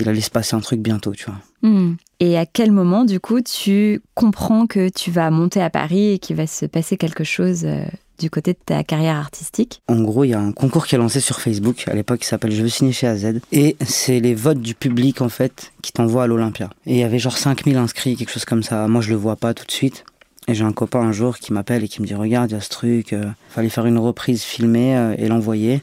il 0.00 0.08
allait 0.08 0.20
se 0.20 0.30
passer 0.30 0.56
un 0.56 0.60
truc 0.60 0.80
bientôt, 0.80 1.12
tu 1.12 1.26
vois. 1.26 1.40
Hmm. 1.62 1.94
Et 2.20 2.36
à 2.36 2.46
quel 2.46 2.72
moment, 2.72 3.04
du 3.04 3.20
coup, 3.20 3.40
tu 3.40 4.02
comprends 4.14 4.66
que 4.66 4.88
tu 4.88 5.10
vas 5.10 5.30
monter 5.30 5.62
à 5.62 5.70
Paris 5.70 6.12
et 6.12 6.18
qu'il 6.18 6.36
va 6.36 6.46
se 6.46 6.66
passer 6.66 6.96
quelque 6.96 7.22
chose 7.22 7.62
euh, 7.64 7.84
du 8.18 8.28
côté 8.28 8.52
de 8.54 8.58
ta 8.64 8.82
carrière 8.82 9.16
artistique? 9.16 9.82
En 9.88 10.02
gros, 10.02 10.24
il 10.24 10.30
y 10.30 10.34
a 10.34 10.40
un 10.40 10.52
concours 10.52 10.86
qui 10.86 10.96
est 10.96 10.98
lancé 10.98 11.20
sur 11.20 11.40
Facebook 11.40 11.84
à 11.86 11.94
l'époque 11.94 12.20
qui 12.20 12.26
s'appelle 12.26 12.50
Je 12.50 12.62
veux 12.62 12.68
signer 12.68 12.92
chez 12.92 13.06
AZ. 13.06 13.40
Et 13.52 13.76
c'est 13.86 14.20
les 14.20 14.34
votes 14.34 14.60
du 14.60 14.74
public, 14.74 15.22
en 15.22 15.28
fait, 15.28 15.72
qui 15.82 15.92
t'envoient 15.92 16.24
à 16.24 16.26
l'Olympia. 16.26 16.70
Et 16.86 16.94
il 16.94 16.98
y 16.98 17.04
avait 17.04 17.20
genre 17.20 17.38
5000 17.38 17.76
inscrits, 17.76 18.16
quelque 18.16 18.32
chose 18.32 18.44
comme 18.44 18.62
ça. 18.62 18.88
Moi, 18.88 19.00
je 19.00 19.10
le 19.10 19.16
vois 19.16 19.36
pas 19.36 19.54
tout 19.54 19.66
de 19.66 19.72
suite. 19.72 20.04
Et 20.46 20.54
j'ai 20.54 20.64
un 20.64 20.72
copain 20.72 21.00
un 21.00 21.12
jour 21.12 21.38
qui 21.38 21.52
m'appelle 21.52 21.84
et 21.84 21.88
qui 21.88 22.02
me 22.02 22.06
dit 22.06 22.14
Regarde, 22.14 22.50
il 22.50 22.54
y 22.54 22.56
a 22.56 22.60
ce 22.60 22.68
truc, 22.68 23.12
euh, 23.12 23.24
fallait 23.48 23.68
faire 23.70 23.86
une 23.86 23.98
reprise 23.98 24.42
filmée 24.42 24.96
euh, 24.96 25.14
et 25.16 25.26
l'envoyer. 25.28 25.82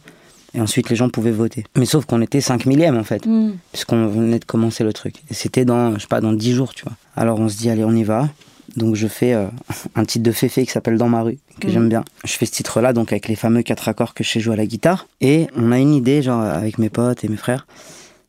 Et 0.54 0.60
ensuite, 0.62 0.90
les 0.90 0.96
gens 0.98 1.10
pouvaient 1.10 1.32
voter. 1.32 1.64
Mais 1.78 1.86
sauf 1.86 2.06
qu'on 2.06 2.22
était 2.22 2.42
5 2.42 2.66
millième 2.66 2.98
en 2.98 3.04
fait, 3.06 3.26
Hmm. 3.26 3.52
puisqu'on 3.72 4.06
venait 4.08 4.38
de 4.40 4.46
commencer 4.46 4.84
le 4.84 4.92
truc. 4.94 5.16
Et 5.30 5.34
c'était 5.34 5.64
dans, 5.66 5.94
je 5.96 6.00
sais 6.02 6.08
pas, 6.08 6.22
dans 6.22 6.34
10 6.34 6.54
jours, 6.54 6.74
tu 6.74 6.84
vois. 6.84 6.94
Alors 7.16 7.40
on 7.40 7.48
se 7.50 7.58
dit 7.58 7.70
Allez, 7.70 7.84
on 7.86 7.94
y 7.96 8.04
va. 8.04 8.30
Donc 8.78 8.96
je 8.96 9.08
fais 9.08 9.34
euh, 9.34 9.48
un 9.96 10.06
titre 10.06 10.24
de 10.24 10.32
Féfé 10.32 10.66
qui 10.66 10.72
s'appelle 10.72 10.98
Dans 10.98 11.10
ma 11.10 11.22
rue, 11.24 11.40
que 11.60 11.68
Mhm. 11.68 11.74
j'aime 11.74 11.90
bien. 11.90 12.04
Je 12.26 12.34
fais 12.34 12.46
ce 12.46 12.52
titre-là, 12.52 12.94
donc 12.94 13.12
avec 13.12 13.28
les 13.30 13.36
fameux 13.36 13.64
quatre 13.64 13.88
accords 13.90 14.14
que 14.14 14.24
je 14.24 14.30
sais 14.30 14.40
jouer 14.40 14.54
à 14.54 14.58
la 14.58 14.66
guitare. 14.66 15.08
Et 15.22 15.48
on 15.56 15.72
a 15.72 15.80
une 15.80 15.94
idée, 15.94 16.22
genre 16.22 16.42
avec 16.42 16.78
mes 16.78 16.90
potes 16.90 17.24
et 17.24 17.28
mes 17.30 17.38
frères. 17.38 17.66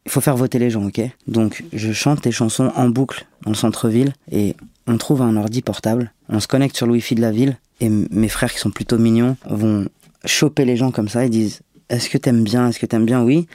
Il 0.06 0.10
faut 0.10 0.20
faire 0.20 0.36
voter 0.36 0.58
les 0.58 0.70
gens, 0.70 0.84
ok? 0.86 1.00
Donc 1.28 1.62
je 1.72 1.92
chante 1.92 2.24
les 2.24 2.32
chansons 2.32 2.72
en 2.74 2.88
boucle 2.88 3.24
dans 3.42 3.50
le 3.52 3.56
centre-ville 3.56 4.14
et 4.32 4.56
on 4.86 4.98
trouve 4.98 5.22
un 5.22 5.36
ordi 5.36 5.62
portable. 5.62 6.12
On 6.28 6.40
se 6.40 6.48
connecte 6.48 6.76
sur 6.76 6.86
le 6.86 6.92
wifi 6.92 7.14
de 7.14 7.20
la 7.20 7.30
ville 7.30 7.58
et 7.80 7.88
mes 7.88 8.28
frères 8.28 8.52
qui 8.52 8.58
sont 8.58 8.70
plutôt 8.70 8.98
mignons 8.98 9.36
vont 9.48 9.86
choper 10.24 10.64
les 10.64 10.76
gens 10.76 10.90
comme 10.90 11.08
ça 11.08 11.24
et 11.24 11.28
disent 11.28 11.60
Est-ce 11.88 12.08
que 12.08 12.18
t'aimes 12.18 12.44
bien 12.44 12.68
Est-ce 12.68 12.78
que 12.78 12.86
t'aimes 12.86 13.06
bien? 13.06 13.22
Oui. 13.22 13.46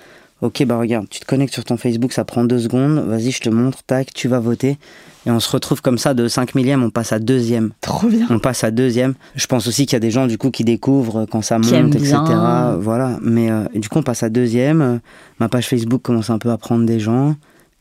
Ok, 0.41 0.63
bah 0.65 0.77
regarde, 0.77 1.07
tu 1.09 1.19
te 1.19 1.25
connectes 1.25 1.53
sur 1.53 1.63
ton 1.63 1.77
Facebook, 1.77 2.13
ça 2.13 2.23
prend 2.23 2.43
deux 2.43 2.59
secondes. 2.59 3.03
Vas-y, 3.07 3.31
je 3.31 3.41
te 3.41 3.49
montre, 3.49 3.81
tac, 3.83 4.13
tu 4.13 4.27
vas 4.27 4.39
voter. 4.39 4.77
Et 5.25 5.31
on 5.31 5.39
se 5.39 5.49
retrouve 5.49 5.81
comme 5.81 5.97
ça 5.97 6.13
de 6.13 6.27
5 6.27 6.53
millième, 6.53 6.83
on 6.83 6.91
passe 6.91 7.11
à 7.11 7.17
deuxième. 7.17 7.71
Trop 7.81 8.07
bien. 8.07 8.27
On 8.29 8.37
passe 8.37 8.63
à 8.63 8.69
deuxième. 8.69 9.15
Je 9.35 9.47
pense 9.47 9.67
aussi 9.67 9.87
qu'il 9.87 9.93
y 9.93 9.95
a 9.95 9.99
des 9.99 10.11
gens 10.11 10.27
du 10.27 10.37
coup 10.37 10.51
qui 10.51 10.63
découvrent 10.63 11.25
quand 11.25 11.41
ça 11.41 11.59
Qui 11.59 11.73
monte, 11.73 11.95
etc. 11.95 12.17
bien. 12.23 12.77
Voilà. 12.79 13.17
Mais 13.23 13.49
euh, 13.49 13.63
du 13.73 13.89
coup, 13.89 13.97
on 13.97 14.03
passe 14.03 14.21
à 14.21 14.29
deuxième. 14.29 14.99
Ma 15.39 15.49
page 15.49 15.67
Facebook 15.67 16.03
commence 16.03 16.29
un 16.29 16.37
peu 16.37 16.51
à 16.51 16.57
prendre 16.57 16.85
des 16.85 16.99
gens. 16.99 17.35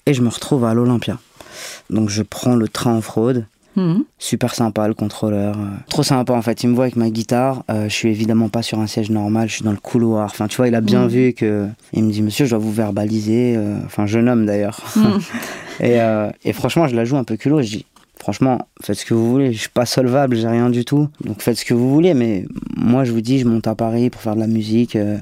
Et 0.06 0.14
je 0.14 0.22
me 0.22 0.28
retrouve 0.28 0.64
à 0.64 0.72
l'Olympia. 0.72 1.18
Donc 1.90 2.08
je 2.08 2.22
prends 2.22 2.54
le 2.54 2.68
train 2.68 2.94
en 2.94 3.00
fraude. 3.00 3.46
Hmm. 3.76 4.00
Super 4.18 4.54
sympa, 4.54 4.88
le 4.88 4.94
contrôleur. 4.94 5.54
euh, 5.58 5.64
Trop 5.90 6.02
sympa 6.02 6.32
en 6.32 6.40
fait. 6.40 6.62
Il 6.62 6.70
me 6.70 6.74
voit 6.74 6.84
avec 6.84 6.96
ma 6.96 7.10
guitare. 7.10 7.62
euh, 7.70 7.90
je 7.90 7.94
suis 7.94 8.08
évidemment 8.08 8.48
pas 8.48 8.62
sur 8.62 8.78
un 8.80 8.86
siège 8.86 9.10
normal. 9.10 9.48
Je 9.50 9.54
suis 9.56 9.64
dans 9.64 9.70
le 9.72 9.76
couloir. 9.76 10.24
Enfin, 10.24 10.48
tu 10.48 10.56
vois, 10.56 10.68
il 10.68 10.74
a 10.74 10.80
bien 10.80 11.04
Mm. 11.04 11.08
vu 11.08 11.32
que. 11.34 11.68
Il 11.92 12.04
me 12.04 12.10
dit, 12.10 12.22
monsieur, 12.22 12.46
je 12.46 12.50
dois 12.50 12.58
vous 12.58 12.72
verbaliser. 12.72 13.54
euh, 13.56 13.76
Enfin, 13.84 14.06
jeune 14.06 14.28
homme 14.30 14.46
d'ailleurs. 14.46 14.80
Hmm. 14.96 15.18
Et, 15.80 16.00
euh, 16.00 16.30
et 16.42 16.54
franchement, 16.54 16.88
je 16.88 16.96
la 16.96 17.04
joue 17.04 17.18
un 17.18 17.24
peu 17.24 17.36
culot. 17.36 17.60
Je 17.60 17.68
dis, 17.68 17.86
franchement, 18.18 18.66
faites 18.82 18.96
ce 18.96 19.04
que 19.04 19.12
vous 19.12 19.30
voulez. 19.30 19.52
Je 19.52 19.58
suis 19.58 19.68
pas 19.68 19.84
solvable, 19.84 20.36
j'ai 20.36 20.48
rien 20.48 20.70
du 20.70 20.86
tout. 20.86 21.08
Donc 21.22 21.42
faites 21.42 21.58
ce 21.58 21.66
que 21.66 21.74
vous 21.74 21.90
voulez. 21.92 22.14
Mais 22.14 22.46
moi, 22.78 23.04
je 23.04 23.12
vous 23.12 23.20
dis, 23.20 23.38
je 23.40 23.44
monte 23.46 23.66
à 23.66 23.74
Paris 23.74 24.08
pour 24.08 24.22
faire 24.22 24.36
de 24.36 24.40
la 24.40 24.46
musique. 24.46 24.96
euh, 24.96 25.18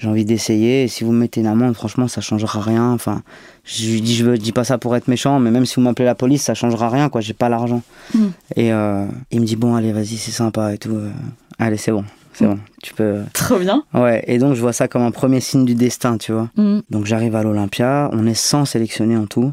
j'ai 0.00 0.08
envie 0.08 0.24
d'essayer. 0.24 0.82
Et 0.82 0.88
si 0.88 1.04
vous 1.04 1.12
me 1.12 1.20
mettez 1.20 1.40
une 1.42 1.46
amende, 1.46 1.74
franchement, 1.74 2.08
ça 2.08 2.20
changera 2.20 2.60
rien. 2.60 2.90
Enfin, 2.90 3.22
je 3.64 3.90
lui 3.90 4.02
dis, 4.02 4.14
je, 4.14 4.24
veux, 4.24 4.36
dis 4.38 4.52
pas 4.52 4.64
ça 4.64 4.78
pour 4.78 4.94
être 4.94 5.08
méchant, 5.08 5.40
mais 5.40 5.50
même 5.50 5.64
si 5.64 5.76
vous 5.76 5.80
m'appelez 5.82 6.04
la 6.04 6.14
police, 6.14 6.42
ça 6.42 6.54
changera 6.54 6.90
rien, 6.90 7.08
quoi. 7.08 7.20
J'ai 7.20 7.32
pas 7.32 7.48
l'argent. 7.48 7.82
Mm. 8.14 8.26
Et 8.56 8.72
euh, 8.72 9.06
il 9.30 9.40
me 9.40 9.46
dit, 9.46 9.56
bon, 9.56 9.74
allez, 9.74 9.92
vas-y, 9.92 10.16
c'est 10.16 10.32
sympa 10.32 10.74
et 10.74 10.78
tout. 10.78 10.94
euh, 10.94 11.10
allez, 11.58 11.78
c'est 11.78 11.92
bon. 11.92 12.04
C'est 12.34 12.46
bon. 12.46 12.58
Tu 12.82 12.92
peux. 12.94 13.20
Trop 13.32 13.58
bien. 13.58 13.84
Ouais. 13.94 14.22
Et 14.26 14.38
donc, 14.38 14.54
je 14.54 14.60
vois 14.60 14.72
ça 14.72 14.88
comme 14.88 15.02
un 15.02 15.12
premier 15.12 15.40
signe 15.40 15.64
du 15.64 15.74
destin, 15.74 16.18
tu 16.18 16.32
vois. 16.32 16.50
Hmm. 16.56 16.80
Donc 16.90 17.06
j'arrive 17.06 17.36
à 17.36 17.42
l'Olympia, 17.42 18.10
on 18.12 18.26
est 18.26 18.34
100 18.34 18.64
sélectionnés 18.64 19.16
en 19.16 19.26
tout. 19.26 19.52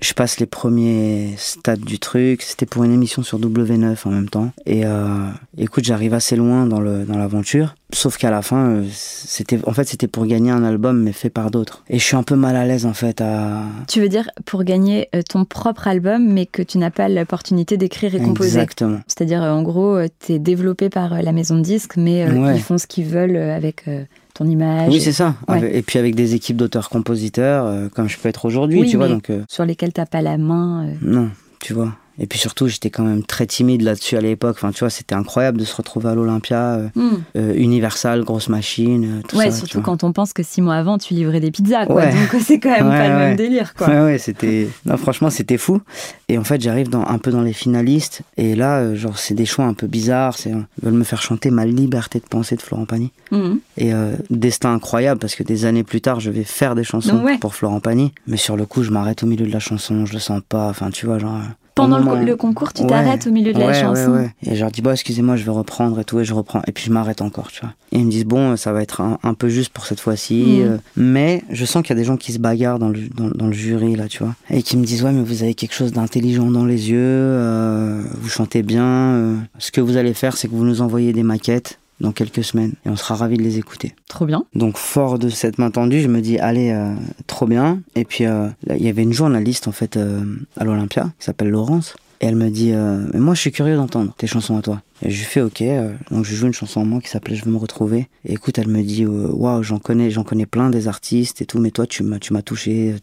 Je 0.00 0.12
passe 0.12 0.38
les 0.38 0.46
premiers 0.46 1.34
stades 1.38 1.80
du 1.80 1.98
truc, 1.98 2.42
c'était 2.42 2.66
pour 2.66 2.84
une 2.84 2.92
émission 2.92 3.22
sur 3.24 3.40
W9 3.40 3.96
en 4.04 4.10
même 4.10 4.28
temps. 4.28 4.52
Et 4.64 4.86
euh, 4.86 5.26
écoute, 5.56 5.84
j'arrive 5.84 6.14
assez 6.14 6.36
loin 6.36 6.66
dans 6.66 6.80
le 6.80 7.04
dans 7.04 7.18
l'aventure, 7.18 7.74
sauf 7.92 8.16
qu'à 8.16 8.30
la 8.30 8.42
fin, 8.42 8.68
euh, 8.70 8.84
c'était 8.92 9.58
en 9.66 9.72
fait 9.72 9.88
c'était 9.88 10.06
pour 10.06 10.24
gagner 10.26 10.52
un 10.52 10.62
album 10.62 11.02
mais 11.02 11.10
fait 11.12 11.30
par 11.30 11.50
d'autres. 11.50 11.82
Et 11.90 11.98
je 11.98 12.04
suis 12.04 12.14
un 12.16 12.22
peu 12.22 12.36
mal 12.36 12.54
à 12.54 12.64
l'aise 12.64 12.86
en 12.86 12.94
fait 12.94 13.20
à 13.20 13.62
Tu 13.88 14.00
veux 14.00 14.08
dire 14.08 14.30
pour 14.44 14.62
gagner 14.62 15.08
euh, 15.16 15.22
ton 15.28 15.44
propre 15.44 15.88
album, 15.88 16.24
mais 16.32 16.46
que 16.46 16.62
tu 16.62 16.78
n'as 16.78 16.90
pas 16.90 17.08
l'opportunité 17.08 17.76
d'écrire 17.76 18.14
et 18.14 18.20
composer 18.20 18.50
exactement. 18.60 19.00
C'est-à-dire, 19.08 19.42
euh, 19.42 19.50
en 19.50 19.62
gros, 19.62 19.98
tu 20.24 20.32
es 20.34 20.38
développé 20.38 20.90
par 20.90 21.20
la 21.22 21.32
maison 21.32 21.56
de 21.56 21.62
disques, 21.62 21.96
mais 21.96 22.30
Ouais. 22.30 22.54
ils 22.56 22.62
font 22.62 22.78
ce 22.78 22.86
qu'ils 22.86 23.06
veulent 23.06 23.36
avec 23.36 23.88
euh, 23.88 24.04
ton 24.38 24.44
image. 24.46 24.88
Oui, 24.88 25.00
c'est 25.00 25.12
ça. 25.12 25.34
Ouais. 25.48 25.76
Et 25.76 25.82
puis 25.82 25.98
avec 25.98 26.14
des 26.14 26.34
équipes 26.34 26.56
d'auteurs-compositeurs, 26.56 27.66
euh, 27.66 27.88
comme 27.88 28.08
je 28.08 28.16
peux 28.18 28.28
être 28.28 28.44
aujourd'hui, 28.44 28.82
Oui, 28.82 28.88
tu 28.88 28.96
vois. 28.96 29.08
Donc 29.08 29.30
euh, 29.30 29.42
sur 29.48 29.64
lesquels 29.64 29.92
t'as 29.92 30.06
pas 30.06 30.22
la 30.22 30.38
main. 30.38 30.86
euh. 30.86 30.92
Non, 31.02 31.30
tu 31.60 31.72
vois. 31.74 31.94
Et 32.20 32.26
puis 32.26 32.38
surtout, 32.38 32.66
j'étais 32.68 32.90
quand 32.90 33.04
même 33.04 33.22
très 33.22 33.46
timide 33.46 33.82
là-dessus 33.82 34.16
à 34.16 34.20
l'époque. 34.20 34.56
Enfin, 34.58 34.72
tu 34.72 34.80
vois, 34.80 34.90
c'était 34.90 35.14
incroyable 35.14 35.58
de 35.58 35.64
se 35.64 35.74
retrouver 35.76 36.08
à 36.08 36.14
l'Olympia, 36.14 36.74
euh, 36.74 36.88
Hmm. 36.96 37.16
euh, 37.36 37.54
Universal, 37.56 38.24
grosse 38.24 38.48
machine, 38.48 39.04
euh, 39.04 39.22
tout 39.26 39.36
Ouais, 39.36 39.50
ça. 39.50 39.58
surtout 39.58 39.80
quand 39.82 40.02
on 40.04 40.12
pense 40.12 40.32
que 40.32 40.42
six 40.42 40.60
mois 40.60 40.74
avant, 40.76 40.98
tu 40.98 41.14
livrais 41.14 41.40
des 41.40 41.50
pizzas, 41.50 41.86
quoi. 41.86 41.96
Ouais. 41.96 42.10
Donc 42.12 42.40
c'est 42.42 42.58
quand 42.58 42.70
même 42.70 42.88
Ouais, 42.88 42.98
pas 42.98 43.08
le 43.08 43.14
même 43.16 43.36
délire, 43.36 43.74
quoi. 43.74 43.88
Ouais, 43.88 44.00
ouais, 44.02 44.18
c'était. 44.18 44.68
Non, 44.86 44.96
franchement, 44.96 45.30
c'était 45.30 45.58
fou. 45.58 45.80
Et 46.28 46.38
en 46.38 46.44
fait, 46.44 46.60
j'arrive 46.60 46.88
dans, 46.88 47.06
un 47.06 47.18
peu 47.18 47.30
dans 47.30 47.42
les 47.42 47.52
finalistes. 47.52 48.22
Et 48.36 48.54
là, 48.54 48.94
genre, 48.94 49.18
c'est 49.18 49.34
des 49.34 49.46
choix 49.46 49.64
un 49.66 49.74
peu 49.74 49.86
bizarres. 49.86 50.36
C'est, 50.36 50.50
ils 50.50 50.64
veulent 50.84 50.94
me 50.94 51.04
faire 51.04 51.22
chanter 51.22 51.50
Ma 51.50 51.64
liberté 51.66 52.18
de 52.18 52.24
penser 52.26 52.56
de 52.56 52.62
Florent 52.62 52.84
Pagny. 52.86 53.12
Mhm. 53.30 53.60
Et 53.76 53.92
euh, 53.94 54.12
destin 54.30 54.72
incroyable 54.74 55.20
parce 55.20 55.34
que 55.34 55.42
des 55.42 55.64
années 55.64 55.84
plus 55.84 56.00
tard, 56.00 56.20
je 56.20 56.30
vais 56.30 56.44
faire 56.44 56.74
des 56.74 56.84
chansons 56.84 57.22
pour 57.40 57.54
Florent 57.54 57.80
Pagny. 57.80 58.12
Mais 58.26 58.36
sur 58.36 58.56
le 58.56 58.66
coup, 58.66 58.82
je 58.82 58.90
m'arrête 58.90 59.22
au 59.22 59.26
milieu 59.26 59.46
de 59.46 59.52
la 59.52 59.60
chanson. 59.60 60.04
Je 60.06 60.12
le 60.14 60.18
sens 60.18 60.40
pas. 60.48 60.68
Enfin, 60.68 60.90
tu 60.90 61.06
vois, 61.06 61.18
genre. 61.18 61.38
Pendant 61.78 61.98
le, 62.14 62.36
concours, 62.36 62.72
tu 62.72 62.82
Ouais. 62.82 62.88
t'arrêtes 62.88 63.26
au 63.26 63.30
milieu 63.30 63.52
de 63.52 63.58
la 63.58 63.66
Ouais, 63.68 63.74
chanson. 63.74 64.10
Ouais, 64.12 64.18
ouais. 64.18 64.30
Et 64.42 64.54
je 64.56 64.60
leur 64.60 64.70
dis, 64.70 64.82
bon, 64.82 64.90
excusez-moi, 64.92 65.36
je 65.36 65.44
vais 65.44 65.50
reprendre 65.50 65.98
et 66.00 66.04
tout, 66.04 66.20
et 66.20 66.24
je 66.24 66.34
reprends. 66.34 66.60
Et 66.66 66.72
puis 66.72 66.84
je 66.84 66.92
m'arrête 66.92 67.22
encore, 67.22 67.48
tu 67.50 67.60
vois. 67.60 67.72
Et 67.92 67.98
ils 67.98 68.04
me 68.04 68.10
disent, 68.10 68.24
bon, 68.26 68.56
ça 68.56 68.72
va 68.72 68.82
être 68.82 69.00
un, 69.00 69.18
un 69.22 69.34
peu 69.34 69.48
juste 69.48 69.70
pour 69.72 69.86
cette 69.86 70.00
fois-ci. 70.00 70.58
Mhm. 70.60 70.62
euh, 70.66 70.76
mais 70.96 71.42
je 71.50 71.64
sens 71.64 71.82
qu'il 71.82 71.90
y 71.96 71.98
a 71.98 72.00
des 72.00 72.04
gens 72.06 72.16
qui 72.16 72.32
se 72.32 72.38
bagarrent 72.38 72.78
dans 72.78 72.88
le, 72.90 73.00
dans, 73.16 73.28
dans 73.28 73.46
le 73.46 73.52
jury, 73.52 73.96
là, 73.96 74.08
tu 74.08 74.22
vois. 74.22 74.34
Et 74.50 74.62
qui 74.62 74.76
me 74.76 74.84
disent, 74.84 75.02
ouais, 75.04 75.12
mais 75.12 75.22
vous 75.22 75.42
avez 75.42 75.54
quelque 75.54 75.74
chose 75.74 75.92
d'intelligent 75.92 76.50
dans 76.50 76.64
les 76.64 76.90
yeux, 76.90 76.98
euh, 77.00 78.02
vous 78.20 78.28
chantez 78.28 78.62
bien. 78.62 78.84
euh, 78.84 79.36
ce 79.58 79.70
que 79.70 79.80
vous 79.80 79.96
allez 79.96 80.14
faire, 80.14 80.36
c'est 80.36 80.48
que 80.48 80.54
vous 80.54 80.64
nous 80.64 80.80
envoyez 80.82 81.12
des 81.12 81.22
maquettes 81.22 81.78
dans 82.00 82.12
quelques 82.12 82.44
semaines. 82.44 82.74
Et 82.84 82.90
on 82.90 82.96
sera 82.96 83.14
ravis 83.14 83.36
de 83.36 83.42
les 83.42 83.58
écouter. 83.58 83.94
Trop 84.08 84.26
bien. 84.26 84.44
Donc 84.54 84.76
fort 84.76 85.18
de 85.18 85.28
cette 85.28 85.58
main 85.58 85.70
tendue, 85.70 86.00
je 86.00 86.08
me 86.08 86.20
dis 86.20 86.38
allez 86.38 86.70
euh, 86.70 86.94
trop 87.26 87.46
bien. 87.46 87.80
Et 87.94 88.04
puis 88.04 88.24
euh, 88.24 88.48
là, 88.66 88.76
il 88.76 88.82
y 88.82 88.88
avait 88.88 89.02
une 89.02 89.12
journaliste 89.12 89.68
en 89.68 89.72
fait 89.72 89.96
euh, 89.96 90.24
à 90.56 90.64
l'Olympia 90.64 91.12
qui 91.18 91.24
s'appelle 91.24 91.50
Laurence. 91.50 91.96
Et 92.20 92.26
elle 92.26 92.34
me 92.34 92.50
dit 92.50 92.72
mais 92.72 93.20
moi 93.20 93.34
je 93.34 93.40
suis 93.40 93.52
curieux 93.52 93.76
d'entendre 93.76 94.12
tes 94.16 94.26
chansons 94.26 94.56
à 94.56 94.60
toi. 94.60 94.82
Et 95.02 95.10
je 95.10 95.18
lui 95.18 95.24
fais 95.24 95.40
ok. 95.40 95.62
donc 96.10 96.24
je 96.24 96.34
joue 96.34 96.48
une 96.48 96.52
chanson 96.52 96.80
en 96.80 96.84
moi 96.84 97.00
qui 97.00 97.08
s'appelait 97.08 97.36
Je 97.36 97.44
veux 97.44 97.52
me 97.52 97.58
retrouver. 97.58 98.08
Et 98.24 98.32
écoute 98.32 98.58
elle 98.58 98.66
me 98.66 98.82
dit 98.82 99.06
waouh 99.06 99.62
j'en 99.62 99.78
connais 99.78 100.10
j'en 100.10 100.24
connais 100.24 100.44
plein 100.44 100.68
des 100.68 100.88
artistes 100.88 101.42
et 101.42 101.46
tout 101.46 101.60
mais 101.60 101.70
toi 101.70 101.86
tu 101.86 102.02
m'as 102.02 102.18
tu 102.18 102.32
m'as 102.32 102.42
touché. 102.42 102.96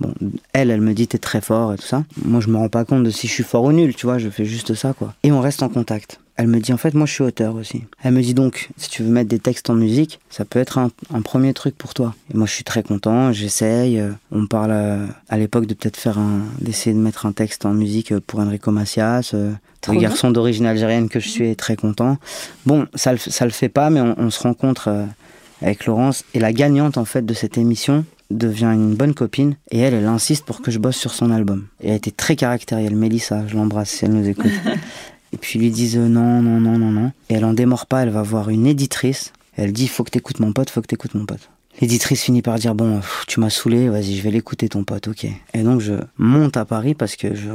Bon, 0.00 0.14
elle, 0.54 0.70
elle 0.70 0.80
me 0.80 0.94
dit 0.94 1.06
t'es 1.06 1.18
très 1.18 1.42
fort 1.42 1.74
et 1.74 1.76
tout 1.76 1.86
ça. 1.86 2.04
Moi, 2.24 2.40
je 2.40 2.48
me 2.48 2.56
rends 2.56 2.70
pas 2.70 2.86
compte 2.86 3.04
de 3.04 3.10
si 3.10 3.26
je 3.26 3.32
suis 3.32 3.42
fort 3.42 3.64
ou 3.64 3.72
nul, 3.72 3.94
tu 3.94 4.06
vois, 4.06 4.18
je 4.18 4.30
fais 4.30 4.46
juste 4.46 4.74
ça, 4.74 4.94
quoi. 4.94 5.14
Et 5.22 5.30
on 5.30 5.40
reste 5.40 5.62
en 5.62 5.68
contact. 5.68 6.20
Elle 6.40 6.46
me 6.46 6.58
dit 6.58 6.72
en 6.72 6.78
fait, 6.78 6.94
moi, 6.94 7.04
je 7.04 7.12
suis 7.12 7.22
auteur 7.22 7.54
aussi. 7.54 7.84
Elle 8.02 8.14
me 8.14 8.22
dit 8.22 8.32
donc, 8.32 8.70
si 8.78 8.88
tu 8.88 9.02
veux 9.02 9.10
mettre 9.10 9.28
des 9.28 9.38
textes 9.38 9.68
en 9.68 9.74
musique, 9.74 10.20
ça 10.30 10.46
peut 10.46 10.58
être 10.58 10.78
un, 10.78 10.90
un 11.12 11.20
premier 11.20 11.52
truc 11.52 11.76
pour 11.76 11.92
toi. 11.92 12.14
Et 12.32 12.36
moi, 12.38 12.46
je 12.46 12.52
suis 12.52 12.64
très 12.64 12.82
content, 12.82 13.30
j'essaye. 13.30 14.00
euh, 14.00 14.12
On 14.32 14.46
parle 14.46 14.70
euh, 14.72 15.06
à 15.28 15.36
l'époque 15.36 15.66
de 15.66 15.74
peut-être 15.74 15.98
faire 15.98 16.18
un, 16.18 16.40
d'essayer 16.58 16.94
de 16.96 17.00
mettre 17.00 17.26
un 17.26 17.32
texte 17.32 17.66
en 17.66 17.74
musique 17.74 18.12
euh, 18.12 18.20
pour 18.26 18.40
Enrico 18.40 18.70
Macias. 18.70 19.34
Trop 19.82 19.92
le 19.92 20.00
garçon 20.00 20.30
d'origine 20.30 20.64
algérienne 20.64 21.10
que 21.10 21.20
je 21.20 21.28
suis 21.28 21.46
est 21.46 21.56
très 21.56 21.76
content. 21.76 22.16
Bon, 22.64 22.86
ça 22.94 23.12
le, 23.12 23.18
ça 23.18 23.44
le 23.44 23.50
fait 23.50 23.68
pas, 23.68 23.90
mais 23.90 24.00
on, 24.00 24.14
on 24.18 24.30
se 24.30 24.40
rencontre 24.42 25.06
avec 25.60 25.84
Laurence. 25.84 26.24
Et 26.32 26.40
la 26.40 26.54
gagnante, 26.54 26.96
en 26.96 27.04
fait, 27.04 27.26
de 27.26 27.34
cette 27.34 27.58
émission 27.58 28.06
devient 28.30 28.72
une 28.72 28.94
bonne 28.94 29.12
copine. 29.12 29.56
Et 29.70 29.80
elle, 29.80 29.92
elle 29.92 30.06
insiste 30.06 30.46
pour 30.46 30.62
que 30.62 30.70
je 30.70 30.78
bosse 30.78 30.96
sur 30.96 31.12
son 31.12 31.30
album. 31.30 31.66
Et 31.82 31.90
elle 31.90 31.96
était 31.96 32.10
très 32.10 32.34
caractérielle. 32.34 32.96
Mélissa, 32.96 33.46
je 33.46 33.56
l'embrasse 33.56 33.90
si 33.90 34.06
elle 34.06 34.12
nous 34.14 34.26
écoute. 34.26 34.52
et 35.32 35.36
puis 35.36 35.58
ils 35.58 35.62
lui 35.62 35.70
disent 35.70 35.96
euh, 35.96 36.08
non, 36.08 36.42
non, 36.42 36.60
non, 36.60 36.78
non, 36.78 36.90
non. 36.90 37.12
Et 37.28 37.34
elle 37.34 37.44
en 37.44 37.52
démord 37.52 37.86
pas, 37.86 38.02
elle 38.02 38.10
va 38.10 38.22
voir 38.22 38.48
une 38.50 38.66
éditrice. 38.66 39.32
Elle 39.56 39.72
dit 39.72 39.88
faut 39.88 40.04
que 40.04 40.10
t'écoutes 40.10 40.40
mon 40.40 40.52
pote, 40.52 40.70
faut 40.70 40.80
que 40.80 40.86
t'écoutes 40.86 41.14
mon 41.14 41.26
pote. 41.26 41.50
L'éditrice 41.80 42.22
finit 42.22 42.42
par 42.42 42.58
dire 42.58 42.74
bon, 42.74 42.96
pff, 43.00 43.24
tu 43.26 43.40
m'as 43.40 43.50
saoulé, 43.50 43.88
vas-y, 43.88 44.16
je 44.16 44.22
vais 44.22 44.30
l'écouter 44.30 44.68
ton 44.68 44.84
pote, 44.84 45.08
ok. 45.08 45.26
Et 45.54 45.62
donc 45.62 45.80
je 45.80 45.94
monte 46.18 46.56
à 46.56 46.64
Paris 46.64 46.94
parce 46.94 47.16
que 47.16 47.34
je, 47.34 47.50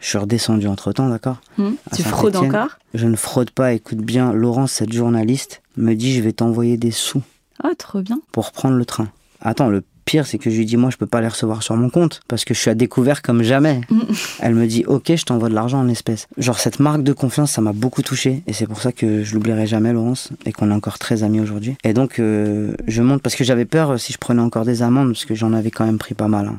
je 0.00 0.06
suis 0.06 0.18
redescendu 0.18 0.66
entre 0.68 0.92
temps, 0.92 1.08
d'accord 1.08 1.40
Hmm. 1.58 1.72
Tu 1.94 2.02
fraudes 2.02 2.36
encore? 2.36 2.78
Je 2.94 3.06
ne 3.06 3.16
fraude 3.16 3.50
pas, 3.50 3.72
écoute 3.74 3.98
bien. 3.98 4.32
Laurence, 4.32 4.72
cette 4.72 4.92
journaliste, 4.92 5.62
me 5.76 5.94
dit 5.94 6.14
je 6.14 6.22
vais 6.22 6.32
t'envoyer 6.32 6.76
des 6.76 6.90
sous 6.92 7.22
Oh, 7.64 7.68
trop 7.76 8.00
bien. 8.00 8.20
pour 8.32 8.52
prendre 8.52 8.76
le 8.76 8.84
train. 8.84 9.08
Attends, 9.40 9.68
le 9.68 9.82
pire, 10.08 10.26
c'est 10.26 10.38
que 10.38 10.48
je 10.48 10.56
lui 10.56 10.64
dis, 10.64 10.78
moi, 10.78 10.88
je 10.88 10.96
peux 10.96 11.06
pas 11.06 11.20
les 11.20 11.28
recevoir 11.28 11.62
sur 11.62 11.76
mon 11.76 11.90
compte 11.90 12.22
parce 12.28 12.46
que 12.46 12.54
je 12.54 12.58
suis 12.60 12.70
à 12.70 12.74
découvert 12.74 13.20
comme 13.20 13.42
jamais. 13.42 13.82
Elle 14.40 14.54
me 14.54 14.66
dit, 14.66 14.84
ok, 14.86 15.12
je 15.14 15.22
t'envoie 15.24 15.50
de 15.50 15.54
l'argent 15.54 15.78
en 15.80 15.88
espèces. 15.88 16.28
Genre, 16.38 16.58
cette 16.58 16.80
marque 16.80 17.02
de 17.02 17.12
confiance, 17.12 17.52
ça 17.52 17.60
m'a 17.60 17.74
beaucoup 17.74 18.00
touché. 18.00 18.42
Et 18.46 18.54
c'est 18.54 18.66
pour 18.66 18.80
ça 18.80 18.90
que 18.90 19.22
je 19.22 19.34
l'oublierai 19.34 19.66
jamais, 19.66 19.92
Laurence, 19.92 20.30
et 20.46 20.52
qu'on 20.52 20.70
est 20.70 20.74
encore 20.74 20.98
très 20.98 21.24
amis 21.24 21.40
aujourd'hui. 21.40 21.76
Et 21.84 21.92
donc, 21.92 22.20
euh, 22.20 22.72
je 22.86 23.02
monte 23.02 23.20
parce 23.20 23.36
que 23.36 23.44
j'avais 23.44 23.66
peur 23.66 23.90
euh, 23.90 23.96
si 23.98 24.14
je 24.14 24.18
prenais 24.18 24.40
encore 24.40 24.64
des 24.64 24.80
amendes, 24.80 25.08
parce 25.12 25.26
que 25.26 25.34
j'en 25.34 25.52
avais 25.52 25.70
quand 25.70 25.84
même 25.84 25.98
pris 25.98 26.14
pas 26.14 26.28
mal. 26.28 26.46
hein. 26.46 26.56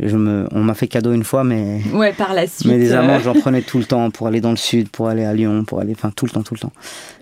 Je 0.00 0.16
me, 0.16 0.48
on 0.52 0.62
m'a 0.62 0.74
fait 0.74 0.88
cadeau 0.88 1.12
une 1.12 1.22
fois, 1.22 1.44
mais, 1.44 1.80
Ouais, 1.92 2.12
par 2.12 2.32
la 2.32 2.46
suite. 2.46 2.66
mais 2.66 2.78
des 2.78 2.92
euh, 2.92 3.00
amendes, 3.00 3.20
j'en 3.22 3.34
prenais 3.40 3.60
tout 3.60 3.78
le 3.78 3.84
temps 3.84 4.10
pour 4.10 4.26
aller 4.26 4.40
dans 4.40 4.50
le 4.50 4.56
sud, 4.56 4.88
pour 4.88 5.08
aller 5.08 5.24
à 5.24 5.34
Lyon, 5.34 5.64
pour 5.64 5.80
aller, 5.80 5.92
enfin, 5.92 6.10
tout 6.14 6.24
le 6.24 6.30
temps, 6.30 6.42
tout 6.42 6.54
le 6.54 6.60
temps. 6.60 6.72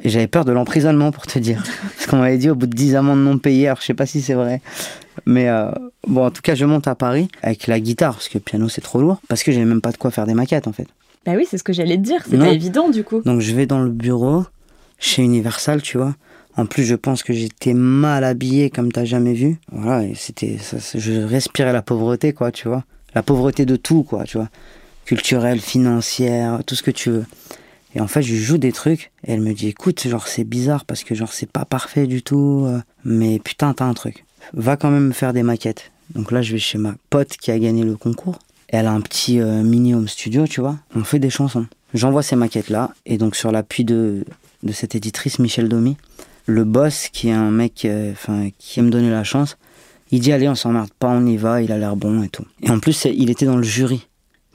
Et 0.04 0.08
j'avais 0.08 0.28
peur 0.28 0.44
de 0.44 0.52
l'emprisonnement, 0.52 1.10
pour 1.10 1.26
te 1.26 1.38
dire. 1.38 1.62
Parce 1.96 2.06
qu'on 2.06 2.18
m'avait 2.18 2.38
dit 2.38 2.48
au 2.48 2.54
bout 2.54 2.66
de 2.66 2.74
10 2.74 2.94
amendes 2.94 3.22
non 3.24 3.38
payées, 3.38 3.66
alors 3.66 3.80
je 3.80 3.86
sais 3.86 3.94
pas 3.94 4.06
si 4.06 4.22
c'est 4.22 4.34
vrai. 4.34 4.62
Mais 5.26 5.48
euh, 5.48 5.70
bon, 6.06 6.26
en 6.26 6.30
tout 6.30 6.42
cas, 6.42 6.54
je 6.54 6.64
monte 6.64 6.86
à 6.86 6.94
Paris 6.94 7.28
avec 7.42 7.66
la 7.66 7.80
guitare, 7.80 8.14
parce 8.14 8.28
que 8.28 8.38
le 8.38 8.42
piano 8.42 8.68
c'est 8.68 8.80
trop 8.80 9.00
lourd, 9.00 9.20
parce 9.28 9.42
que 9.42 9.50
j'avais 9.52 9.66
même 9.66 9.80
pas 9.82 9.90
de 9.92 9.96
quoi 9.98 10.10
faire 10.10 10.26
des 10.26 10.34
maquettes 10.34 10.68
en 10.68 10.72
fait. 10.72 10.86
Bah 11.26 11.32
oui, 11.36 11.46
c'est 11.50 11.58
ce 11.58 11.64
que 11.64 11.72
j'allais 11.74 11.96
te 11.96 12.02
dire. 12.02 12.22
C'est 12.30 12.38
pas 12.38 12.48
évident 12.48 12.88
du 12.88 13.04
coup. 13.04 13.20
Donc 13.24 13.40
je 13.40 13.54
vais 13.54 13.66
dans 13.66 13.80
le 13.80 13.90
bureau, 13.90 14.44
chez 14.98 15.22
Universal, 15.22 15.82
tu 15.82 15.98
vois. 15.98 16.14
En 16.56 16.66
plus, 16.66 16.84
je 16.84 16.94
pense 16.94 17.22
que 17.22 17.32
j'étais 17.32 17.74
mal 17.74 18.24
habillé 18.24 18.70
comme 18.70 18.90
t'as 18.92 19.04
jamais 19.04 19.34
vu. 19.34 19.58
Voilà, 19.72 20.06
c'était, 20.14 20.58
je 20.94 21.12
respirais 21.22 21.72
la 21.72 21.82
pauvreté, 21.82 22.32
quoi, 22.32 22.50
tu 22.50 22.68
vois. 22.68 22.84
La 23.14 23.22
pauvreté 23.22 23.64
de 23.66 23.76
tout, 23.76 24.02
quoi, 24.02 24.24
tu 24.24 24.36
vois. 24.36 24.48
Culturelle, 25.04 25.60
financière, 25.60 26.62
tout 26.66 26.74
ce 26.74 26.82
que 26.82 26.90
tu 26.90 27.10
veux. 27.10 27.24
Et 27.94 28.00
en 28.00 28.06
fait, 28.06 28.22
je 28.22 28.34
joue 28.34 28.58
des 28.58 28.72
trucs, 28.72 29.10
et 29.26 29.32
elle 29.32 29.40
me 29.40 29.52
dit, 29.52 29.68
écoute, 29.68 30.06
genre, 30.06 30.28
c'est 30.28 30.44
bizarre 30.44 30.84
parce 30.84 31.02
que, 31.02 31.14
genre, 31.14 31.32
c'est 31.32 31.50
pas 31.50 31.64
parfait 31.64 32.06
du 32.06 32.22
tout, 32.22 32.64
euh, 32.66 32.80
mais 33.04 33.38
putain, 33.40 33.74
t'as 33.74 33.86
un 33.86 33.94
truc. 33.94 34.24
Va 34.52 34.76
quand 34.76 34.90
même 34.90 35.08
me 35.08 35.12
faire 35.12 35.32
des 35.32 35.42
maquettes. 35.42 35.90
Donc 36.14 36.30
là, 36.30 36.42
je 36.42 36.52
vais 36.52 36.58
chez 36.58 36.78
ma 36.78 36.94
pote 37.08 37.36
qui 37.36 37.50
a 37.50 37.58
gagné 37.58 37.84
le 37.84 37.96
concours. 37.96 38.38
Elle 38.68 38.86
a 38.86 38.92
un 38.92 39.00
petit 39.00 39.40
euh, 39.40 39.62
mini 39.62 39.94
home 39.94 40.08
studio, 40.08 40.46
tu 40.46 40.60
vois. 40.60 40.78
On 40.94 41.02
fait 41.02 41.18
des 41.18 41.30
chansons. 41.30 41.66
J'envoie 41.94 42.22
ces 42.22 42.36
maquettes-là, 42.36 42.92
et 43.06 43.18
donc 43.18 43.34
sur 43.34 43.50
l'appui 43.50 43.84
de, 43.84 44.24
de 44.62 44.72
cette 44.72 44.94
éditrice, 44.94 45.40
Michel 45.40 45.68
Domi, 45.68 45.96
le 46.50 46.64
boss, 46.64 47.08
qui 47.12 47.28
est 47.28 47.32
un 47.32 47.50
mec 47.50 47.84
euh, 47.84 48.12
qui 48.58 48.80
aime 48.80 48.90
donner 48.90 49.10
la 49.10 49.24
chance, 49.24 49.56
il 50.10 50.20
dit 50.20 50.32
Allez, 50.32 50.48
on 50.48 50.54
s'emmerde 50.54 50.90
pas, 50.98 51.08
on 51.08 51.24
y 51.26 51.36
va, 51.36 51.62
il 51.62 51.72
a 51.72 51.78
l'air 51.78 51.96
bon 51.96 52.22
et 52.22 52.28
tout. 52.28 52.44
Et 52.62 52.70
en 52.70 52.78
plus, 52.78 53.06
il 53.06 53.30
était 53.30 53.46
dans 53.46 53.56
le 53.56 53.62
jury 53.62 54.06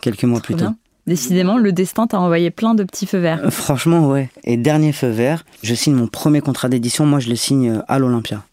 quelques 0.02 0.24
mois 0.26 0.40
plus 0.42 0.56
tôt. 0.56 0.66
Décidément, 1.08 1.58
le 1.58 1.72
destin 1.72 2.08
t'a 2.08 2.20
envoyé 2.20 2.50
plein 2.50 2.74
de 2.74 2.84
petits 2.84 3.06
feux 3.06 3.20
verts. 3.20 3.42
Euh, 3.46 3.52
Franchement, 3.52 4.10
ouais. 4.10 4.30
Et 4.44 4.58
dernier 4.58 4.92
feu 4.92 5.10
vert, 5.10 5.46
je 5.62 5.76
signe 5.76 5.94
mon 5.94 6.08
premier 6.08 6.42
contrat 6.42 6.68
d'édition. 6.68 7.06
Moi, 7.06 7.20
je 7.20 7.30
le 7.30 7.36
signe 7.36 7.70
euh, 7.70 7.82
à 7.88 8.00
l'Olympia. 8.00 8.44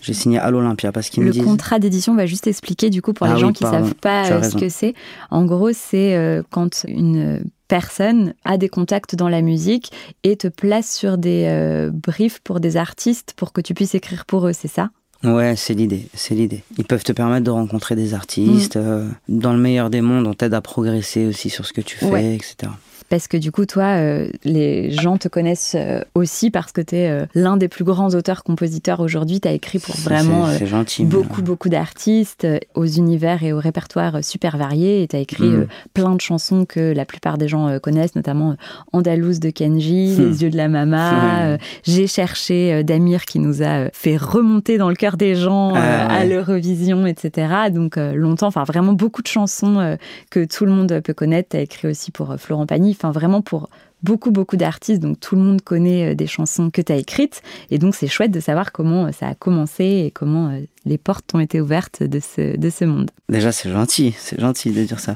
J'ai 0.00 0.14
signé 0.14 0.38
à 0.38 0.50
l'Olympia 0.50 0.90
parce 0.90 1.10
qu'ils 1.10 1.22
me 1.22 1.28
Le 1.28 1.32
disent. 1.32 1.44
contrat 1.44 1.78
d'édition 1.78 2.14
va 2.16 2.26
juste 2.26 2.46
expliquer 2.48 2.90
du 2.90 3.02
coup 3.02 3.12
pour 3.12 3.26
Ah 3.28 3.34
les 3.34 3.40
gens 3.40 3.48
oui, 3.48 3.52
qui 3.52 3.62
pardon, 3.62 3.84
savent 3.84 3.94
pas 3.94 4.24
ce 4.24 4.32
raison. 4.32 4.58
que 4.58 4.68
c'est. 4.68 4.94
En 5.30 5.44
gros, 5.44 5.70
c'est 5.72 6.40
quand 6.50 6.84
une 6.88 7.44
personne 7.72 8.34
a 8.44 8.58
des 8.58 8.68
contacts 8.68 9.14
dans 9.16 9.30
la 9.30 9.40
musique 9.40 9.92
et 10.24 10.36
te 10.36 10.46
place 10.46 10.92
sur 10.94 11.16
des 11.16 11.46
euh, 11.46 11.90
briefs 11.90 12.38
pour 12.40 12.60
des 12.60 12.76
artistes 12.76 13.32
pour 13.34 13.54
que 13.54 13.62
tu 13.62 13.72
puisses 13.72 13.94
écrire 13.94 14.26
pour 14.26 14.46
eux, 14.46 14.52
c'est 14.52 14.68
ça? 14.68 14.90
Ouais, 15.24 15.54
c'est 15.56 15.72
l'idée, 15.72 16.06
c'est 16.12 16.34
l'idée. 16.34 16.64
Ils 16.76 16.84
peuvent 16.84 17.02
te 17.02 17.12
permettre 17.12 17.44
de 17.44 17.50
rencontrer 17.50 17.96
des 17.96 18.12
artistes. 18.12 18.76
euh, 18.76 19.08
dans 19.30 19.54
le 19.54 19.58
meilleur 19.58 19.88
des 19.88 20.02
mondes, 20.02 20.26
on 20.26 20.34
t'aide 20.34 20.52
à 20.52 20.60
progresser 20.60 21.24
aussi 21.26 21.48
sur 21.48 21.64
ce 21.64 21.72
que 21.72 21.80
tu 21.80 21.96
fais, 21.96 22.10
Ouais. 22.10 22.34
etc. 22.34 22.70
Parce 23.12 23.28
que 23.28 23.36
du 23.36 23.52
coup, 23.52 23.66
toi, 23.66 23.98
euh, 23.98 24.30
les 24.42 24.90
gens 24.90 25.18
te 25.18 25.28
connaissent 25.28 25.76
euh, 25.78 26.00
aussi 26.14 26.50
parce 26.50 26.72
que 26.72 26.80
tu 26.80 26.96
es 26.96 27.26
l'un 27.34 27.58
des 27.58 27.68
plus 27.68 27.84
grands 27.84 28.08
auteurs-compositeurs 28.14 29.00
aujourd'hui. 29.00 29.38
Tu 29.38 29.48
as 29.48 29.52
écrit 29.52 29.78
pour 29.80 29.94
vraiment 29.96 30.46
euh, 30.46 30.64
gentil. 30.64 31.04
beaucoup, 31.04 31.42
beaucoup 31.42 31.68
d'artistes 31.68 32.46
euh, 32.46 32.58
aux 32.74 32.86
univers 32.86 33.42
et 33.42 33.52
aux 33.52 33.58
répertoires 33.60 34.14
euh, 34.16 34.22
super 34.22 34.56
variés. 34.56 35.02
Et 35.02 35.08
tu 35.08 35.16
as 35.16 35.18
écrit 35.18 35.42
Mm. 35.44 35.54
euh, 35.60 35.66
plein 35.92 36.14
de 36.14 36.22
chansons 36.22 36.64
que 36.64 36.80
la 36.94 37.04
plupart 37.04 37.36
des 37.36 37.48
gens 37.48 37.68
euh, 37.68 37.78
connaissent, 37.78 38.16
notamment 38.16 38.52
euh, 38.52 38.54
Andalouse 38.94 39.40
de 39.40 39.50
Kenji, 39.50 40.16
Hmm. 40.16 40.22
Les 40.30 40.42
yeux 40.44 40.50
de 40.50 40.56
la 40.56 40.68
mama. 40.68 41.12
Euh, 41.42 41.58
J'ai 41.82 42.06
cherché 42.06 42.72
euh, 42.72 42.82
d'Amir 42.82 43.26
qui 43.26 43.40
nous 43.40 43.60
a 43.62 43.66
euh, 43.84 43.88
fait 43.92 44.16
remonter 44.16 44.78
dans 44.78 44.88
le 44.88 44.94
cœur 44.94 45.18
des 45.18 45.34
gens 45.34 45.74
euh, 45.74 45.78
Ah, 45.78 46.14
à 46.20 46.24
l'Eurovision, 46.24 47.06
etc. 47.06 47.52
Donc 47.70 47.98
euh, 47.98 48.14
longtemps, 48.14 48.46
enfin 48.46 48.64
vraiment 48.64 48.94
beaucoup 48.94 49.20
de 49.20 49.26
chansons 49.26 49.78
euh, 49.80 49.96
que 50.30 50.44
tout 50.46 50.64
le 50.64 50.72
monde 50.72 51.00
peut 51.04 51.12
connaître. 51.12 51.50
Tu 51.50 51.56
as 51.58 51.60
écrit 51.60 51.88
aussi 51.88 52.10
pour 52.10 52.30
euh, 52.30 52.36
Florent 52.38 52.64
Pagny, 52.64 52.94
enfin 53.02 53.12
vraiment 53.12 53.42
pour 53.42 53.68
beaucoup, 54.02 54.30
beaucoup 54.30 54.56
d'artistes. 54.56 55.00
Donc 55.00 55.20
tout 55.20 55.36
le 55.36 55.42
monde 55.42 55.62
connaît 55.62 56.12
euh, 56.12 56.14
des 56.14 56.26
chansons 56.26 56.70
que 56.70 56.82
tu 56.82 56.92
as 56.92 56.96
écrites. 56.96 57.42
Et 57.70 57.78
donc 57.78 57.94
c'est 57.94 58.08
chouette 58.08 58.30
de 58.30 58.40
savoir 58.40 58.72
comment 58.72 59.06
euh, 59.06 59.12
ça 59.12 59.28
a 59.28 59.34
commencé 59.34 59.84
et 59.84 60.10
comment 60.10 60.48
euh, 60.48 60.60
les 60.84 60.98
portes 60.98 61.34
ont 61.34 61.40
été 61.40 61.60
ouvertes 61.60 62.02
de 62.02 62.20
ce, 62.20 62.56
de 62.56 62.70
ce 62.70 62.84
monde. 62.84 63.10
Déjà, 63.28 63.52
c'est 63.52 63.70
gentil, 63.70 64.14
c'est 64.18 64.40
gentil 64.40 64.72
de 64.72 64.84
dire 64.84 65.00
ça. 65.00 65.14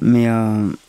Mais 0.00 0.28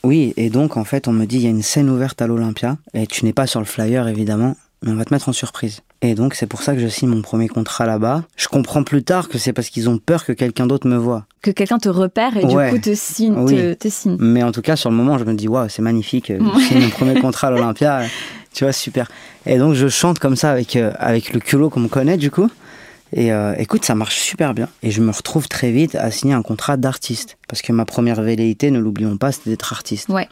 oui, 0.04 0.34
et 0.38 0.52
donc, 0.52 0.78
en 0.78 0.84
fait, 0.84 1.08
on 1.08 1.12
me 1.12 1.26
dit, 1.26 1.38
il 1.38 1.42
y 1.42 1.48
a 1.48 1.50
une 1.50 1.64
scène 1.64 1.90
ouverte 1.90 2.22
à 2.22 2.28
l'Olympia, 2.28 2.78
et 2.94 3.08
tu 3.08 3.26
n'es 3.26 3.34
pas 3.34 3.48
sur 3.48 3.60
le 3.60 3.66
flyer, 3.66 4.08
évidemment, 4.08 4.56
mais 4.84 4.92
on 4.92 4.96
va 4.96 5.04
te 5.04 5.14
mettre 5.14 5.30
en 5.30 5.34
surprise. 5.34 5.82
Et 6.02 6.16
donc, 6.16 6.34
c'est 6.34 6.46
pour 6.48 6.62
ça 6.62 6.74
que 6.76 6.80
je 6.80 6.88
signe 6.88 7.10
mon 7.10 7.22
premier 7.22 7.50
contrat 7.50 7.86
là-bas. 7.86 8.24
Je 8.38 8.48
comprends 8.48 8.84
plus 8.84 9.04
tard 9.04 9.28
que 9.28 9.38
c'est 9.38 9.52
parce 9.52 9.70
qu'ils 9.70 9.90
ont 9.90 9.98
peur 9.98 10.24
que 10.26 10.32
quelqu'un 10.32 10.66
d'autre 10.66 10.88
me 10.88 10.96
voit. 10.96 11.26
Que 11.42 11.52
quelqu'un 11.52 11.78
te 11.78 11.90
repère 11.90 12.38
et 12.38 12.46
Ouais. 12.46 12.70
du 12.72 12.76
coup 12.78 12.82
te 12.82 12.96
signe. 12.96 13.36
Oui. 13.38 13.54
Te, 13.56 13.74
te 13.74 13.88
signe. 13.90 14.16
Mais 14.20 14.42
en 14.42 14.54
tout 14.54 14.62
cas, 14.62 14.78
sur 14.78 14.90
le 14.90 14.96
moment, 14.96 15.18
je 15.18 15.26
me 15.26 15.34
dis, 15.34 15.50
waouh, 15.50 15.68
c'est 15.68 15.82
magnifique, 15.82 16.32
euh, 16.32 16.40
Ouais. 16.40 16.64
c'est 16.70 16.80
mon 16.80 16.90
premier 16.90 17.16
contrat 17.22 17.48
à 17.48 17.52
l'Olympia, 17.52 18.00
euh, 18.00 18.06
tu 18.54 18.64
vois, 18.64 18.72
super. 18.72 19.10
Et 19.46 19.58
donc, 19.58 19.74
je 19.74 19.90
chante 19.90 20.20
comme 20.20 20.38
ça 20.38 20.52
avec, 20.52 20.78
euh, 20.78 20.94
avec 21.00 21.34
le 21.34 21.42
culot 21.42 21.70
qu'on 21.70 21.82
me 21.82 21.90
connaît, 21.90 22.16
du 22.18 22.32
coup. 22.32 22.50
Et 23.12 23.34
euh, 23.34 23.54
écoute, 23.58 23.84
ça 23.84 23.96
marche 23.96 24.20
super 24.20 24.54
bien. 24.54 24.70
Et 24.84 24.92
je 24.92 25.02
me 25.02 25.12
retrouve 25.12 25.50
très 25.50 25.72
vite 25.72 25.96
à 25.96 26.12
signer 26.12 26.34
un 26.36 26.44
contrat 26.44 26.78
d'artiste. 26.78 27.38
Parce 27.50 27.62
que 27.62 27.74
ma 27.74 27.84
première 27.84 28.22
velléité, 28.22 28.72
ne 28.72 28.80
l'oublions 28.80 29.18
pas, 29.18 29.32
c'était 29.34 29.50
d'être 29.50 29.74
artiste. 29.74 30.08
Ouais. 30.10 30.30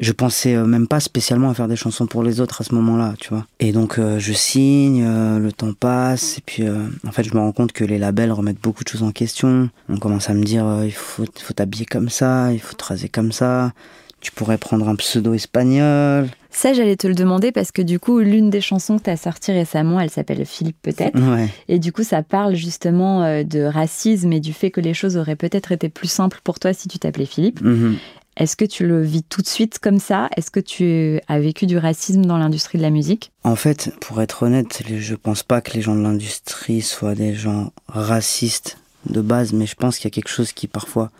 Je 0.00 0.12
pensais 0.12 0.54
euh, 0.54 0.64
même 0.64 0.88
pas 0.88 1.00
spécialement 1.00 1.50
à 1.50 1.54
faire 1.54 1.68
des 1.68 1.76
chansons 1.76 2.06
pour 2.06 2.22
les 2.22 2.40
autres 2.40 2.60
à 2.60 2.64
ce 2.64 2.74
moment-là, 2.74 3.14
tu 3.20 3.28
vois. 3.30 3.46
Et 3.60 3.72
donc 3.72 3.98
euh, 3.98 4.18
je 4.18 4.32
signe, 4.32 5.04
euh, 5.04 5.38
le 5.38 5.52
temps 5.52 5.72
passe, 5.72 6.38
et 6.38 6.42
puis 6.44 6.64
euh, 6.64 6.86
en 7.06 7.12
fait 7.12 7.24
je 7.24 7.34
me 7.34 7.40
rends 7.40 7.52
compte 7.52 7.72
que 7.72 7.84
les 7.84 7.98
labels 7.98 8.32
remettent 8.32 8.62
beaucoup 8.62 8.84
de 8.84 8.88
choses 8.88 9.02
en 9.02 9.12
question. 9.12 9.70
On 9.88 9.98
commence 9.98 10.30
à 10.30 10.34
me 10.34 10.42
dire 10.42 10.66
il 10.84 10.92
faut 10.92 11.24
faut 11.40 11.54
t'habiller 11.54 11.86
comme 11.86 12.08
ça, 12.08 12.52
il 12.52 12.60
faut 12.60 12.74
te 12.74 12.84
raser 12.84 13.08
comme 13.08 13.32
ça. 13.32 13.72
Tu 14.20 14.32
pourrais 14.32 14.56
prendre 14.56 14.88
un 14.88 14.96
pseudo 14.96 15.34
espagnol. 15.34 16.28
Ça, 16.48 16.72
j'allais 16.72 16.96
te 16.96 17.06
le 17.06 17.14
demander 17.14 17.52
parce 17.52 17.72
que 17.72 17.82
du 17.82 17.98
coup, 17.98 18.20
l'une 18.20 18.48
des 18.48 18.62
chansons 18.62 18.96
que 18.96 19.02
tu 19.02 19.10
as 19.10 19.18
sorties 19.18 19.52
récemment, 19.52 20.00
elle 20.00 20.08
s'appelle 20.08 20.46
Philippe 20.46 20.78
peut-être. 20.80 21.20
Ouais. 21.20 21.50
Et 21.68 21.78
du 21.78 21.92
coup, 21.92 22.04
ça 22.04 22.22
parle 22.22 22.54
justement 22.54 23.44
de 23.44 23.60
racisme 23.64 24.32
et 24.32 24.40
du 24.40 24.54
fait 24.54 24.70
que 24.70 24.80
les 24.80 24.94
choses 24.94 25.18
auraient 25.18 25.36
peut-être 25.36 25.72
été 25.72 25.90
plus 25.90 26.08
simples 26.08 26.40
pour 26.42 26.58
toi 26.58 26.72
si 26.72 26.88
tu 26.88 26.98
t'appelais 26.98 27.26
Philippe. 27.26 27.60
Mhm. 27.60 27.96
Est-ce 28.36 28.56
que 28.56 28.64
tu 28.64 28.86
le 28.86 29.02
vis 29.02 29.22
tout 29.22 29.42
de 29.42 29.46
suite 29.46 29.78
comme 29.78 30.00
ça? 30.00 30.28
Est-ce 30.36 30.50
que 30.50 30.60
tu 30.60 31.20
as 31.28 31.38
vécu 31.38 31.66
du 31.66 31.78
racisme 31.78 32.24
dans 32.24 32.36
l'industrie 32.36 32.78
de 32.78 32.82
la 32.82 32.90
musique? 32.90 33.30
En 33.44 33.54
fait, 33.56 33.92
pour 34.00 34.20
être 34.20 34.42
honnête, 34.42 34.82
je 34.88 35.14
pense 35.14 35.42
pas 35.42 35.60
que 35.60 35.72
les 35.72 35.82
gens 35.82 35.94
de 35.94 36.02
l'industrie 36.02 36.82
soient 36.82 37.14
des 37.14 37.34
gens 37.34 37.72
racistes 37.86 38.78
de 39.08 39.20
base, 39.20 39.52
mais 39.52 39.66
je 39.66 39.74
pense 39.76 39.96
qu'il 39.98 40.06
y 40.06 40.08
a 40.08 40.14
quelque 40.14 40.30
chose 40.30 40.52
qui 40.52 40.66
est 40.66 40.68
parfois 40.68 41.10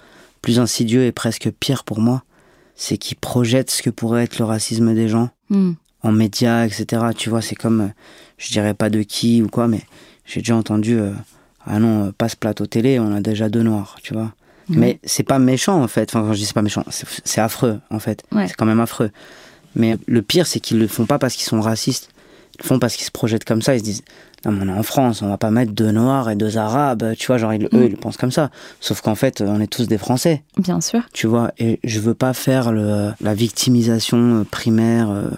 plus 0.42 0.58
insidieux 0.58 1.04
et 1.04 1.12
presque 1.12 1.50
pire 1.50 1.84
pour 1.84 2.00
moi, 2.00 2.24
c'est 2.74 2.98
qu'ils 2.98 3.16
projettent 3.16 3.70
ce 3.70 3.82
que 3.82 3.90
pourrait 3.90 4.24
être 4.24 4.38
le 4.38 4.44
racisme 4.44 4.94
des 4.94 5.08
gens 5.08 5.30
Hmm. 5.50 5.72
en 6.02 6.10
médias, 6.10 6.64
etc. 6.66 7.02
Tu 7.16 7.28
vois, 7.30 7.42
c'est 7.42 7.54
comme, 7.54 7.80
euh, 7.82 7.88
je 8.38 8.50
dirais 8.50 8.72
pas 8.74 8.88
de 8.90 9.02
qui 9.02 9.42
ou 9.42 9.48
quoi, 9.48 9.68
mais 9.68 9.82
j'ai 10.24 10.40
déjà 10.40 10.56
entendu, 10.56 10.98
euh, 10.98 11.12
ah 11.66 11.78
non, 11.78 12.06
euh, 12.06 12.12
pas 12.12 12.30
ce 12.30 12.36
plateau 12.36 12.64
télé, 12.66 12.98
on 12.98 13.14
a 13.14 13.20
déjà 13.20 13.50
deux 13.50 13.62
noirs, 13.62 13.98
tu 14.02 14.14
vois. 14.14 14.32
Mhm. 14.68 14.78
Mais 14.78 14.98
c'est 15.04 15.22
pas 15.22 15.38
méchant 15.38 15.82
en 15.82 15.88
fait. 15.88 16.10
Enfin, 16.14 16.26
quand 16.26 16.32
je 16.32 16.38
dis 16.38 16.46
c'est 16.46 16.54
pas 16.54 16.62
méchant, 16.62 16.84
c'est 16.90 17.40
affreux 17.40 17.80
en 17.90 17.98
fait. 17.98 18.22
Ouais. 18.32 18.48
C'est 18.48 18.54
quand 18.54 18.66
même 18.66 18.80
affreux. 18.80 19.10
Mais 19.76 19.96
le 20.06 20.22
pire, 20.22 20.46
c'est 20.46 20.60
qu'ils 20.60 20.78
le 20.78 20.86
font 20.86 21.06
pas 21.06 21.18
parce 21.18 21.34
qu'ils 21.34 21.44
sont 21.46 21.60
racistes. 21.60 22.08
Ils 22.56 22.62
le 22.62 22.68
font 22.68 22.78
parce 22.78 22.94
qu'ils 22.96 23.04
se 23.06 23.10
projettent 23.10 23.44
comme 23.44 23.60
ça. 23.62 23.74
Ils 23.74 23.80
se 23.80 23.84
disent 23.84 24.02
Non, 24.44 24.52
mais 24.52 24.64
on 24.70 24.74
est 24.74 24.78
en 24.78 24.82
France, 24.82 25.22
on 25.22 25.28
va 25.28 25.38
pas 25.38 25.50
mettre 25.50 25.72
deux 25.72 25.90
noirs 25.90 26.28
et 26.30 26.36
deux 26.36 26.58
arabes. 26.58 27.14
Tu 27.18 27.26
vois, 27.28 27.38
genre, 27.38 27.52
ils- 27.54 27.62
Mm. 27.64 27.68
eux, 27.78 27.84
ils 27.86 27.90
le 27.92 27.96
pensent 27.96 28.16
comme 28.18 28.30
ça. 28.30 28.50
Sauf 28.78 29.00
qu'en 29.00 29.14
fait, 29.14 29.40
on 29.40 29.58
est 29.60 29.66
tous 29.66 29.88
des 29.88 29.96
Français. 29.98 30.42
Bien 30.58 30.80
sûr. 30.82 31.00
Tu 31.14 31.26
vois, 31.26 31.50
et 31.58 31.80
je 31.82 31.98
veux 31.98 32.12
pas 32.14 32.32
faire 32.34 32.70
le, 32.70 33.10
la 33.20 33.34
victimisation 33.34 34.44
primaire. 34.50 35.10
euh, 35.10 35.30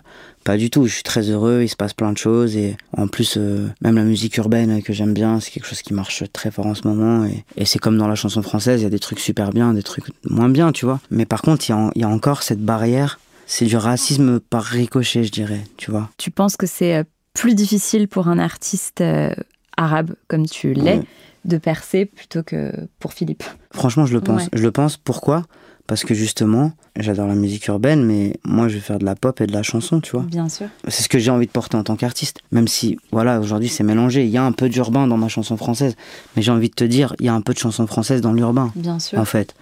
pas 0.46 0.56
du 0.56 0.70
tout. 0.70 0.86
Je 0.86 0.94
suis 0.94 1.02
très 1.02 1.28
heureux, 1.28 1.60
il 1.62 1.68
se 1.68 1.76
passe 1.76 1.92
plein 1.92 2.12
de 2.12 2.16
choses. 2.18 2.56
Et 2.56 2.76
en 2.96 3.08
plus, 3.08 3.34
euh, 3.36 3.68
même 3.82 3.96
la 3.96 4.04
musique 4.04 4.36
urbaine 4.38 4.82
que 4.82 4.92
j'aime 4.92 5.12
bien, 5.12 5.40
c'est 5.40 5.50
quelque 5.50 5.66
chose 5.66 5.82
qui 5.82 5.92
marche 5.92 6.22
très 6.32 6.50
fort 6.50 6.66
en 6.66 6.74
ce 6.74 6.86
moment. 6.88 7.26
Et, 7.26 7.44
et 7.56 7.64
c'est 7.66 7.78
comme 7.78 7.98
dans 7.98 8.08
la 8.08 8.14
chanson 8.14 8.40
française, 8.42 8.80
il 8.80 8.84
y 8.84 8.86
a 8.86 8.90
des 8.90 8.98
trucs 8.98 9.20
super 9.20 9.50
bien, 9.50 9.74
des 9.74 9.82
trucs 9.82 10.04
moins 10.24 10.48
bien, 10.48 10.72
tu 10.72 10.84
vois. 10.86 11.00
Mais 11.10 11.26
par 11.26 11.42
contre, 11.42 11.68
il 11.68 11.72
y, 11.72 11.74
a 11.74 11.78
en- 11.78 11.90
il 11.94 12.00
y 12.00 12.04
a 12.04 12.08
encore 12.08 12.42
cette 12.42 12.60
barrière. 12.64 13.18
C'est 13.48 13.66
du 13.66 13.76
racisme 13.76 14.40
par 14.40 14.62
ricochet, 14.64 15.22
je 15.24 15.30
dirais, 15.30 15.62
tu 15.76 15.90
vois. 15.90 16.10
Tu 16.16 16.30
penses 16.30 16.56
que 16.56 16.66
c'est 16.66 16.96
euh, 16.96 17.04
plus 17.34 17.54
difficile 17.54 18.08
pour 18.08 18.28
un 18.28 18.38
artiste 18.38 19.00
euh, 19.02 19.30
arabe 19.76 20.12
comme 20.28 20.46
tu 20.46 20.72
l'es 20.74 21.00
de 21.44 21.58
percer 21.58 22.06
plutôt 22.06 22.42
que 22.42 22.72
pour 22.98 23.12
Philippe? 23.12 23.44
Franchement, 23.72 24.04
je 24.06 24.14
le 24.14 24.20
pense. 24.20 24.42
Ouais. 24.42 24.48
Je 24.52 24.62
le 24.62 24.72
pense. 24.72 24.96
Pourquoi? 24.96 25.44
Parce 25.86 26.04
que 26.04 26.14
justement, 26.14 26.72
j'adore 26.98 27.28
la 27.28 27.34
musique 27.34 27.66
urbaine, 27.68 28.04
mais 28.04 28.34
moi, 28.44 28.68
je 28.68 28.74
vais 28.74 28.80
faire 28.80 28.98
de 28.98 29.04
la 29.04 29.14
pop 29.14 29.40
et 29.40 29.46
de 29.46 29.52
la 29.52 29.62
chanson, 29.62 30.00
tu 30.00 30.12
vois. 30.12 30.22
Bien 30.22 30.48
sûr. 30.48 30.66
C'est 30.88 31.02
ce 31.02 31.08
que 31.08 31.18
j'ai 31.18 31.30
envie 31.30 31.46
de 31.46 31.52
porter 31.52 31.76
en 31.76 31.84
tant 31.84 31.94
qu'artiste. 31.94 32.40
Même 32.50 32.66
si, 32.66 32.98
voilà, 33.12 33.38
aujourd'hui, 33.38 33.68
c'est 33.68 33.84
mélangé. 33.84 34.24
Il 34.24 34.30
y 34.30 34.36
a 34.36 34.44
un 34.44 34.52
peu 34.52 34.68
d'urbain 34.68 35.06
dans 35.06 35.16
ma 35.16 35.28
chanson 35.28 35.56
française. 35.56 35.94
Mais 36.34 36.42
j'ai 36.42 36.50
envie 36.50 36.70
de 36.70 36.74
te 36.74 36.84
dire, 36.84 37.14
il 37.20 37.26
y 37.26 37.28
a 37.28 37.34
un 37.34 37.40
peu 37.40 37.52
de 37.52 37.58
chanson 37.58 37.86
française 37.86 38.20
dans 38.20 38.32
l'urbain. 38.32 38.72
Bien 38.74 38.98
sûr. 38.98 39.18
En 39.18 39.24
fait. 39.24 39.54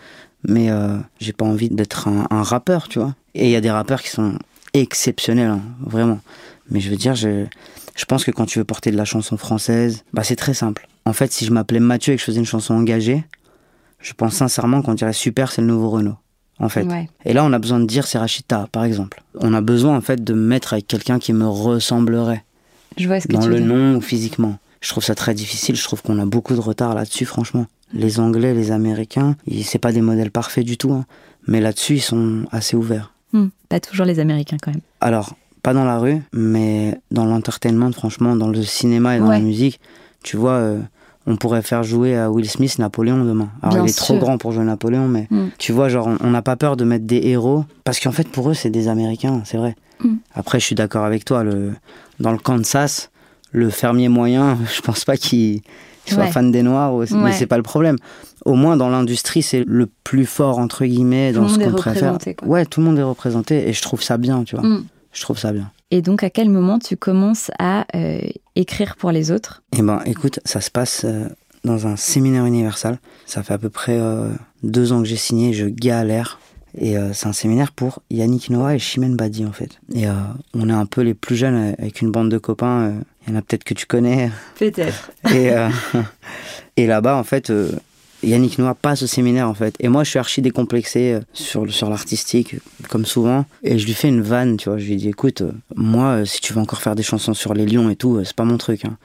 Mais 0.46 0.70
euh, 0.70 0.98
j'ai 1.20 1.32
pas 1.32 1.44
envie 1.44 1.68
d'être 1.68 2.08
un, 2.08 2.26
un, 2.30 2.42
rappeur, 2.42 2.88
tu 2.88 2.98
vois. 2.98 3.14
Et 3.34 3.46
il 3.46 3.50
y 3.50 3.56
a 3.56 3.60
des 3.60 3.70
rappeurs 3.70 4.02
qui 4.02 4.10
sont 4.10 4.38
exceptionnels, 4.72 5.48
hein, 5.48 5.62
vraiment. 5.80 6.20
Mais 6.70 6.80
je 6.80 6.90
veux 6.90 6.96
dire, 6.96 7.14
je, 7.14 7.46
je 7.94 8.04
pense 8.04 8.24
que 8.24 8.30
quand 8.30 8.46
tu 8.46 8.58
veux 8.58 8.64
porter 8.64 8.90
de 8.90 8.96
la 8.96 9.04
chanson 9.04 9.36
française, 9.36 10.04
bah 10.12 10.22
c'est 10.22 10.36
très 10.36 10.54
simple. 10.54 10.88
En 11.06 11.12
fait, 11.12 11.32
si 11.32 11.44
je 11.44 11.50
m'appelais 11.50 11.80
Mathieu 11.80 12.12
et 12.12 12.16
que 12.16 12.20
je 12.20 12.26
faisais 12.26 12.40
une 12.40 12.46
chanson 12.46 12.74
engagée, 12.74 13.24
je 14.04 14.12
pense 14.12 14.34
sincèrement 14.34 14.82
qu'on 14.82 14.94
dirait 14.94 15.12
super, 15.12 15.50
c'est 15.50 15.60
le 15.62 15.66
nouveau 15.66 15.90
Renault. 15.90 16.16
En 16.60 16.68
fait. 16.68 16.84
Ouais. 16.84 17.08
Et 17.24 17.32
là, 17.32 17.44
on 17.44 17.52
a 17.52 17.58
besoin 17.58 17.80
de 17.80 17.84
dire 17.86 18.06
c'est 18.06 18.18
Rachita, 18.18 18.68
par 18.70 18.84
exemple. 18.84 19.24
On 19.40 19.52
a 19.54 19.60
besoin 19.60 19.96
en 19.96 20.00
fait 20.00 20.22
de 20.22 20.34
me 20.34 20.46
mettre 20.46 20.74
avec 20.74 20.86
quelqu'un 20.86 21.18
qui 21.18 21.32
me 21.32 21.48
ressemblerait. 21.48 22.44
Je 22.96 23.08
vois 23.08 23.18
ce 23.20 23.26
que 23.26 23.32
dans 23.32 23.40
tu 23.40 23.48
le 23.48 23.54
veux 23.56 23.60
dire. 23.62 23.74
nom 23.74 23.96
ou 23.96 24.00
physiquement. 24.00 24.58
Je 24.80 24.88
trouve 24.90 25.02
ça 25.02 25.16
très 25.16 25.34
difficile. 25.34 25.74
Je 25.74 25.82
trouve 25.82 26.00
qu'on 26.02 26.18
a 26.20 26.26
beaucoup 26.26 26.54
de 26.54 26.60
retard 26.60 26.94
là-dessus, 26.94 27.24
franchement. 27.24 27.66
Les 27.92 28.20
Anglais, 28.20 28.54
les 28.54 28.70
Américains, 28.70 29.34
c'est 29.64 29.78
pas 29.80 29.90
des 29.92 30.00
modèles 30.00 30.30
parfaits 30.30 30.64
du 30.64 30.76
tout. 30.76 30.92
hein. 30.92 31.06
Mais 31.48 31.60
là-dessus, 31.60 31.94
ils 31.96 32.00
sont 32.02 32.44
assez 32.52 32.76
ouverts. 32.76 33.12
Hmm, 33.32 33.48
Pas 33.68 33.80
toujours 33.80 34.06
les 34.06 34.20
Américains 34.20 34.56
quand 34.62 34.70
même. 34.70 34.80
Alors, 35.00 35.34
pas 35.62 35.74
dans 35.74 35.84
la 35.84 35.98
rue, 35.98 36.22
mais 36.32 36.96
dans 37.10 37.24
l'entertainment, 37.24 37.90
franchement, 37.92 38.36
dans 38.36 38.48
le 38.48 38.62
cinéma 38.62 39.16
et 39.16 39.18
dans 39.18 39.26
Ouais. 39.28 39.38
la 39.38 39.44
musique, 39.44 39.80
tu 40.22 40.36
vois, 40.36 40.52
euh, 40.52 40.78
on 41.26 41.36
pourrait 41.36 41.62
faire 41.62 41.82
jouer 41.82 42.16
à 42.16 42.30
Will 42.30 42.48
Smith 42.48 42.78
Napoléon 42.78 43.24
demain. 43.24 43.48
Alors, 43.62 43.74
Bien 43.76 43.84
il 43.84 43.90
est 43.90 43.96
trop 43.96 44.18
grand 44.18 44.36
pour 44.38 44.52
jouer 44.52 44.64
Napoléon, 44.64 45.08
mais 45.08 45.26
Mm. 45.30 45.44
tu 45.58 45.72
vois, 45.72 45.88
genre, 45.88 46.08
on- 46.22 46.30
n'a 46.30 46.42
pas 46.42 46.56
peur 46.56 46.76
de 46.76 46.84
mettre 46.84 47.06
des 47.06 47.20
héros, 47.24 47.64
parce 47.84 47.98
qu'en 48.00 48.12
fait, 48.12 48.28
pour 48.28 48.50
eux, 48.50 48.54
c'est 48.54 48.70
des 48.70 48.88
Américains, 48.88 49.40
c'est 49.44 49.56
vrai. 49.56 49.74
Mm. 50.02 50.14
Après, 50.34 50.60
je 50.60 50.64
suis 50.66 50.74
d'accord 50.74 51.04
avec 51.04 51.24
toi, 51.24 51.42
le, 51.44 51.72
dans 52.20 52.32
le 52.32 52.38
Kansas, 52.38 53.10
le 53.52 53.70
fermier 53.70 54.08
moyen, 54.08 54.58
je 54.76 54.80
pense 54.82 55.04
pas 55.04 55.16
qu'il 55.16 55.62
soit 56.06 56.24
Ouais. 56.24 56.30
fan 56.30 56.50
des 56.52 56.62
Noirs, 56.62 56.94
ou- 56.94 57.04
mais 57.12 57.22
Ouais. 57.24 57.32
c'est 57.32 57.46
pas 57.46 57.56
le 57.56 57.62
problème. 57.62 57.96
Au 58.44 58.54
moins, 58.54 58.76
dans 58.76 58.90
l'industrie, 58.90 59.40
c'est 59.42 59.64
le 59.66 59.88
plus 60.04 60.26
fort, 60.26 60.58
entre 60.58 60.84
guillemets, 60.84 61.32
Tout 61.32 61.40
dans 61.40 61.48
ce 61.48 61.58
qu'on 61.58 61.72
préfère. 61.72 62.18
quoi. 62.36 62.48
Ouais, 62.48 62.66
tout 62.66 62.80
le 62.80 62.86
monde 62.86 62.98
est 62.98 63.02
représenté, 63.02 63.66
et 63.68 63.72
je 63.72 63.80
trouve 63.80 64.02
ça 64.02 64.18
bien, 64.18 64.44
tu 64.44 64.56
vois. 64.56 64.66
Hmm. 64.66 64.84
Je 65.12 65.20
trouve 65.22 65.38
ça 65.38 65.52
bien. 65.52 65.70
Et 65.94 66.02
donc, 66.02 66.24
à 66.24 66.30
quel 66.30 66.50
moment 66.50 66.80
tu 66.80 66.96
commences 66.96 67.52
à 67.60 67.86
euh, 67.94 68.18
écrire 68.56 68.96
pour 68.96 69.12
les 69.12 69.30
autres? 69.30 69.62
Eh 69.78 69.80
ben, 69.80 70.02
écoute, 70.06 70.40
ça 70.44 70.60
se 70.60 70.68
passe 70.68 71.04
euh, 71.04 71.28
dans 71.62 71.86
un 71.86 71.94
séminaire 71.94 72.46
universal. 72.46 72.98
Ça 73.26 73.44
fait 73.44 73.54
à 73.54 73.58
peu 73.58 73.68
près 73.70 73.96
euh, 73.96 74.28
deux 74.64 74.90
ans 74.92 75.00
que 75.02 75.06
j'ai 75.06 75.14
signé, 75.14 75.52
je 75.52 75.66
galère. 75.66 76.40
Et 76.76 76.98
euh, 76.98 77.12
c'est 77.12 77.28
un 77.28 77.32
séminaire 77.32 77.70
pour 77.70 78.02
Yannick 78.10 78.50
Noah 78.50 78.74
et 78.74 78.80
Chimène 78.80 79.14
Badi, 79.14 79.46
en 79.46 79.52
fait. 79.52 79.78
Et 79.94 80.08
euh, 80.08 80.14
on 80.54 80.68
est 80.68 80.72
un 80.72 80.86
peu 80.86 81.02
les 81.02 81.14
plus 81.14 81.36
jeunes 81.36 81.76
avec 81.78 82.02
une 82.02 82.10
bande 82.10 82.28
de 82.28 82.38
copains. 82.38 82.80
euh, 82.80 82.92
Il 83.28 83.32
y 83.32 83.36
en 83.36 83.38
a 83.38 83.42
peut-être 83.42 83.62
que 83.62 83.74
tu 83.74 83.86
connais. 83.86 84.32
Peut-être. 84.58 85.12
Et, 85.32 85.52
euh, 85.52 85.68
et 86.76 86.88
là-bas, 86.88 87.16
en 87.16 87.22
fait, 87.22 87.50
euh, 87.50 87.70
Yannick 88.26 88.58
Noah 88.58 88.74
passe 88.74 89.02
au 89.02 89.06
séminaire, 89.06 89.48
en 89.48 89.54
fait. 89.54 89.74
Et 89.80 89.88
moi, 89.88 90.04
je 90.04 90.10
suis 90.10 90.18
archi 90.18 90.42
décomplexé 90.42 91.12
euh, 91.12 91.20
sur, 91.32 91.70
sur 91.72 91.90
l'artistique, 91.90 92.56
comme 92.88 93.04
souvent. 93.04 93.46
Et 93.62 93.78
je 93.78 93.86
lui 93.86 93.94
fais 93.94 94.08
une 94.08 94.22
vanne, 94.22 94.56
tu 94.56 94.68
vois. 94.68 94.78
Je 94.78 94.86
lui 94.86 94.96
dis, 94.96 95.08
écoute, 95.08 95.42
euh, 95.42 95.52
moi, 95.74 96.20
euh, 96.20 96.24
si 96.24 96.40
tu 96.40 96.52
veux 96.52 96.60
encore 96.60 96.80
faire 96.82 96.94
des 96.94 97.02
chansons 97.02 97.34
sur 97.34 97.54
les 97.54 97.66
lions 97.66 97.90
et 97.90 97.96
tout, 97.96 98.16
euh, 98.16 98.24
c'est 98.24 98.36
pas 98.36 98.44
mon 98.44 98.58
truc. 98.58 98.84
hein. 98.84 98.96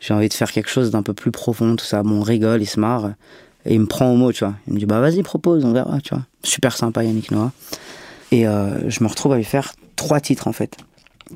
J'ai 0.00 0.14
envie 0.14 0.28
de 0.28 0.34
faire 0.34 0.52
quelque 0.52 0.70
chose 0.70 0.90
d'un 0.90 1.02
peu 1.02 1.12
plus 1.12 1.30
profond, 1.30 1.76
tout 1.76 1.84
ça. 1.84 2.02
Bon, 2.02 2.20
on 2.20 2.22
rigole, 2.22 2.62
il 2.62 2.66
se 2.66 2.78
marre. 2.78 3.12
Et 3.66 3.74
il 3.74 3.80
me 3.80 3.86
prend 3.86 4.10
au 4.10 4.16
mot, 4.16 4.32
tu 4.32 4.44
vois. 4.44 4.54
Il 4.66 4.74
me 4.74 4.78
dit, 4.78 4.86
bah 4.86 5.00
vas-y, 5.00 5.22
propose, 5.22 5.64
on 5.64 5.72
verra, 5.72 6.00
tu 6.00 6.14
vois. 6.14 6.24
Super 6.42 6.76
sympa, 6.76 7.04
Yannick 7.04 7.30
Noah. 7.30 7.52
Et 8.30 8.46
euh, 8.46 8.88
je 8.88 9.02
me 9.02 9.08
retrouve 9.08 9.32
à 9.32 9.36
lui 9.36 9.44
faire 9.44 9.72
trois 9.96 10.20
titres, 10.20 10.46
en 10.46 10.52
fait, 10.52 10.76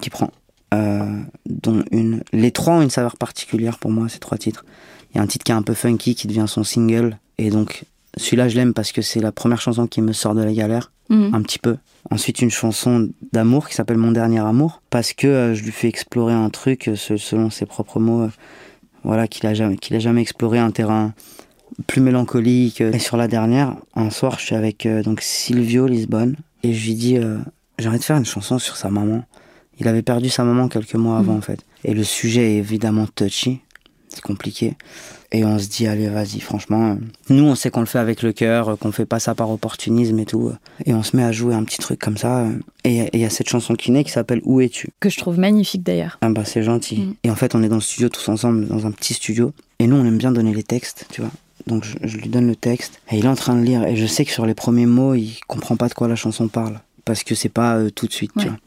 qu'il 0.01 0.13
prend. 0.13 0.31
Euh, 0.73 1.21
dont 1.45 1.83
une. 1.91 2.23
Les 2.33 2.51
trois 2.51 2.75
ont 2.75 2.83
une 2.83 2.91
saveur 2.91 3.17
particulière 3.17 3.79
pour 3.79 3.91
moi, 3.91 4.09
ces 4.09 4.21
trois 4.21 4.39
titres. 4.39 4.65
Il 5.13 5.19
y 5.19 5.21
a 5.21 5.23
un 5.23 5.27
titre 5.27 5.45
qui 5.45 5.53
est 5.53 5.55
un 5.55 5.63
peu 5.63 5.75
funky 5.75 6.15
qui 6.15 6.27
devient 6.27 6.47
son 6.47 6.65
single. 6.65 7.19
Et 7.39 7.51
donc, 7.51 7.85
celui-là, 8.17 8.49
je 8.49 8.57
l'aime 8.57 8.75
parce 8.75 8.93
que 8.93 9.03
c'est 9.03 9.21
la 9.21 9.33
première 9.33 9.61
chanson 9.61 9.87
qui 9.87 10.01
me 10.03 10.13
sort 10.13 10.35
de 10.35 10.43
la 10.43 10.53
galère, 10.53 10.93
Mhm. 11.09 11.35
un 11.35 11.43
petit 11.43 11.59
peu. 11.59 11.77
Ensuite, 12.11 12.41
une 12.43 12.51
chanson 12.51 13.09
d'amour 13.33 13.69
qui 13.69 13.75
s'appelle 13.75 13.97
Mon 13.97 14.13
dernier 14.13 14.41
amour, 14.41 14.83
parce 14.91 15.13
que 15.13 15.27
euh, 15.27 15.55
je 15.55 15.63
lui 15.65 15.73
fais 15.73 15.89
explorer 15.89 16.33
un 16.35 16.51
truc, 16.51 16.89
euh, 16.89 16.97
se- 16.97 17.17
selon 17.17 17.51
ses 17.51 17.67
propres 17.67 18.01
mots, 18.01 18.23
euh, 18.23 18.31
voilà, 19.05 19.27
qu'il 19.29 19.47
a, 19.47 19.55
jamais, 19.55 19.77
qu'il 19.77 19.97
a 19.97 19.99
jamais 19.99 20.21
exploré, 20.21 20.59
un 20.59 20.71
terrain 20.71 21.13
plus 21.87 22.01
mélancolique. 22.03 22.81
Et 22.81 22.99
sur 22.99 23.17
la 23.17 23.29
dernière, 23.29 23.77
un 23.95 24.11
soir, 24.11 24.39
je 24.39 24.45
suis 24.47 24.55
avec 24.55 24.87
donc 25.05 25.21
Silvio 25.23 25.87
Lisbonne, 25.87 26.37
et 26.63 26.73
je 26.75 26.87
lui 26.87 26.95
dis 26.95 27.17
J'ai 27.79 27.89
envie 27.89 27.99
de 27.99 28.05
faire 28.05 28.17
une 28.19 28.27
chanson 28.27 28.59
sur 28.59 28.77
sa 28.77 28.91
maman. 28.91 29.25
Il 29.81 29.89
avait 29.89 30.03
perdu 30.03 30.29
sa 30.29 30.45
maman 30.45 30.69
quelques 30.69 30.95
mois 30.95 31.19
avant, 31.19 31.33
Mhm. 31.33 31.39
en 31.39 31.43
fait. 31.43 31.65
Et 31.85 31.95
le 31.95 32.05
sujet 32.05 32.53
est 32.53 32.57
évidemment 32.59 33.07
touchy, 33.15 33.61
c'est 34.09 34.21
compliqué. 34.21 34.77
Et 35.35 35.45
on 35.47 35.59
se 35.59 35.67
dit, 35.67 35.87
allez, 35.87 36.09
vas-y, 36.09 36.41
franchement. 36.41 36.91
euh, 36.93 36.95
Nous, 37.31 37.43
on 37.45 37.55
sait 37.55 37.71
qu'on 37.71 37.81
le 37.81 37.87
fait 37.87 37.99
avec 37.99 38.23
le 38.23 38.33
cœur, 38.35 38.69
euh, 38.69 38.77
qu'on 38.77 38.93
fait 38.93 39.07
pas 39.07 39.19
ça 39.19 39.35
par 39.35 39.51
opportunisme 39.51 40.19
et 40.19 40.27
tout. 40.27 40.49
euh, 40.49 40.57
Et 40.85 40.93
on 40.93 41.03
se 41.03 41.17
met 41.17 41.23
à 41.25 41.33
jouer 41.33 41.55
un 41.55 41.65
petit 41.65 41.79
truc 41.79 41.99
comme 41.99 42.19
ça. 42.19 42.47
Et 42.85 43.09
il 43.15 43.21
y 43.21 43.25
a 43.25 43.31
cette 43.31 43.49
chanson 43.49 43.75
qui 43.75 43.93
naît 43.93 44.05
qui 44.05 44.11
s'appelle 44.11 44.43
Où 44.45 44.61
es-tu? 44.61 44.91
Que 45.01 45.09
je 45.09 45.17
trouve 45.17 45.39
magnifique 45.39 45.83
d'ailleurs. 45.83 46.19
Ah 46.21 46.29
bah, 46.29 46.45
c'est 46.45 46.63
gentil. 46.63 46.99
Mm. 46.99 47.15
Et 47.25 47.31
en 47.31 47.35
fait, 47.35 47.55
on 47.55 47.63
est 47.63 47.69
dans 47.71 47.77
le 47.77 47.81
studio 47.81 48.11
tous 48.11 48.29
ensemble, 48.29 48.67
dans 48.67 48.87
un 48.87 48.91
petit 48.91 49.15
studio. 49.15 49.53
Et 49.79 49.87
nous, 49.87 49.97
on 49.97 50.05
aime 50.05 50.19
bien 50.19 50.33
donner 50.33 50.53
les 50.53 50.63
textes, 50.65 51.07
tu 51.11 51.23
vois. 51.23 51.31
Donc, 51.67 51.85
je, 51.85 51.95
je 52.03 52.19
lui 52.19 52.29
donne 52.29 52.47
le 52.47 52.57
texte. 52.57 53.01
Et 53.11 53.17
il 53.17 53.25
est 53.25 53.29
en 53.29 53.35
train 53.35 53.57
de 53.57 53.63
lire. 53.65 53.87
Et 53.87 53.97
je 53.97 54.05
sais 54.07 54.27
que 54.27 54.33
sur 54.33 54.45
les 54.45 54.55
premiers 54.55 54.85
mots, 54.87 55.15
il 55.15 55.39
comprend 55.47 55.77
pas 55.77 55.89
de 55.89 55.95
quoi 55.95 56.09
la 56.09 56.17
chanson 56.17 56.49
parle. 56.49 56.81
Parce 57.07 57.25
que 57.25 57.35
c'est 57.35 57.49
pas 57.49 57.77
euh, 57.77 57.89
tout 57.91 58.07
de 58.07 58.13
suite, 58.13 58.33
Ouais. 58.37 58.43
tu 58.43 58.49
vois. 58.49 58.59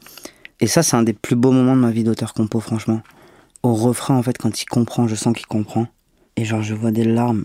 Et 0.60 0.66
ça, 0.66 0.82
c'est 0.82 0.96
un 0.96 1.04
des 1.04 1.12
plus 1.12 1.36
beaux 1.36 1.52
moments 1.52 1.76
de 1.76 1.80
ma 1.82 1.90
vie 1.92 2.02
d'auteur-compo, 2.02 2.58
franchement. 2.58 3.02
Au 3.62 3.74
refrain, 3.74 4.16
en 4.16 4.22
fait, 4.22 4.36
quand 4.38 4.60
il 4.62 4.66
comprend, 4.66 5.06
je 5.06 5.14
sens 5.14 5.32
qu'il 5.36 5.46
comprend. 5.46 5.86
Et 6.36 6.44
genre, 6.44 6.62
je 6.62 6.74
vois 6.74 6.90
des 6.90 7.04
larmes 7.04 7.44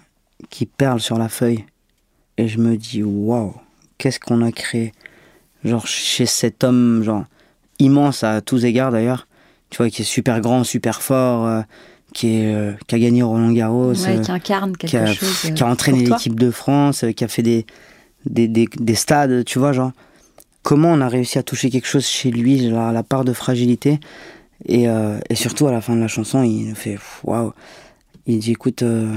qui 0.49 0.65
perlent 0.65 0.99
sur 0.99 1.17
la 1.17 1.29
feuille. 1.29 1.65
Et 2.37 2.47
je 2.47 2.57
me 2.59 2.75
dis, 2.77 3.03
waouh, 3.03 3.53
qu'est-ce 3.97 4.19
qu'on 4.19 4.41
a 4.41 4.51
créé? 4.51 4.91
Genre, 5.63 5.85
chez 5.85 6.25
cet 6.25 6.63
homme, 6.63 7.03
genre, 7.03 7.25
immense 7.79 8.23
à 8.23 8.41
tous 8.41 8.65
égards 8.65 8.91
d'ailleurs, 8.91 9.27
tu 9.69 9.77
vois, 9.77 9.89
qui 9.89 10.01
est 10.01 10.05
super 10.05 10.41
grand, 10.41 10.63
super 10.63 11.01
fort, 11.01 11.45
euh, 11.45 11.61
qui, 12.13 12.35
est, 12.41 12.53
euh, 12.53 12.73
qui 12.87 12.95
a 12.95 12.99
gagné 12.99 13.23
Roland 13.23 13.51
Garros, 13.51 13.93
Ouais, 13.93 14.17
euh, 14.17 14.21
qui 14.21 14.31
incarne 14.31 14.75
quelque 14.75 14.89
qui, 14.89 14.97
a, 14.97 15.13
chose. 15.13 15.51
qui 15.55 15.63
a 15.63 15.67
entraîné 15.67 16.03
l'équipe 16.05 16.37
de 16.39 16.51
France, 16.51 17.05
qui 17.15 17.23
a 17.23 17.27
fait 17.27 17.43
des, 17.43 17.65
des, 18.25 18.47
des, 18.47 18.67
des 18.79 18.95
stades, 18.95 19.45
tu 19.45 19.59
vois, 19.59 19.71
genre. 19.73 19.91
Comment 20.63 20.89
on 20.89 21.01
a 21.01 21.07
réussi 21.07 21.39
à 21.39 21.43
toucher 21.43 21.71
quelque 21.71 21.87
chose 21.87 22.05
chez 22.05 22.29
lui, 22.29 22.69
genre, 22.69 22.91
la 22.91 23.01
part 23.03 23.25
de 23.25 23.33
fragilité? 23.33 23.99
Et, 24.67 24.83
et 25.29 25.35
surtout, 25.35 25.65
à 25.65 25.71
la 25.71 25.81
fin 25.81 25.95
de 25.95 26.01
la 26.01 26.07
chanson, 26.07 26.43
il 26.43 26.69
nous 26.69 26.75
fait 26.75 26.99
waouh. 27.23 27.51
Il 28.31 28.39
dit 28.39 28.51
écoute, 28.51 28.81
euh, 28.81 29.13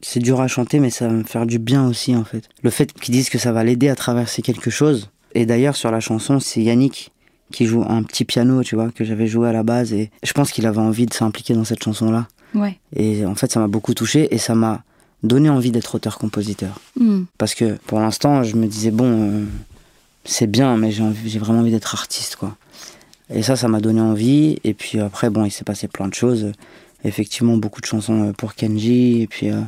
c'est 0.00 0.18
dur 0.18 0.40
à 0.40 0.48
chanter, 0.48 0.80
mais 0.80 0.90
ça 0.90 1.06
va 1.06 1.14
me 1.14 1.22
faire 1.22 1.46
du 1.46 1.60
bien 1.60 1.86
aussi, 1.86 2.16
en 2.16 2.24
fait. 2.24 2.48
Le 2.64 2.70
fait 2.70 2.92
qu'ils 2.92 3.14
disent 3.14 3.30
que 3.30 3.38
ça 3.38 3.52
va 3.52 3.62
l'aider 3.62 3.88
à 3.88 3.94
traverser 3.94 4.42
quelque 4.42 4.70
chose. 4.70 5.10
Et 5.36 5.46
d'ailleurs, 5.46 5.76
sur 5.76 5.92
la 5.92 6.00
chanson, 6.00 6.40
c'est 6.40 6.60
Yannick 6.60 7.12
qui 7.52 7.66
joue 7.66 7.84
un 7.88 8.02
petit 8.02 8.24
piano, 8.24 8.64
tu 8.64 8.74
vois, 8.74 8.90
que 8.90 9.04
j'avais 9.04 9.28
joué 9.28 9.48
à 9.48 9.52
la 9.52 9.62
base. 9.62 9.92
Et 9.92 10.10
je 10.24 10.32
pense 10.32 10.50
qu'il 10.50 10.66
avait 10.66 10.80
envie 10.80 11.06
de 11.06 11.14
s'impliquer 11.14 11.54
dans 11.54 11.64
cette 11.64 11.84
chanson-là. 11.84 12.26
Ouais. 12.54 12.78
Et 12.96 13.24
en 13.24 13.36
fait, 13.36 13.52
ça 13.52 13.60
m'a 13.60 13.68
beaucoup 13.68 13.94
touché 13.94 14.34
et 14.34 14.38
ça 14.38 14.56
m'a 14.56 14.82
donné 15.22 15.48
envie 15.48 15.70
d'être 15.70 15.94
auteur-compositeur. 15.94 16.80
Hmm. 16.98 17.22
Parce 17.38 17.54
que 17.54 17.78
pour 17.86 18.00
l'instant, 18.00 18.42
je 18.42 18.56
me 18.56 18.66
disais, 18.66 18.90
bon, 18.90 19.30
euh, 19.30 19.44
c'est 20.24 20.48
bien, 20.48 20.76
mais 20.76 20.90
j'ai 20.90 21.38
vraiment 21.38 21.60
envie 21.60 21.70
d'être 21.70 21.94
artiste, 21.94 22.34
quoi. 22.34 22.56
Et 23.32 23.42
ça, 23.42 23.54
ça 23.54 23.68
m'a 23.68 23.80
donné 23.80 24.00
envie. 24.00 24.58
Et 24.64 24.74
puis 24.74 24.98
après, 24.98 25.30
bon, 25.30 25.44
il 25.44 25.52
s'est 25.52 25.62
passé 25.62 25.86
plein 25.86 26.08
de 26.08 26.14
choses. 26.14 26.50
Effectivement, 27.04 27.56
beaucoup 27.56 27.80
de 27.80 27.86
chansons 27.86 28.28
euh, 28.28 28.32
pour 28.32 28.54
Kenji, 28.54 29.22
et 29.22 29.26
puis, 29.26 29.50
euh, 29.50 29.60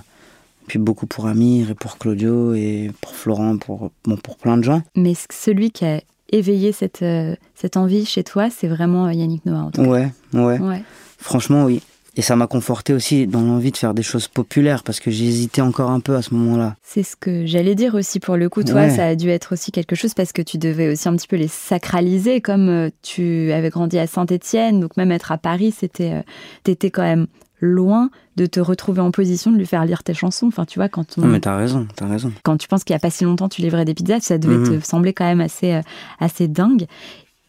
puis 0.66 0.79
beaucoup 0.79 1.07
pour 1.07 1.27
Amir, 1.27 1.71
et 1.71 1.75
pour 1.75 1.99
Claudio, 1.99 2.55
et 2.55 2.90
pour 3.01 3.14
Florent, 3.14 3.57
pour, 3.59 3.90
bon, 4.05 4.16
pour 4.16 4.37
plein 4.37 4.57
de 4.59 4.62
gens. 4.64 4.83
Mais 4.97 5.14
celui 5.33 5.71
qui 5.71 5.85
a 5.85 6.01
éveillé 6.31 6.73
cette, 6.73 7.03
euh, 7.03 7.35
cette 7.55 7.77
envie 7.77 8.05
chez 8.07 8.25
toi, 8.25 8.49
c'est 8.51 8.68
vraiment 8.68 9.11
Yannick 9.11 9.45
Noah. 9.47 9.64
En 9.64 9.71
tout 9.71 9.81
Ouais, 9.83 10.11
ouais. 10.35 10.59
cas. 10.59 10.64
Ouais. 10.64 10.83
Franchement, 11.18 11.64
oui. 11.64 11.83
Et 12.16 12.20
ça 12.22 12.37
m'a 12.37 12.46
conforté 12.46 12.92
aussi 12.92 13.27
dans 13.27 13.40
l'envie 13.40 13.70
de 13.72 13.77
faire 13.77 13.94
des 13.94 14.03
choses 14.03 14.29
populaires, 14.29 14.83
parce 14.83 15.01
que 15.01 15.11
j'hésitais 15.11 15.62
encore 15.62 15.90
un 15.90 16.01
peu 16.01 16.14
à 16.14 16.20
ce 16.22 16.35
moment-là. 16.35 16.77
C'est 16.83 17.03
ce 17.03 17.16
que 17.16 17.46
j'allais 17.46 17.75
dire 17.75 17.94
aussi 17.94 18.20
pour 18.20 18.37
le 18.37 18.51
coup. 18.51 18.62
Toi, 18.62 18.83
Ouais. 18.83 18.90
ça 18.94 19.07
a 19.07 19.14
dû 19.14 19.31
être 19.31 19.55
aussi 19.55 19.72
quelque 19.72 19.96
chose 19.96 20.12
parce 20.12 20.33
que 20.33 20.42
tu 20.42 20.59
devais 20.59 20.92
aussi 20.92 21.09
un 21.09 21.16
petit 21.16 21.27
peu 21.29 21.37
les 21.37 21.48
sacraliser, 21.48 22.40
comme 22.42 22.68
euh, 22.68 22.90
tu 23.03 23.51
avais 23.53 23.70
grandi 23.70 23.98
à 23.98 24.07
Saint-Étienne, 24.07 24.79
donc 24.81 24.96
même 24.98 25.11
être 25.11 25.33
à 25.33 25.38
Paris, 25.38 25.75
c'était, 25.77 26.12
euh, 26.12 26.22
t'étais 26.64 26.90
quand 26.90 27.03
même 27.03 27.27
loin 27.61 28.11
de 28.37 28.44
te 28.44 28.61
retrouver 28.61 29.01
en 29.01 29.11
position 29.11 29.51
de 29.53 29.57
lui 29.57 29.66
faire 29.66 29.85
lire 29.87 30.03
tes 30.03 30.14
chansons. 30.14 30.48
Enfin, 30.48 30.64
tu 30.66 30.79
vois, 30.81 30.88
quand 30.90 31.14
on, 31.16 31.22
Non, 31.22 31.29
mais 31.29 31.40
t'as 31.40 31.57
raison, 31.57 31.87
t'as 31.96 32.09
raison. 32.09 32.31
quand 32.42 32.57
tu 32.59 32.68
penses 32.68 32.85
qu'il 32.85 32.92
y 32.92 32.96
a 32.96 33.01
pas 33.01 33.09
si 33.11 33.25
longtemps 33.25 33.48
tu 33.48 33.62
livrais 33.62 33.85
des 33.85 33.94
pizzas, 33.94 34.20
ça 34.20 34.37
devait 34.37 34.57
Mhm. 34.59 34.81
te 34.81 34.85
sembler 34.85 35.12
quand 35.14 35.25
même 35.25 35.40
assez, 35.40 35.72
euh, 35.75 35.81
assez 36.20 36.46
dingue. 36.48 36.87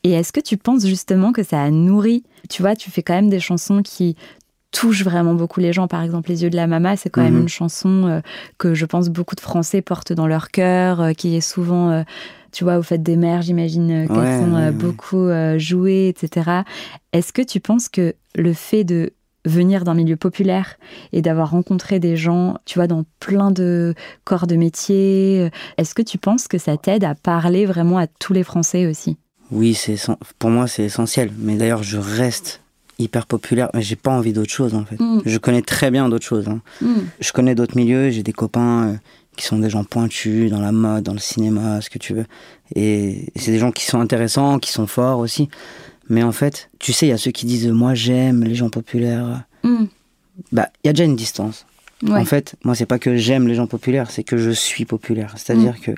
Et 0.06 0.12
est-ce 0.12 0.32
que 0.32 0.40
tu 0.42 0.56
penses 0.58 0.86
justement 0.86 1.32
que 1.34 1.44
ça 1.44 1.62
a 1.64 1.70
nourri 1.72 2.24
Tu 2.50 2.62
vois, 2.62 2.76
tu 2.76 2.92
fais 2.92 3.02
quand 3.04 3.14
même 3.16 3.30
des 3.30 3.40
chansons 3.40 3.82
qui 3.82 4.16
touche 4.74 5.04
vraiment 5.06 5.34
beaucoup 5.36 5.62
les 5.62 5.72
gens. 5.72 5.88
Par 5.88 6.02
exemple, 6.04 6.30
Les 6.30 6.44
yeux 6.44 6.50
de 6.50 6.56
la 6.58 6.68
mama, 6.68 6.98
c'est 6.98 7.10
quand 7.10 7.22
même 7.22 7.36
Mhm. 7.36 7.42
une 7.44 7.48
chanson 7.50 8.08
euh, 8.08 8.20
que 8.58 8.74
je 8.74 8.86
pense 8.86 9.08
beaucoup 9.10 9.36
de 9.36 9.40
Français 9.42 9.82
portent 9.82 10.12
dans 10.12 10.28
leur 10.28 10.50
cœur, 10.50 11.00
euh, 11.00 11.14
qui 11.14 11.36
est 11.38 11.42
souvent, 11.42 11.92
euh, 11.92 12.04
tu 12.52 12.64
vois, 12.66 12.78
au 12.78 12.84
fait 12.84 13.02
des 13.02 13.16
mères, 13.16 13.42
j'imagine 13.44 14.08
qu'elles 14.08 14.18
Ouais, 14.18 14.40
sont 14.40 14.54
ouais, 14.56 14.66
ouais. 14.66 14.72
beaucoup 14.72 15.28
jouées, 15.58 16.08
etc. 16.10 16.64
Est-ce 17.14 17.32
que 17.34 17.42
tu 17.42 17.60
penses 17.60 17.88
que 17.88 18.14
le 18.36 18.54
fait 18.54 18.84
de 18.84 19.12
venir 19.46 19.84
d'un 19.84 19.94
milieu 19.94 20.16
populaire 20.16 20.78
et 21.12 21.22
d'avoir 21.22 21.52
rencontré 21.52 22.00
des 22.00 22.16
gens, 22.16 22.56
tu 22.66 22.80
vois, 22.80 22.88
dans 22.88 23.04
plein 23.20 23.52
de 23.52 23.94
corps 24.24 24.48
de 24.48 24.56
métier, 24.56 25.50
est-ce 25.78 25.94
que 25.94 26.02
tu 26.02 26.18
penses 26.18 26.48
que 26.48 26.58
ça 26.58 26.78
t'aide 26.78 27.04
à 27.04 27.14
parler 27.16 27.66
vraiment 27.66 27.98
à 27.98 28.08
tous 28.08 28.34
les 28.34 28.44
Français 28.44 28.88
aussi? 28.88 29.18
Oui, 29.52 29.74
c'est 29.76 29.98
pour 30.40 30.50
moi 30.50 30.66
c'est 30.68 30.84
essentiel. 30.86 31.30
Mais 31.38 31.58
d'ailleurs, 31.58 31.84
je 31.84 31.98
reste 31.98 32.62
hyper 33.00 33.26
populaire, 33.26 33.70
mais 33.74 33.82
j'ai 33.82 33.96
pas 33.96 34.12
envie 34.12 34.34
d'autre 34.34 34.52
chose 34.52 34.76
en 34.76 34.86
fait. 34.86 35.00
Mm. 35.00 35.22
Je 35.26 35.38
connais 35.38 35.62
très 35.62 35.92
bien 35.92 36.10
d'autres 36.10 36.26
choses. 36.26 36.48
hein. 36.48 36.62
Je 37.20 37.32
connais 37.32 37.56
d'autres 37.56 37.76
milieux, 37.76 38.10
j'ai 38.10 38.24
des 38.24 38.34
copains 38.34 38.88
euh, 38.88 38.94
qui 39.36 39.46
sont 39.46 39.58
des 39.60 39.70
gens 39.70 39.84
pointus 39.84 40.50
dans 40.52 40.62
la 40.62 40.72
mode, 40.72 41.04
dans 41.04 41.14
le 41.14 41.20
cinéma, 41.20 41.82
ce 41.82 41.90
que 41.90 41.98
tu 41.98 42.14
veux. 42.14 42.26
Et 42.76 43.32
c'est 43.36 43.52
des 43.52 43.60
gens 43.60 43.72
qui 43.72 43.86
sont 43.86 44.00
intéressants, 44.00 44.60
qui 44.60 44.72
sont 44.72 44.88
forts 44.88 45.20
aussi. 45.20 45.50
Mais 46.10 46.24
en 46.24 46.32
fait, 46.32 46.70
tu 46.80 46.94
sais, 46.94 47.08
il 47.08 47.10
y 47.10 47.14
a 47.14 47.18
ceux 47.18 47.32
qui 47.32 47.46
disent 47.46 47.68
moi 47.68 47.94
j'aime 47.94 48.44
les 48.44 48.56
gens 48.56 48.70
populaires. 48.70 49.44
Mm. 49.64 49.86
Bah, 50.52 50.70
il 50.84 50.88
y 50.88 50.90
a 50.90 50.94
déjà 50.94 51.04
une 51.06 51.16
distance. 51.16 51.66
Ouais. 52.04 52.20
En 52.20 52.26
fait, 52.26 52.56
moi, 52.64 52.76
c'est 52.76 52.86
pas 52.86 53.00
que 53.00 53.16
j'aime 53.16 53.48
les 53.48 53.56
gens 53.56 53.68
populaires, 53.68 54.12
c'est 54.12 54.24
que 54.24 54.38
je 54.38 54.50
suis 54.52 54.84
populaire. 54.86 55.34
C'est-à-dire 55.38 55.80
que 55.80 55.92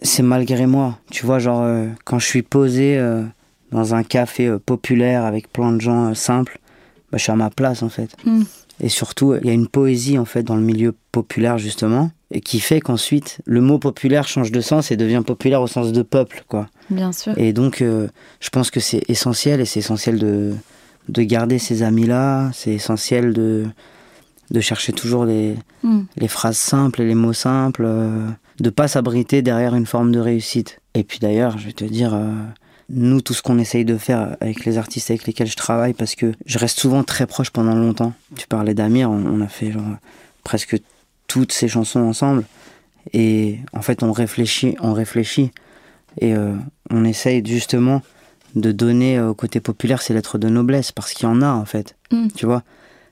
c'est 0.00 0.22
malgré 0.22 0.66
moi. 0.66 0.98
Tu 1.10 1.26
vois, 1.26 1.38
genre, 1.38 1.62
euh, 1.62 1.86
quand 2.04 2.18
je 2.18 2.26
suis 2.26 2.42
posé 2.42 2.96
euh, 2.98 3.22
dans 3.72 3.94
un 3.94 4.02
café 4.02 4.46
euh, 4.46 4.58
populaire 4.58 5.24
avec 5.24 5.52
plein 5.52 5.72
de 5.72 5.80
gens 5.80 6.10
euh, 6.10 6.14
simples, 6.14 6.58
bah, 7.10 7.18
je 7.18 7.22
suis 7.22 7.32
à 7.32 7.36
ma 7.36 7.50
place, 7.50 7.82
en 7.82 7.88
fait. 7.88 8.16
Mm. 8.24 8.42
Et 8.80 8.88
surtout, 8.88 9.34
il 9.34 9.46
y 9.46 9.50
a 9.50 9.54
une 9.54 9.68
poésie, 9.68 10.18
en 10.18 10.24
fait, 10.24 10.42
dans 10.42 10.56
le 10.56 10.62
milieu 10.62 10.94
populaire, 11.10 11.56
justement, 11.56 12.10
et 12.30 12.40
qui 12.40 12.60
fait 12.60 12.80
qu'ensuite, 12.80 13.38
le 13.46 13.60
mot 13.60 13.78
populaire 13.78 14.28
change 14.28 14.52
de 14.52 14.60
sens 14.60 14.90
et 14.90 14.96
devient 14.96 15.22
populaire 15.26 15.62
au 15.62 15.66
sens 15.66 15.92
de 15.92 16.02
peuple, 16.02 16.44
quoi. 16.46 16.68
Bien 16.90 17.12
sûr. 17.12 17.32
Et 17.38 17.52
donc, 17.52 17.80
euh, 17.80 18.08
je 18.40 18.50
pense 18.50 18.70
que 18.70 18.80
c'est 18.80 19.02
essentiel, 19.08 19.60
et 19.60 19.64
c'est 19.64 19.80
essentiel 19.80 20.18
de, 20.18 20.52
de 21.08 21.22
garder 21.22 21.58
ces 21.58 21.82
amis-là, 21.82 22.50
c'est 22.52 22.72
essentiel 22.72 23.32
de, 23.32 23.64
de 24.50 24.60
chercher 24.60 24.92
toujours 24.92 25.24
les, 25.24 25.56
Mm. 25.86 26.02
les 26.16 26.28
phrases 26.28 26.56
simples 26.56 27.02
et 27.02 27.06
les 27.06 27.14
mots 27.14 27.32
simples, 27.32 27.84
euh, 27.86 28.28
de 28.58 28.70
pas 28.70 28.88
s'abriter 28.88 29.42
derrière 29.42 29.74
une 29.74 29.86
forme 29.86 30.10
de 30.12 30.18
réussite. 30.18 30.80
Et 30.94 31.04
puis 31.04 31.18
d'ailleurs, 31.20 31.58
je 31.58 31.66
vais 31.66 31.72
te 31.72 31.84
dire, 31.84 32.14
euh, 32.14 32.32
nous, 32.88 33.20
tout 33.20 33.34
ce 33.34 33.42
qu'on 33.42 33.58
essaye 33.58 33.84
de 33.84 33.96
faire 33.96 34.36
avec 34.40 34.64
les 34.64 34.78
artistes 34.78 35.10
avec 35.10 35.26
lesquels 35.26 35.48
je 35.48 35.56
travaille, 35.56 35.92
parce 35.92 36.14
que 36.14 36.32
je 36.46 36.58
reste 36.58 36.78
souvent 36.78 37.02
très 37.02 37.26
proche 37.26 37.50
pendant 37.50 37.74
longtemps. 37.74 38.12
Tu 38.36 38.46
parlais 38.46 38.74
d'Amir, 38.74 39.10
on, 39.10 39.40
a 39.40 39.48
fait 39.48 39.72
genre, 39.72 39.82
presque 40.44 40.76
toutes 41.26 41.52
ces 41.52 41.68
chansons 41.68 42.00
ensemble. 42.00 42.44
Et 43.12 43.58
en 43.72 43.82
fait, 43.82 44.02
on 44.02 44.12
réfléchit, 44.12 44.76
on 44.80 44.92
réfléchit. 44.92 45.50
Et 46.20 46.34
euh, 46.34 46.54
on 46.90 47.04
essaye 47.04 47.44
justement 47.44 48.02
de 48.54 48.72
donner 48.72 49.18
euh, 49.18 49.30
au 49.30 49.34
côté 49.34 49.60
populaire 49.60 50.00
ces 50.00 50.14
lettres 50.14 50.38
de 50.38 50.48
noblesse, 50.48 50.92
parce 50.92 51.12
qu'il 51.12 51.28
y 51.28 51.30
en 51.30 51.42
a 51.42 51.50
en 51.50 51.64
fait. 51.64 51.96
Mm. 52.12 52.28
Tu 52.36 52.46
vois? 52.46 52.62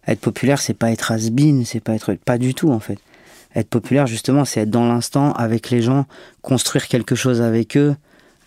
Être 0.06 0.20
populaire, 0.20 0.60
c'est 0.60 0.74
pas 0.74 0.90
être 0.90 1.10
has-been, 1.10 1.64
c'est 1.64 1.80
pas 1.80 1.94
être. 1.94 2.14
Pas 2.14 2.38
du 2.38 2.54
tout 2.54 2.70
en 2.70 2.80
fait. 2.80 2.98
Être 3.56 3.68
populaire, 3.68 4.06
justement, 4.06 4.44
c'est 4.44 4.60
être 4.60 4.70
dans 4.70 4.86
l'instant 4.86 5.32
avec 5.32 5.70
les 5.70 5.82
gens, 5.82 6.06
construire 6.42 6.88
quelque 6.88 7.14
chose 7.14 7.40
avec 7.40 7.76
eux, 7.76 7.94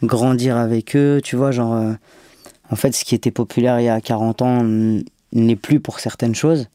grandir 0.04 0.58
avec 0.58 0.96
eux, 0.96 1.22
tu 1.24 1.36
vois, 1.36 1.52
genre. 1.52 1.74
euh, 1.74 1.94
en 2.70 2.76
fait, 2.76 2.92
ce 2.94 3.06
qui 3.06 3.16
était 3.16 3.32
populaire 3.32 3.80
il 3.80 3.86
y 3.86 3.90
a 3.90 4.02
40 4.02 4.42
ans 4.42 4.64
n'est 5.32 5.56
plus 5.56 5.80
pour 5.80 6.00
certaines 6.00 6.36
choses. 6.36 6.68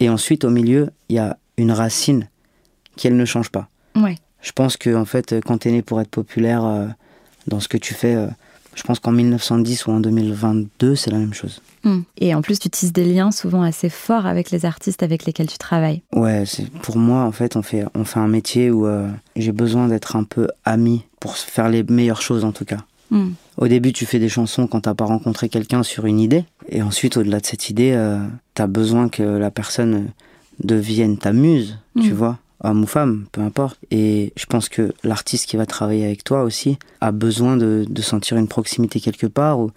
Et 0.00 0.08
ensuite, 0.08 0.44
au 0.44 0.50
milieu, 0.50 0.90
il 1.08 1.16
y 1.16 1.18
a 1.18 1.36
une 1.56 1.72
racine 1.72 2.28
qui, 2.96 3.08
elle, 3.08 3.16
ne 3.16 3.24
change 3.24 3.50
pas. 3.50 3.68
Ouais. 3.96 4.16
Je 4.42 4.52
pense 4.52 4.76
que, 4.76 4.94
en 4.94 5.04
fait, 5.04 5.34
quand 5.44 5.58
t'es 5.58 5.72
né 5.72 5.82
pour 5.82 6.00
être 6.00 6.10
populaire 6.10 6.64
euh, 6.64 6.86
dans 7.48 7.58
ce 7.58 7.66
que 7.66 7.76
tu 7.76 7.94
fais, 7.94 8.14
euh, 8.14 8.28
je 8.78 8.84
pense 8.84 9.00
qu'en 9.00 9.10
1910 9.12 9.86
ou 9.86 9.90
en 9.90 10.00
2022, 10.00 10.94
c'est 10.94 11.10
la 11.10 11.18
même 11.18 11.34
chose. 11.34 11.60
Mm. 11.82 11.98
Et 12.20 12.34
en 12.34 12.42
plus, 12.42 12.58
tu 12.60 12.70
tisses 12.70 12.92
des 12.92 13.04
liens 13.04 13.30
souvent 13.32 13.62
assez 13.62 13.88
forts 13.88 14.24
avec 14.26 14.50
les 14.52 14.64
artistes 14.64 15.02
avec 15.02 15.26
lesquels 15.26 15.48
tu 15.48 15.58
travailles. 15.58 16.02
Ouais, 16.14 16.44
c'est 16.46 16.70
pour 16.70 16.96
moi 16.96 17.22
en 17.24 17.32
fait, 17.32 17.56
on 17.56 17.62
fait 17.62 17.84
on 17.94 18.04
fait 18.04 18.20
un 18.20 18.28
métier 18.28 18.70
où 18.70 18.86
euh, 18.86 19.08
j'ai 19.36 19.52
besoin 19.52 19.88
d'être 19.88 20.14
un 20.16 20.24
peu 20.24 20.46
ami 20.64 21.04
pour 21.20 21.36
faire 21.36 21.68
les 21.68 21.82
meilleures 21.82 22.22
choses 22.22 22.44
en 22.44 22.52
tout 22.52 22.64
cas. 22.64 22.78
Mm. 23.10 23.30
Au 23.56 23.66
début, 23.68 23.92
tu 23.92 24.06
fais 24.06 24.18
des 24.20 24.28
chansons 24.28 24.66
quand 24.68 24.82
t'as 24.82 24.94
pas 24.94 25.06
rencontré 25.06 25.48
quelqu'un 25.48 25.82
sur 25.82 26.06
une 26.06 26.20
idée, 26.20 26.44
et 26.68 26.80
ensuite, 26.82 27.16
au-delà 27.16 27.40
de 27.40 27.46
cette 27.46 27.68
idée, 27.70 27.92
euh, 27.96 28.18
t'as 28.54 28.66
besoin 28.68 29.08
que 29.08 29.22
la 29.22 29.50
personne 29.50 30.08
devienne 30.62 31.18
ta 31.18 31.32
muse, 31.32 31.78
tu 32.00 32.10
Mm. 32.12 32.14
vois, 32.16 32.38
homme 32.62 32.82
ou 32.82 32.86
femme, 32.86 33.26
peu 33.32 33.40
importe. 33.40 33.78
Et 33.90 34.32
je 34.36 34.46
pense 34.46 34.68
que 34.68 34.92
l'artiste 35.04 35.46
qui 35.48 35.56
va 35.56 35.66
travailler 35.66 36.04
avec 36.04 36.24
toi 36.24 36.42
aussi 36.42 36.78
a 37.00 37.12
besoin 37.12 37.56
de, 37.56 37.84
de 37.88 38.02
sentir 38.02 38.36
une 38.36 38.48
proximité 38.48 39.00
quelque 39.00 39.26
part 39.26 39.60
ou 39.60 39.70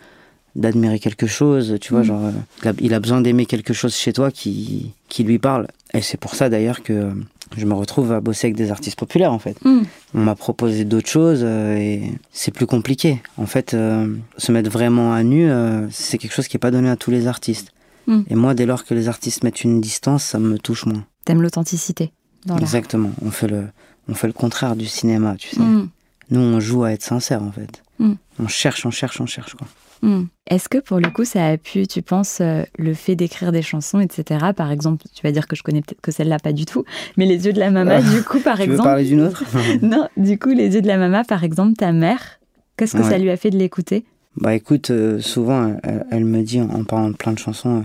d'admirer 0.56 1.00
quelque 1.00 1.28
chose, 1.28 1.78
tu 1.80 1.94
vois, 1.94 2.02
Mm. 2.02 2.06
genre, 2.06 2.26
euh, 2.26 2.74
il 2.82 2.94
a, 2.94 3.00
besoin 3.00 3.22
d'aimer 3.22 3.46
quelque 3.46 3.74
chose 3.74 3.96
chez 3.96 4.12
toi 4.12 4.32
qui, 4.32 4.92
qui 5.08 5.24
lui 5.24 5.40
parle. 5.40 5.68
Et 5.94 6.02
c'est 6.02 6.18
pour 6.18 6.36
ça 6.36 6.50
d'ailleurs 6.50 6.84
que 6.84 6.94
euh, 6.94 7.12
je 7.58 7.66
me 7.66 7.74
retrouve 7.74 8.12
à 8.12 8.22
bosser 8.22 8.48
avec 8.48 8.56
des 8.56 8.72
artistes 8.72 8.98
populaires 8.98 9.34
en 9.34 9.40
fait. 9.40 9.58
Mm. 9.64 9.82
On 10.14 10.20
m'a 10.20 10.36
proposé 10.36 10.86
d'autres 10.86 11.10
choses 11.10 11.42
euh, 11.44 11.76
et 11.76 12.12
c'est 12.32 12.52
plus 12.52 12.66
compliqué. 12.66 13.22
En 13.38 13.46
fait, 13.46 13.74
euh, 13.74 14.14
se 14.38 14.52
mettre 14.52 14.70
vraiment 14.70 15.14
à 15.14 15.24
nu, 15.24 15.50
euh, 15.50 15.88
c'est 15.92 16.18
quelque 16.18 16.34
chose 16.34 16.48
qui 16.48 16.56
n'est 16.56 16.62
pas 16.62 16.72
donné 16.72 16.90
à 16.90 16.96
tous 16.96 17.12
les 17.12 17.28
artistes. 17.28 17.72
Mm. 18.08 18.22
Et 18.30 18.36
moi, 18.36 18.54
dès 18.54 18.66
lors 18.66 18.86
que 18.86 18.94
les 18.94 19.08
artistes 19.08 19.44
mettent 19.44 19.64
une 19.64 19.82
distance, 19.82 20.24
ça 20.24 20.40
me 20.40 20.58
touche 20.58 20.86
moins. 20.86 21.06
T'aimes 21.26 21.42
l'authenticité 21.42 22.12
dans. 22.46 22.58
Exactement. 22.58 23.12
On 23.24 23.32
fait, 23.32 23.48
le, 23.48 23.66
on 24.10 24.14
fait 24.14 24.28
le 24.28 24.34
contraire 24.34 24.76
du 24.76 24.86
cinéma, 24.86 25.36
tu 25.38 25.50
sais. 25.50 25.62
Mm. 25.62 25.90
Nous, 26.32 26.40
on 26.40 26.60
joue 26.60 26.84
à 26.84 26.92
être 26.92 27.04
sincère 27.04 27.44
en 27.44 27.52
fait. 27.52 27.84
Mm. 28.00 28.14
On 28.40 28.48
cherche, 28.48 28.86
on 28.86 28.92
cherche, 28.92 29.20
on 29.22 29.26
cherche. 29.26 29.56
Quoi. 29.56 29.68
Mm. 30.02 30.24
Est-ce 30.50 30.68
que 30.70 30.80
pour 30.80 31.00
le 31.00 31.10
coup, 31.10 31.26
ça 31.26 31.46
a 31.48 31.58
pu, 31.58 31.86
tu 31.88 32.02
penses, 32.02 32.40
euh, 32.42 32.64
le 32.78 32.94
fait 32.94 33.16
d'écrire 33.16 33.52
des 33.52 33.62
chansons, 33.62 34.00
etc. 34.00 34.48
Par 34.56 34.72
exemple, 34.72 35.04
tu 35.14 35.22
vas 35.24 35.32
dire 35.32 35.48
que 35.48 35.56
je 35.56 35.64
connais 35.64 35.82
peut-être 35.82 36.02
que 36.02 36.12
celle-là 36.12 36.40
pas 36.40 36.54
du 36.54 36.66
tout, 36.66 36.84
mais 37.18 37.26
Les 37.26 37.46
yeux 37.46 37.54
de 37.54 37.60
la 37.60 37.70
mama, 37.70 37.98
Ah. 37.98 38.02
du 38.02 38.24
coup, 38.24 38.40
par 38.40 38.56
tu 38.60 38.64
veux 38.66 38.72
exemple. 38.72 38.88
parler 38.90 39.06
d'une 39.06 39.22
autre 39.22 39.44
Non, 39.82 40.08
du 40.18 40.40
coup, 40.40 40.50
Les 40.50 40.74
yeux 40.74 40.82
de 40.82 40.88
la 40.88 40.98
mama, 40.98 41.24
par 41.24 41.44
exemple, 41.44 41.76
ta 41.76 41.92
mère, 41.92 42.40
qu'est-ce 42.78 42.94
que 42.98 43.04
Ouais. 43.04 43.10
ça 43.10 43.18
lui 43.18 43.30
a 43.30 43.38
fait 43.38 43.50
de 43.52 43.58
l'écouter? 43.58 44.06
Bah 44.38 44.56
écoute, 44.56 44.92
euh, 44.92 45.20
souvent, 45.20 45.76
elle, 45.84 46.06
elle 46.10 46.24
me 46.26 46.42
dit 46.42 46.62
en, 46.62 46.70
en 46.70 46.84
parlant 46.86 47.10
de 47.10 47.16
plein 47.18 47.34
de 47.34 47.38
chansons, 47.40 47.80
euh, 47.82 47.84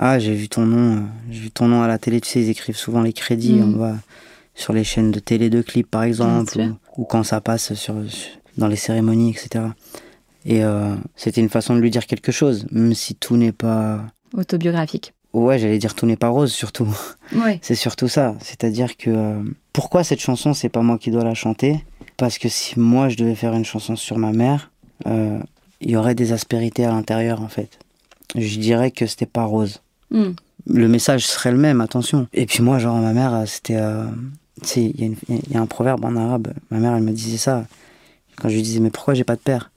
ah 0.00 0.18
j'ai 0.18 0.34
vu 0.34 0.48
ton 0.48 0.64
nom, 0.66 0.96
euh, 0.96 1.00
j'ai 1.30 1.40
vu 1.40 1.50
ton 1.50 1.68
nom 1.68 1.82
à 1.82 1.86
la 1.88 1.98
télé. 1.98 2.20
Tu 2.20 2.28
sais, 2.28 2.40
ils 2.42 2.48
écrivent 2.50 2.76
souvent 2.76 3.02
les 3.02 3.12
crédits, 3.12 3.52
Mm. 3.60 3.74
on 3.74 3.78
va 3.78 3.94
sur 4.54 4.72
les 4.72 4.82
chaînes 4.84 5.10
de 5.12 5.20
télé 5.20 5.48
de 5.50 5.62
clips 5.62 5.88
par 5.90 6.02
exemple, 6.02 6.58
ou, 6.96 7.02
ou 7.02 7.04
quand 7.04 7.22
ça 7.22 7.40
passe 7.40 7.74
sur, 7.74 7.94
dans 8.58 8.66
les 8.66 8.76
cérémonies, 8.76 9.30
etc. 9.30 9.64
Et 10.44 10.64
euh, 10.64 10.94
c'était 11.16 11.40
une 11.40 11.48
façon 11.48 11.74
de 11.76 11.80
lui 11.80 11.90
dire 11.90 12.06
quelque 12.06 12.32
chose, 12.32 12.66
même 12.70 12.94
si 12.94 13.14
tout 13.14 13.36
n'est 13.36 13.52
pas, 13.52 14.04
Autobiographique. 14.34 15.12
ouais, 15.34 15.58
j'allais 15.58 15.78
dire 15.78 15.94
tout 15.94 16.06
n'est 16.06 16.16
pas 16.16 16.28
rose 16.28 16.52
surtout. 16.52 16.88
Ouais. 17.34 17.58
C'est 17.62 17.74
surtout 17.74 18.08
ça. 18.08 18.34
C'est-à-dire 18.40 18.96
que 18.96 19.10
euh, 19.10 19.42
pourquoi 19.72 20.02
cette 20.04 20.20
chanson, 20.20 20.52
c'est 20.54 20.68
pas 20.68 20.82
moi 20.82 20.98
qui 20.98 21.10
dois 21.10 21.24
la 21.24 21.34
chanter? 21.34 21.84
Parce 22.16 22.38
que 22.38 22.48
si 22.48 22.78
moi 22.78 23.08
je 23.08 23.16
devais 23.16 23.34
faire 23.34 23.54
une 23.54 23.64
chanson 23.64 23.96
sur 23.96 24.18
ma 24.18 24.32
mère, 24.32 24.70
euh, 25.06 25.38
il 25.80 25.90
y 25.90 25.96
aurait 25.96 26.14
des 26.14 26.32
aspérités 26.32 26.84
à 26.84 26.90
l'intérieur 26.90 27.40
en 27.42 27.48
fait. 27.48 27.78
Je 28.36 28.58
dirais 28.58 28.90
que 28.90 29.06
c'était 29.06 29.26
pas 29.26 29.44
rose. 29.44 29.80
Mm. 30.10 30.30
Le 30.66 30.88
message 30.88 31.26
serait 31.26 31.52
le 31.52 31.58
même, 31.58 31.80
attention. 31.80 32.26
Et 32.32 32.46
puis 32.46 32.62
moi, 32.62 32.78
genre 32.78 32.96
ma 32.98 33.12
mère, 33.12 33.34
euh, 33.34 33.44
c'était, 33.46 33.76
euh, 33.76 34.04
tu 34.62 34.68
sais, 34.68 34.82
il 34.96 35.00
y, 35.28 35.34
a 35.34 35.38
y 35.52 35.56
un 35.56 35.66
proverbe 35.66 36.04
en 36.04 36.14
arabe. 36.16 36.48
Ma 36.70 36.78
mère, 36.78 36.94
elle 36.94 37.02
me 37.02 37.12
disait 37.12 37.38
ça 37.38 37.64
quand 38.36 38.48
je 38.48 38.54
lui 38.54 38.62
disais 38.62 38.80
mais 38.80 38.90
pourquoi 38.90 39.14
j'ai 39.14 39.24
pas 39.24 39.36
de 39.36 39.40
père? 39.40 39.70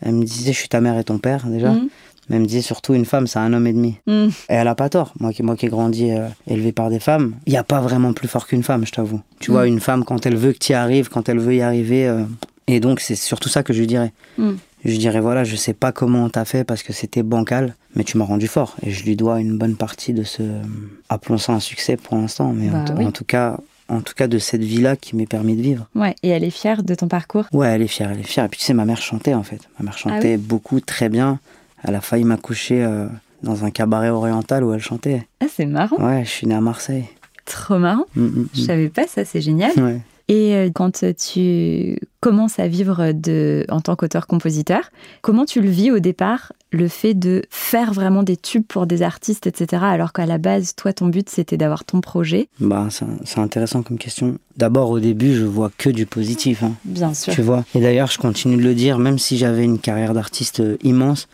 Elle 0.00 0.14
me 0.14 0.24
disait 0.24 0.52
je 0.52 0.58
suis 0.58 0.68
ta 0.68 0.80
mère 0.80 0.96
et 0.98 1.04
ton 1.04 1.18
père 1.18 1.46
déjà. 1.46 1.72
Mm. 1.72 1.88
Mais 2.28 2.36
elle 2.36 2.42
me 2.42 2.46
disait 2.46 2.62
surtout 2.62 2.92
une 2.94 3.04
femme, 3.06 3.26
c'est 3.26 3.38
un 3.38 3.52
homme 3.52 3.66
et 3.66 3.72
demi. 3.72 3.96
Mm. 4.06 4.26
Et 4.26 4.30
elle 4.48 4.68
a 4.68 4.74
pas 4.74 4.88
tort. 4.90 5.12
Moi 5.18 5.32
qui, 5.32 5.42
moi 5.42 5.56
qui 5.56 5.66
ai 5.66 5.68
grandi 5.70 6.10
euh, 6.10 6.28
élevé 6.46 6.72
par 6.72 6.90
des 6.90 7.00
femmes, 7.00 7.34
il 7.46 7.50
n'y 7.52 7.56
a 7.58 7.64
pas 7.64 7.80
vraiment 7.80 8.12
plus 8.12 8.28
fort 8.28 8.46
qu'une 8.46 8.62
femme, 8.62 8.86
je 8.86 8.92
t'avoue. 8.92 9.20
Tu 9.40 9.50
Mm. 9.50 9.54
vois, 9.54 9.66
une 9.66 9.80
femme, 9.80 10.04
quand 10.04 10.24
elle 10.26 10.36
veut 10.36 10.52
que 10.52 10.58
tu 10.58 10.72
y 10.72 10.74
arrives, 10.74 11.08
quand 11.08 11.28
elle 11.28 11.38
veut 11.40 11.54
y 11.56 11.62
arriver. 11.62 12.06
euh, 12.06 12.22
Et 12.68 12.80
donc, 12.80 13.00
c'est 13.00 13.16
surtout 13.16 13.48
ça 13.48 13.62
que 13.62 13.72
je 13.72 13.80
lui 13.80 13.86
dirais. 13.86 14.12
Mm. 14.36 14.50
Je 14.84 14.96
dirais, 14.96 15.20
voilà, 15.20 15.44
je 15.44 15.56
sais 15.56 15.74
pas 15.74 15.90
comment 15.92 16.24
on 16.24 16.28
t'a 16.28 16.44
fait 16.44 16.64
parce 16.64 16.82
que 16.82 16.92
c'était 16.92 17.22
bancal, 17.22 17.74
mais 17.96 18.04
tu 18.04 18.16
m'as 18.16 18.24
rendu 18.24 18.46
fort. 18.46 18.76
Et 18.82 18.90
je 18.90 19.04
lui 19.04 19.16
dois 19.16 19.40
une 19.40 19.58
bonne 19.58 19.74
partie 19.76 20.12
de 20.12 20.22
ce. 20.22 20.42
euh, 20.42 20.62
Appelons 21.08 21.38
ça 21.38 21.52
un 21.52 21.60
succès 21.60 21.96
pour 21.96 22.16
l'instant, 22.16 22.52
mais 22.52 22.68
en 22.70 22.84
Bah 22.84 22.94
oui. 22.96 23.04
en, 23.06 23.10
tout 23.12 23.24
cas. 23.24 23.58
En 23.88 24.02
tout 24.02 24.12
cas, 24.14 24.26
de 24.28 24.38
cette 24.38 24.62
vie-là 24.62 24.96
qui 24.96 25.16
m'est 25.16 25.26
permis 25.26 25.56
de 25.56 25.62
vivre. 25.62 25.88
Ouais. 25.94 26.14
Et 26.22 26.28
elle 26.28 26.44
est 26.44 26.50
fière 26.50 26.82
de 26.82 26.94
ton 26.94 27.08
parcours? 27.08 27.46
Ouais, 27.52 27.68
elle 27.68 27.80
est 27.82 27.86
fière, 27.88 28.10
elle 28.12 28.20
est 28.20 28.22
fière. 28.22 28.44
Et 28.44 28.48
puis 28.48 28.58
tu 28.60 28.66
sais, 28.66 28.74
ma 28.74 28.84
mère 28.84 29.00
chantait 29.00 29.32
en 29.34 29.42
fait. 29.42 29.60
Ma 29.78 29.84
mère 29.86 29.94
Ah 29.96 29.98
chantait 29.98 30.36
beaucoup, 30.36 30.80
très 30.80 31.08
bien. 31.08 31.40
Elle 31.82 31.94
a 31.94 32.00
failli 32.02 32.24
m'accoucher 32.24 32.84
euh, 32.84 33.06
dans 33.42 33.64
un 33.64 33.70
cabaret 33.70 34.10
oriental 34.10 34.62
où 34.64 34.72
elle 34.74 34.80
chantait. 34.82 35.26
Ah, 35.40 35.46
c'est 35.52 35.64
marrant. 35.66 35.96
Ouais, 35.96 36.22
je 36.24 36.28
suis 36.30 36.46
né 36.46 36.54
à 36.54 36.60
Marseille. 36.60 37.04
Trop 37.46 37.78
marrant. 37.78 38.04
Mm, 38.14 38.24
mm, 38.26 38.48
Je 38.54 38.60
savais 38.60 38.88
pas 38.90 39.06
ça, 39.06 39.24
c'est 39.24 39.40
génial. 39.40 39.72
mm. 39.76 39.82
Ouais. 39.82 40.00
Et 40.28 40.54
euh, 40.54 40.70
quand 40.72 41.02
tu 41.16 41.98
commences 42.20 42.58
à 42.58 42.68
vivre 42.68 43.12
de, 43.12 43.64
en 43.70 43.80
tant 43.80 43.96
qu'auteur-compositeur, 43.96 44.90
comment 45.22 45.46
tu 45.46 45.62
le 45.62 45.70
vis 45.70 45.90
au 45.90 46.00
départ, 46.00 46.52
le 46.70 46.86
fait 46.88 47.14
de 47.14 47.42
faire 47.48 47.94
vraiment 47.94 48.22
des 48.22 48.36
tubes 48.36 48.66
pour 48.66 48.86
des 48.86 49.00
artistes, 49.00 49.46
etc., 49.46 49.82
alors 49.86 50.12
qu'à 50.12 50.26
la 50.26 50.36
base, 50.36 50.74
toi, 50.74 50.92
ton 50.92 51.06
but, 51.06 51.30
c'était 51.30 51.56
d'avoir 51.56 51.84
ton 51.84 52.02
projet? 52.02 52.48
Bah, 52.60 52.88
C'est 53.24 53.38
intéressant 53.38 53.82
comme 53.82 53.96
question. 53.96 54.38
D'abord, 54.58 54.90
au 54.90 55.00
début, 55.00 55.34
je 55.34 55.44
vois 55.44 55.70
que 55.78 55.88
du 55.88 56.04
positif. 56.04 56.62
Hein. 56.62 56.74
Bien 56.84 57.14
sûr. 57.14 57.32
Tu 57.32 57.40
vois? 57.40 57.64
Et 57.74 57.80
d'ailleurs, 57.80 58.10
je 58.10 58.18
continue 58.18 58.56
de 58.56 58.62
le 58.62 58.74
dire, 58.74 58.98
même 58.98 59.18
si 59.18 59.38
j'avais 59.38 59.64
une 59.64 59.78
carrière 59.78 60.12
d'artiste 60.12 60.60
euh, 60.60 60.76
immense, 60.82 61.26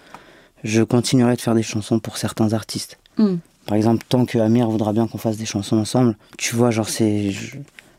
je 0.62 0.82
continuerai 0.82 1.34
de 1.34 1.40
faire 1.40 1.54
des 1.54 1.64
chansons 1.64 1.98
pour 1.98 2.16
certains 2.16 2.52
artistes. 2.52 2.98
Hmm. 3.18 3.36
Par 3.66 3.76
exemple, 3.76 4.04
tant 4.08 4.26
que 4.26 4.38
Amir 4.38 4.68
voudra 4.68 4.92
bien 4.92 5.06
qu'on 5.08 5.18
fasse 5.18 5.36
des 5.36 5.46
chansons 5.46 5.78
ensemble, 5.78 6.16
tu 6.38 6.54
vois, 6.54 6.70
genre, 6.70 6.88
c'est. 6.88 7.32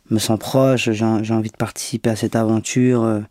Me 0.10 0.20
sens 0.20 0.38
proche, 0.38 0.92
j'ai 0.92 1.04
envie 1.04 1.50
de 1.50 1.58
participer 1.58 2.12
à 2.12 2.16
cette 2.16 2.36
aventure. 2.36 3.04
Euh, 3.04 3.22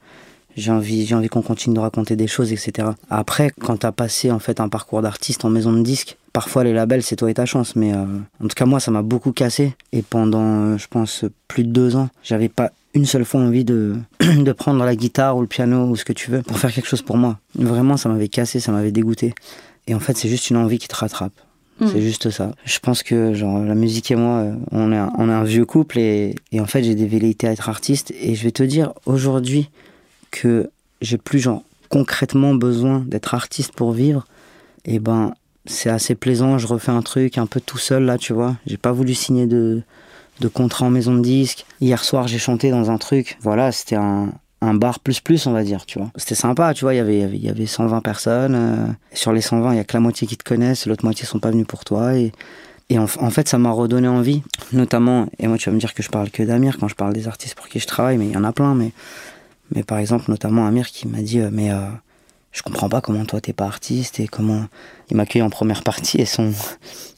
j'ai 0.56 0.70
envie, 0.70 1.04
j'ai 1.06 1.14
envie 1.14 1.28
qu'on 1.28 1.42
continue 1.42 1.74
de 1.74 1.80
raconter 1.80 2.16
des 2.16 2.26
choses, 2.26 2.52
etc. 2.52 2.88
Après, 3.10 3.50
quand 3.60 3.78
tu 3.78 3.86
as 3.86 3.92
passé 3.92 4.30
en 4.30 4.38
fait 4.38 4.60
un 4.60 4.68
parcours 4.68 5.02
d'artiste 5.02 5.44
en 5.44 5.50
maison 5.50 5.72
de 5.72 5.82
disque, 5.82 6.16
parfois 6.32 6.64
les 6.64 6.72
labels 6.72 7.02
c'est 7.02 7.16
toi 7.16 7.30
et 7.30 7.34
ta 7.34 7.44
chance, 7.44 7.74
mais 7.76 7.92
euh, 7.92 8.04
en 8.42 8.48
tout 8.48 8.54
cas 8.54 8.64
moi 8.64 8.80
ça 8.80 8.90
m'a 8.90 9.02
beaucoup 9.02 9.32
cassé. 9.32 9.74
Et 9.92 10.02
pendant, 10.02 10.42
euh, 10.42 10.78
je 10.78 10.86
pense, 10.88 11.24
plus 11.48 11.64
de 11.64 11.70
deux 11.70 11.96
ans, 11.96 12.08
j'avais 12.22 12.48
pas 12.48 12.70
une 12.94 13.06
seule 13.06 13.24
fois 13.24 13.40
envie 13.40 13.64
de 13.64 14.02
prendre 14.52 14.84
la 14.84 14.94
guitare 14.94 15.36
ou 15.36 15.40
le 15.40 15.48
piano 15.48 15.86
ou 15.86 15.96
ce 15.96 16.04
que 16.04 16.12
tu 16.12 16.30
veux 16.30 16.42
pour 16.42 16.58
faire 16.58 16.72
quelque 16.72 16.88
chose 16.88 17.02
pour 17.02 17.16
moi. 17.16 17.38
Vraiment, 17.56 17.96
ça 17.96 18.08
m'avait 18.08 18.28
cassé, 18.28 18.60
ça 18.60 18.72
m'avait 18.72 18.92
dégoûté. 18.92 19.34
Et 19.86 19.94
en 19.94 20.00
fait, 20.00 20.16
c'est 20.16 20.28
juste 20.28 20.50
une 20.50 20.56
envie 20.56 20.78
qui 20.78 20.88
te 20.88 20.96
rattrape. 20.96 21.32
Hmm. 21.80 21.88
C'est 21.88 22.00
juste 22.00 22.30
ça. 22.30 22.52
Je 22.64 22.78
pense 22.78 23.02
que 23.02 23.34
genre 23.34 23.58
la 23.64 23.74
musique 23.74 24.10
et 24.10 24.16
moi, 24.16 24.38
euh, 24.38 24.54
on 24.70 24.92
est 24.92 24.96
un, 24.96 25.12
on 25.18 25.28
est 25.28 25.32
un 25.32 25.44
vieux 25.44 25.64
couple 25.64 25.98
et, 25.98 26.34
et 26.52 26.60
en 26.60 26.66
fait 26.66 26.84
j'ai 26.84 26.94
des 26.94 27.06
velléités 27.06 27.48
à 27.48 27.52
être 27.52 27.68
artiste. 27.68 28.12
Et 28.20 28.34
je 28.34 28.44
vais 28.44 28.52
te 28.52 28.62
dire 28.62 28.92
aujourd'hui, 29.06 29.70
que 30.34 30.70
j'ai 31.00 31.18
plus 31.18 31.38
genre 31.38 31.62
concrètement 31.88 32.54
besoin 32.54 33.04
d'être 33.06 33.34
artiste 33.34 33.72
pour 33.72 33.92
vivre, 33.92 34.26
et 34.84 34.96
eh 34.96 34.98
ben 34.98 35.34
c'est 35.66 35.90
assez 35.90 36.14
plaisant. 36.14 36.58
Je 36.58 36.66
refais 36.66 36.92
un 36.92 37.02
truc 37.02 37.38
un 37.38 37.46
peu 37.46 37.60
tout 37.60 37.78
seul 37.78 38.04
là, 38.04 38.18
tu 38.18 38.32
vois. 38.32 38.56
J'ai 38.66 38.76
pas 38.76 38.92
voulu 38.92 39.14
signer 39.14 39.46
de, 39.46 39.82
de 40.40 40.48
contrat 40.48 40.86
en 40.86 40.90
maison 40.90 41.14
de 41.14 41.20
disque. 41.20 41.64
Hier 41.80 42.02
soir, 42.04 42.26
j'ai 42.28 42.38
chanté 42.38 42.70
dans 42.70 42.90
un 42.90 42.98
truc. 42.98 43.38
Voilà, 43.40 43.72
c'était 43.72 43.96
un, 43.96 44.32
un 44.64 44.74
bar 44.74 45.00
plus 45.00 45.20
plus, 45.20 45.46
on 45.46 45.52
va 45.52 45.62
dire, 45.62 45.86
tu 45.86 45.98
vois. 45.98 46.10
C'était 46.16 46.34
sympa, 46.34 46.74
tu 46.74 46.84
vois. 46.84 46.94
Il 46.94 46.98
y 46.98 47.00
avait, 47.00 47.20
il 47.20 47.44
y 47.44 47.48
avait 47.48 47.66
120 47.66 48.00
personnes. 48.00 48.54
Euh, 48.54 48.86
sur 49.12 49.32
les 49.32 49.40
120, 49.40 49.72
il 49.72 49.76
y 49.76 49.80
a 49.80 49.84
que 49.84 49.94
la 49.94 50.00
moitié 50.00 50.26
qui 50.26 50.36
te 50.36 50.44
connaissent, 50.44 50.86
l'autre 50.86 51.04
moitié 51.04 51.26
sont 51.26 51.38
pas 51.38 51.50
venus 51.50 51.66
pour 51.66 51.84
toi. 51.84 52.14
Et, 52.16 52.32
et 52.90 52.98
en, 52.98 53.06
fait, 53.06 53.48
ça 53.48 53.58
m'a 53.58 53.70
redonné 53.70 54.08
envie, 54.08 54.42
notamment. 54.72 55.28
Et 55.38 55.46
moi, 55.46 55.56
tu 55.56 55.70
vas 55.70 55.74
me 55.74 55.80
dire 55.80 55.94
que 55.94 56.02
je 56.02 56.10
parle 56.10 56.30
que 56.30 56.42
d'Amir 56.42 56.78
quand 56.78 56.88
je 56.88 56.94
parle 56.94 57.12
des 57.14 57.28
artistes 57.28 57.54
pour 57.54 57.68
qui 57.68 57.80
je 57.80 57.86
travaille, 57.86 58.18
mais 58.18 58.26
il 58.26 58.32
y 58.32 58.36
en 58.36 58.44
a 58.44 58.52
plein. 58.52 58.74
Mais 58.74 58.92
mais 59.74 59.82
par 59.82 59.98
exemple, 59.98 60.24
notamment 60.28 60.66
Amir 60.66 60.88
qui 60.88 61.08
m'a 61.08 61.22
dit, 61.22 61.40
euh, 61.40 61.50
mais 61.52 61.70
euh, 61.70 61.88
je 62.54 62.62
comprends 62.62 62.88
pas 62.88 63.02
comment 63.02 63.26
toi 63.26 63.40
t'es 63.40 63.52
pas 63.52 63.66
artiste 63.66 64.20
et 64.20 64.26
comment 64.26 64.64
il 65.10 65.16
m'a 65.16 65.24
accueilli 65.24 65.42
en 65.42 65.50
première 65.50 65.82
partie 65.82 66.18
et 66.18 66.24
son 66.24 66.52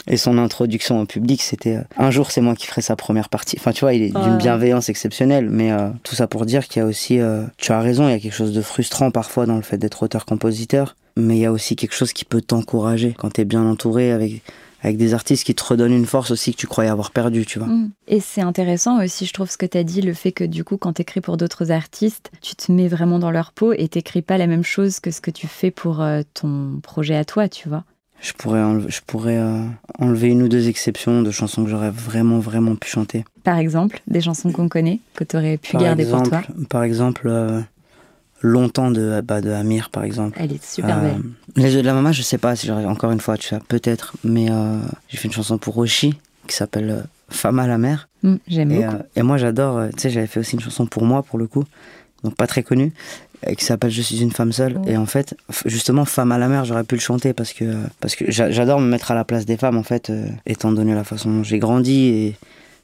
et 0.09 0.17
son 0.17 0.39
introduction 0.39 1.01
au 1.01 1.07
public 1.07 1.43
c'était 1.43 1.77
euh, 1.77 1.83
un 1.99 2.11
jour 2.11 2.33
c'est 2.33 2.41
moi 2.41 2.55
qui 2.55 2.67
ferai 2.67 2.81
sa 2.81 2.97
première 2.97 3.29
partie. 3.29 3.57
Enfin 3.61 3.73
tu 3.73 3.81
vois, 3.81 3.95
il 3.95 4.03
est 4.03 4.19
d'une 4.19 4.39
bienveillance 4.39 4.89
exceptionnelle. 4.89 5.49
Mais 5.51 5.71
tout 6.03 6.15
ça 6.15 6.27
pour 6.27 6.47
dire 6.47 6.67
qu'il 6.67 6.81
y 6.81 6.85
a 6.85 6.89
aussi, 6.89 7.21
tu 7.59 7.73
as 7.73 7.81
raison, 7.81 8.09
il 8.09 8.13
y 8.13 8.15
a 8.15 8.19
quelque 8.19 8.35
chose 8.35 8.53
de 8.53 8.63
frustrant 8.63 9.11
parfois 9.11 9.47
dans 9.47 9.57
le 9.57 9.63
fait 9.63 9.79
d'être 9.79 10.03
auteur-compositeur, 10.03 10.97
mais 11.17 11.37
il 11.37 11.41
y 11.41 11.47
a 11.47 11.53
aussi 11.53 11.77
quelque 11.77 11.95
chose 11.95 12.13
qui 12.13 12.25
peut 12.25 12.41
t'encourager 12.41 13.15
quand 13.17 13.35
tu 13.35 13.41
es 13.43 13.45
bien 13.45 13.65
entouré 13.65 14.13
avec 14.13 14.43
avec 14.87 14.99
des 14.99 15.15
artistes 15.15 15.45
qui 15.45 15.55
te 15.55 15.65
redonnent 15.65 15.93
une 15.93 16.07
force 16.07 16.31
aussi 16.31 16.53
que 16.53 16.57
tu 16.57 16.67
croyais 16.67 16.91
avoir 16.91 17.11
perdu, 17.11 17.45
tu 17.45 17.59
vois. 17.59 17.69
Mm. 17.69 17.91
Et 18.09 18.21
c'est 18.21 18.41
intéressant 18.41 19.03
aussi, 19.03 19.27
je 19.27 19.33
trouve, 19.33 19.51
ce 19.51 19.57
que 19.57 19.67
tu 19.67 19.77
as 19.77 19.85
dit, 19.85 20.01
le 20.01 20.15
fait 20.15 20.33
que 20.33 20.45
du 20.45 20.65
coup, 20.65 20.77
quand 20.77 20.95
tu 20.95 21.03
écris 21.03 21.21
pour 21.21 21.37
d'autres 21.37 21.73
artistes, 21.73 22.31
tu 22.41 22.55
te 22.55 22.71
mets 22.71 22.89
vraiment 22.89 23.19
dans 23.19 23.31
leur 23.31 23.53
peau 23.53 23.73
et 23.73 23.89
t'écris 23.89 24.23
pas 24.23 24.39
la 24.39 24.47
même 24.47 24.63
chose 24.63 25.01
que 25.01 25.11
ce 25.11 25.21
que 25.21 25.31
tu 25.31 25.49
fais 25.49 25.71
pour 25.71 26.01
euh, 26.01 26.23
ton 26.35 26.79
projet 26.83 27.17
à 27.17 27.25
toi, 27.25 27.49
tu 27.49 27.69
vois. 27.69 27.85
Je 28.21 28.33
pourrais, 28.33 28.63
enlever, 28.63 28.91
je 28.91 29.01
pourrais 29.07 29.39
euh, 29.39 29.65
enlever 29.99 30.29
une 30.29 30.43
ou 30.43 30.49
deux 30.49 30.69
exceptions 30.69 31.23
de 31.23 31.31
chansons 31.31 31.65
que 31.65 31.71
j'aurais 31.71 31.91
vraiment, 31.91 32.39
vraiment 32.39 32.75
pu 32.77 32.89
chanter. 32.89 33.25
Par 33.45 33.59
exemple, 33.59 34.01
des 34.07 34.21
chansons 34.21 34.53
qu'on 34.53 34.69
connaît, 34.69 35.01
que 35.15 35.25
tu 35.25 35.37
aurais 35.37 35.59
pu 35.59 35.77
garder 35.77 36.07
pour 36.07 36.23
toi 36.23 36.43
Par 36.71 36.83
exemple, 36.83 37.29
euh, 37.29 37.61
longtemps 38.43 38.91
de, 38.91 39.21
bah, 39.23 39.41
de 39.41 39.51
Amir, 39.51 39.91
par 39.91 40.05
exemple. 40.05 40.39
Elle 40.41 40.53
est 40.53 40.65
super 40.65 41.01
belle. 41.01 41.17
Euh, 41.17 41.61
les 41.61 41.75
yeux 41.75 41.83
de 41.83 41.87
la 41.87 41.95
maman, 41.95 42.13
je 42.13 42.23
sais 42.23 42.39
pas 42.39 42.57
si 42.57 42.67
j'aurais 42.67 42.85
encore 42.85 43.11
une 43.11 43.21
fois, 43.21 43.37
tu 43.37 43.49
sais, 43.49 43.59
peut-être, 43.69 44.15
mais 44.25 44.51
euh, 44.51 44.79
j'ai 45.09 45.17
fait 45.17 45.29
une 45.29 45.35
chanson 45.35 45.59
pour 45.59 45.75
Roshi 45.75 46.19
qui 46.47 46.55
s'appelle 46.55 46.91
euh, 46.91 47.03
Femme 47.29 47.59
à 47.59 47.67
la 47.67 47.79
mer. 47.79 48.09
Mm, 48.23 48.35
j'aime 48.47 48.73
et, 48.73 48.85
beaucoup. 48.85 48.97
et 49.17 49.23
moi, 49.23 49.37
j'adore, 49.37 49.89
tu 49.91 50.03
sais, 50.03 50.11
j'avais 50.11 50.27
fait 50.27 50.41
aussi 50.41 50.55
une 50.55 50.61
chanson 50.61 50.87
pour 50.87 51.05
moi, 51.05 51.23
pour 51.23 51.39
le 51.39 51.47
coup, 51.47 51.65
donc 52.23 52.35
pas 52.35 52.47
très 52.47 52.63
connue, 52.63 52.93
qui 53.57 53.65
s'appelle 53.65 53.91
Je 53.91 54.03
suis 54.03 54.21
une 54.21 54.33
femme 54.33 54.53
seule. 54.53 54.81
Oh. 54.81 54.89
Et 54.89 54.97
en 54.97 55.07
fait, 55.07 55.37
justement, 55.65 56.05
Femme 56.05 56.33
à 56.33 56.39
la 56.39 56.49
mer, 56.49 56.65
j'aurais 56.65 56.85
pu 56.85 56.95
le 56.95 57.01
chanter 57.01 57.33
parce 57.33 57.53
que, 57.53 57.65
parce 58.01 58.17
que 58.17 58.31
j'adore 58.31 58.81
me 58.81 58.89
mettre 58.89 59.11
à 59.11 59.15
la 59.15 59.25
place 59.25 59.45
des 59.45 59.57
femmes, 59.57 59.77
en 59.77 59.83
fait, 59.83 60.13
étant 60.47 60.73
donné 60.73 60.95
la 60.95 61.05
façon 61.05 61.31
dont 61.31 61.43
j'ai 61.43 61.59
grandi 61.59 62.07
et 62.07 62.37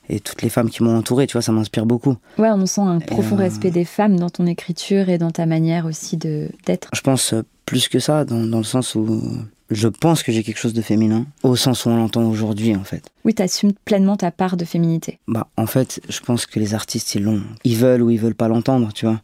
et 0.09 0.21
toutes 0.21 0.43
les 0.43 0.49
femmes 0.49 0.71
qui 0.71 0.83
m'ont 0.83 0.97
entouré, 0.97 1.27
tu 1.27 1.33
vois, 1.33 1.43
ça 1.43 1.53
m'inspire 1.53 1.87
beaucoup. 1.87 2.17
Ouais, 2.39 2.51
on 2.51 2.67
sent 2.67 2.81
un 2.81 2.99
profond 2.99 3.37
euh, 3.37 3.41
respect 3.41 3.71
des 3.71 3.85
femmes 3.85 4.19
dans 4.19 4.31
ton 4.31 4.47
écriture 4.47 5.09
et 5.09 5.19
dans 5.19 5.31
ta 5.31 5.47
manière 5.47 5.87
aussi 5.87 6.17
de 6.17 6.49
d'être. 6.67 6.89
Je 6.93 7.01
pense 7.01 7.33
euh, 7.33 7.43
plus 7.67 7.89
que 7.89 7.99
ça, 7.99 8.25
dans, 8.25 8.45
dans 8.45 8.59
le 8.59 8.65
sens 8.65 8.95
où 8.95 9.23
je 9.71 9.89
pense 9.89 10.23
que 10.23 10.33
j'ai 10.33 10.43
quelque 10.43 10.59
chose 10.59 10.75
de 10.75 10.83
féminin, 10.83 11.27
au 11.43 11.57
sens 11.57 11.87
où 11.87 11.91
on 11.91 11.97
l'entend 11.97 12.25
aujourd'hui, 12.25 12.77
en 12.77 12.85
fait. 12.85 13.11
Oui, 13.25 13.35
tu 13.35 13.43
assumes 13.43 13.73
pleinement 13.85 14.17
ta 14.17 14.31
part 14.31 14.57
de 14.57 14.65
féminité. 14.65 15.19
Bah, 15.27 15.49
en 15.57 15.67
fait, 15.67 16.01
je 16.09 16.21
pense 16.21 16.47
que 16.47 16.59
les 16.61 16.75
artistes, 16.75 17.15
ils 17.15 17.23
l'ont. 17.23 17.43
Ils 17.65 17.77
veulent 17.77 18.03
ou 18.03 18.11
ils 18.11 18.19
veulent 18.19 18.35
pas 18.35 18.49
l'entendre, 18.49 18.93
tu 18.93 19.07
vois. 19.07 19.21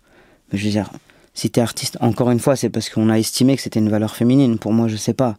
Mais 0.51 0.59
je 0.59 0.65
veux 0.65 0.71
dire, 0.71 0.91
si 1.35 1.51
t'es 1.51 1.61
artiste, 1.61 1.99
encore 2.01 2.31
une 2.31 2.41
fois, 2.41 2.57
c'est 2.57 2.71
parce 2.71 2.89
qu'on 2.89 3.11
a 3.11 3.19
estimé 3.19 3.57
que 3.57 3.63
c'était 3.63 3.81
une 3.81 3.91
valeur 3.91 4.17
féminine. 4.17 4.59
Pour 4.59 4.73
moi, 4.73 4.89
je 4.89 4.97
sais 4.97 5.15
pas. 5.15 5.37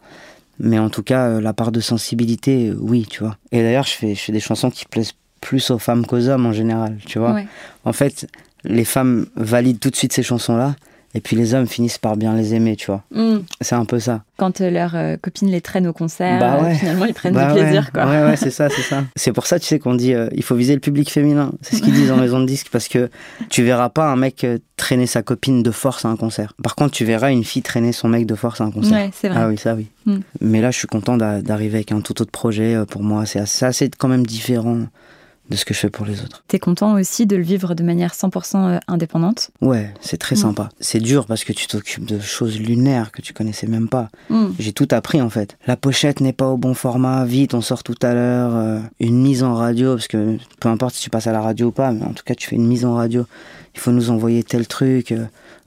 Mais 0.60 0.78
en 0.78 0.90
tout 0.90 1.04
cas, 1.04 1.28
euh, 1.28 1.42
la 1.42 1.54
part 1.54 1.72
de 1.72 1.80
sensibilité, 1.80 2.72
oui, 2.78 3.08
tu 3.10 3.24
vois. 3.24 3.38
Et 3.52 3.62
d'ailleurs, 3.62 3.86
je 3.86 3.94
fais, 3.94 4.14
je 4.14 4.20
fais 4.20 4.32
des 4.34 4.42
chansons 4.42 4.70
qui 4.70 4.86
plaisent 4.86 5.14
plus 5.42 5.72
aux 5.72 5.80
femmes 5.80 6.06
qu'aux 6.06 6.28
hommes 6.28 6.46
en 6.46 6.54
général, 6.54 6.98
tu 7.06 7.20
vois. 7.20 7.42
En 7.86 7.94
fait, 7.94 8.28
les 8.64 8.86
femmes 8.86 9.28
valident 9.36 9.80
tout 9.80 9.90
de 9.90 9.96
suite 9.96 10.14
ces 10.14 10.24
chansons-là, 10.24 10.76
et 11.16 11.22
puis 11.22 11.36
les 11.36 11.56
hommes 11.56 11.68
finissent 11.68 11.98
par 11.98 12.18
bien 12.18 12.36
les 12.36 12.54
aimer, 12.54 12.76
tu 12.76 12.88
vois. 12.88 13.04
Mm. 13.12 13.40
C'est 13.62 13.74
un 13.74 13.86
peu 13.86 14.00
ça. 14.00 14.22
Quand 14.38 14.62
euh, 14.62 14.70
leurs 14.70 14.96
euh, 14.96 15.18
copines 15.18 15.50
les 15.50 15.60
traînent 15.60 15.88
au 15.88 15.94
concert, 15.94 16.40
bah 16.40 16.60
euh, 16.64 16.74
finalement 16.76 17.06
ils 17.06 17.16
prennent 17.16 17.34
bah 17.34 17.52
du 17.52 17.60
plaisir, 17.60 17.92
quoi. 17.92 18.06
Ouais, 18.06 18.24
ouais, 18.24 18.36
c'est 18.36 18.52
ça, 18.52 18.70
c'est 18.70 18.84
ça. 18.84 19.04
C'est 19.16 19.34
pour 19.34 19.48
ça, 19.48 19.60
tu 19.60 19.66
sais, 19.66 19.80
qu'on 19.80 19.96
dit 19.96 20.14
il 20.34 20.44
faut 20.44 20.56
viser 20.56 20.76
le 20.76 20.80
public 20.80 21.10
féminin. 21.10 21.52
C'est 21.62 21.78
ce 21.78 21.82
qu'ils 21.82 21.94
disent 21.94 22.12
en 22.12 22.18
maison 22.18 22.40
de 22.40 22.46
disque, 22.46 22.68
parce 22.72 22.88
que 22.88 23.10
tu 23.50 23.64
verras 23.64 23.90
pas 23.90 24.06
un 24.12 24.16
mec 24.16 24.46
traîner 24.78 25.08
sa 25.08 25.24
copine 25.24 25.64
de 25.64 25.72
force 25.72 26.06
à 26.06 26.10
un 26.10 26.16
concert. 26.16 26.54
Par 26.62 26.76
contre, 26.76 26.92
tu 26.92 27.06
verras 27.06 27.32
une 27.32 27.44
fille 27.44 27.64
traîner 27.64 27.92
son 27.92 28.08
mec 28.08 28.28
de 28.28 28.36
force 28.36 28.62
à 28.62 28.66
un 28.66 28.72
concert. 28.72 28.98
Ouais, 28.98 29.10
c'est 29.14 29.30
vrai. 29.30 29.40
Ah 29.42 29.48
oui, 29.48 29.58
ça 29.58 29.74
oui. 29.74 29.88
Mm. 30.06 30.20
Mais 30.42 30.62
là, 30.62 30.70
je 30.70 30.78
suis 30.78 30.88
content 30.88 31.18
d'arriver 31.18 31.78
avec 31.78 31.92
un 31.92 32.02
tout 32.02 32.22
autre 32.22 32.32
projet. 32.32 32.78
Pour 32.88 33.02
moi, 33.02 33.26
c'est 33.26 33.40
assez, 33.40 33.66
assez 33.66 33.90
quand 33.98 34.08
même 34.08 34.26
différent 34.26 34.86
de 35.50 35.56
ce 35.56 35.66
que 35.66 35.74
je 35.74 35.80
fais 35.80 35.90
pour 35.90 36.06
les 36.06 36.22
autres. 36.22 36.44
T'es 36.48 36.60
content 36.60 36.94
aussi 36.94 37.26
de 37.26 37.36
le 37.36 37.44
vivre 37.44 37.74
de 37.74 37.84
manière 37.84 38.14
100% 38.14 38.56
euh, 38.56 38.80
indépendante? 38.88 39.52
Ouais, 39.62 39.94
c'est 40.02 40.18
très 40.18 40.36
mm. 40.36 40.40
sympa. 40.40 40.70
C'est 40.80 41.00
dur 41.00 41.26
parce 41.26 41.44
que 41.44 41.54
tu 41.54 41.68
t'occupes 41.68 42.06
de 42.06 42.20
choses 42.20 42.60
lunaires 42.60 43.12
que 43.12 43.22
tu 43.22 43.34
connaissais 43.34 43.68
même 43.68 43.90
pas. 43.90 44.10
Mm. 44.30 44.48
J'ai 44.60 44.74
tout 44.74 44.88
appris 44.92 45.22
en 45.22 45.30
fait. 45.30 45.58
La 45.68 45.76
pochette 45.76 46.22
n'est 46.22 46.34
pas 46.34 46.48
au 46.48 46.58
bon 46.58 46.74
format, 46.74 47.26
vite, 47.26 47.54
on 47.54 47.62
sort 47.62 47.84
tout 47.84 47.98
à 48.02 48.14
l'heure. 48.14 48.56
Euh, 48.56 48.80
une 49.00 49.22
mise 49.22 49.44
en 49.44 49.56
radio, 49.56 49.96
parce 49.96 50.08
que 50.08 50.38
peu 50.60 50.70
importe 50.70 50.96
si 50.96 51.02
tu 51.02 51.10
passes 51.10 51.28
à 51.28 51.32
la 51.32 51.42
radio 51.42 51.68
ou 51.68 51.72
pas, 51.72 51.92
mais 51.92 52.06
en 52.06 52.14
tout 52.14 52.24
cas 52.24 52.36
tu 52.36 52.48
fais 52.48 52.56
une 52.56 52.68
mise 52.68 52.86
en 52.86 52.94
radio. 52.96 53.26
Il 53.76 53.80
faut 53.80 53.92
nous 53.92 54.10
envoyer 54.10 54.44
tel 54.44 54.68
truc. 54.68 55.14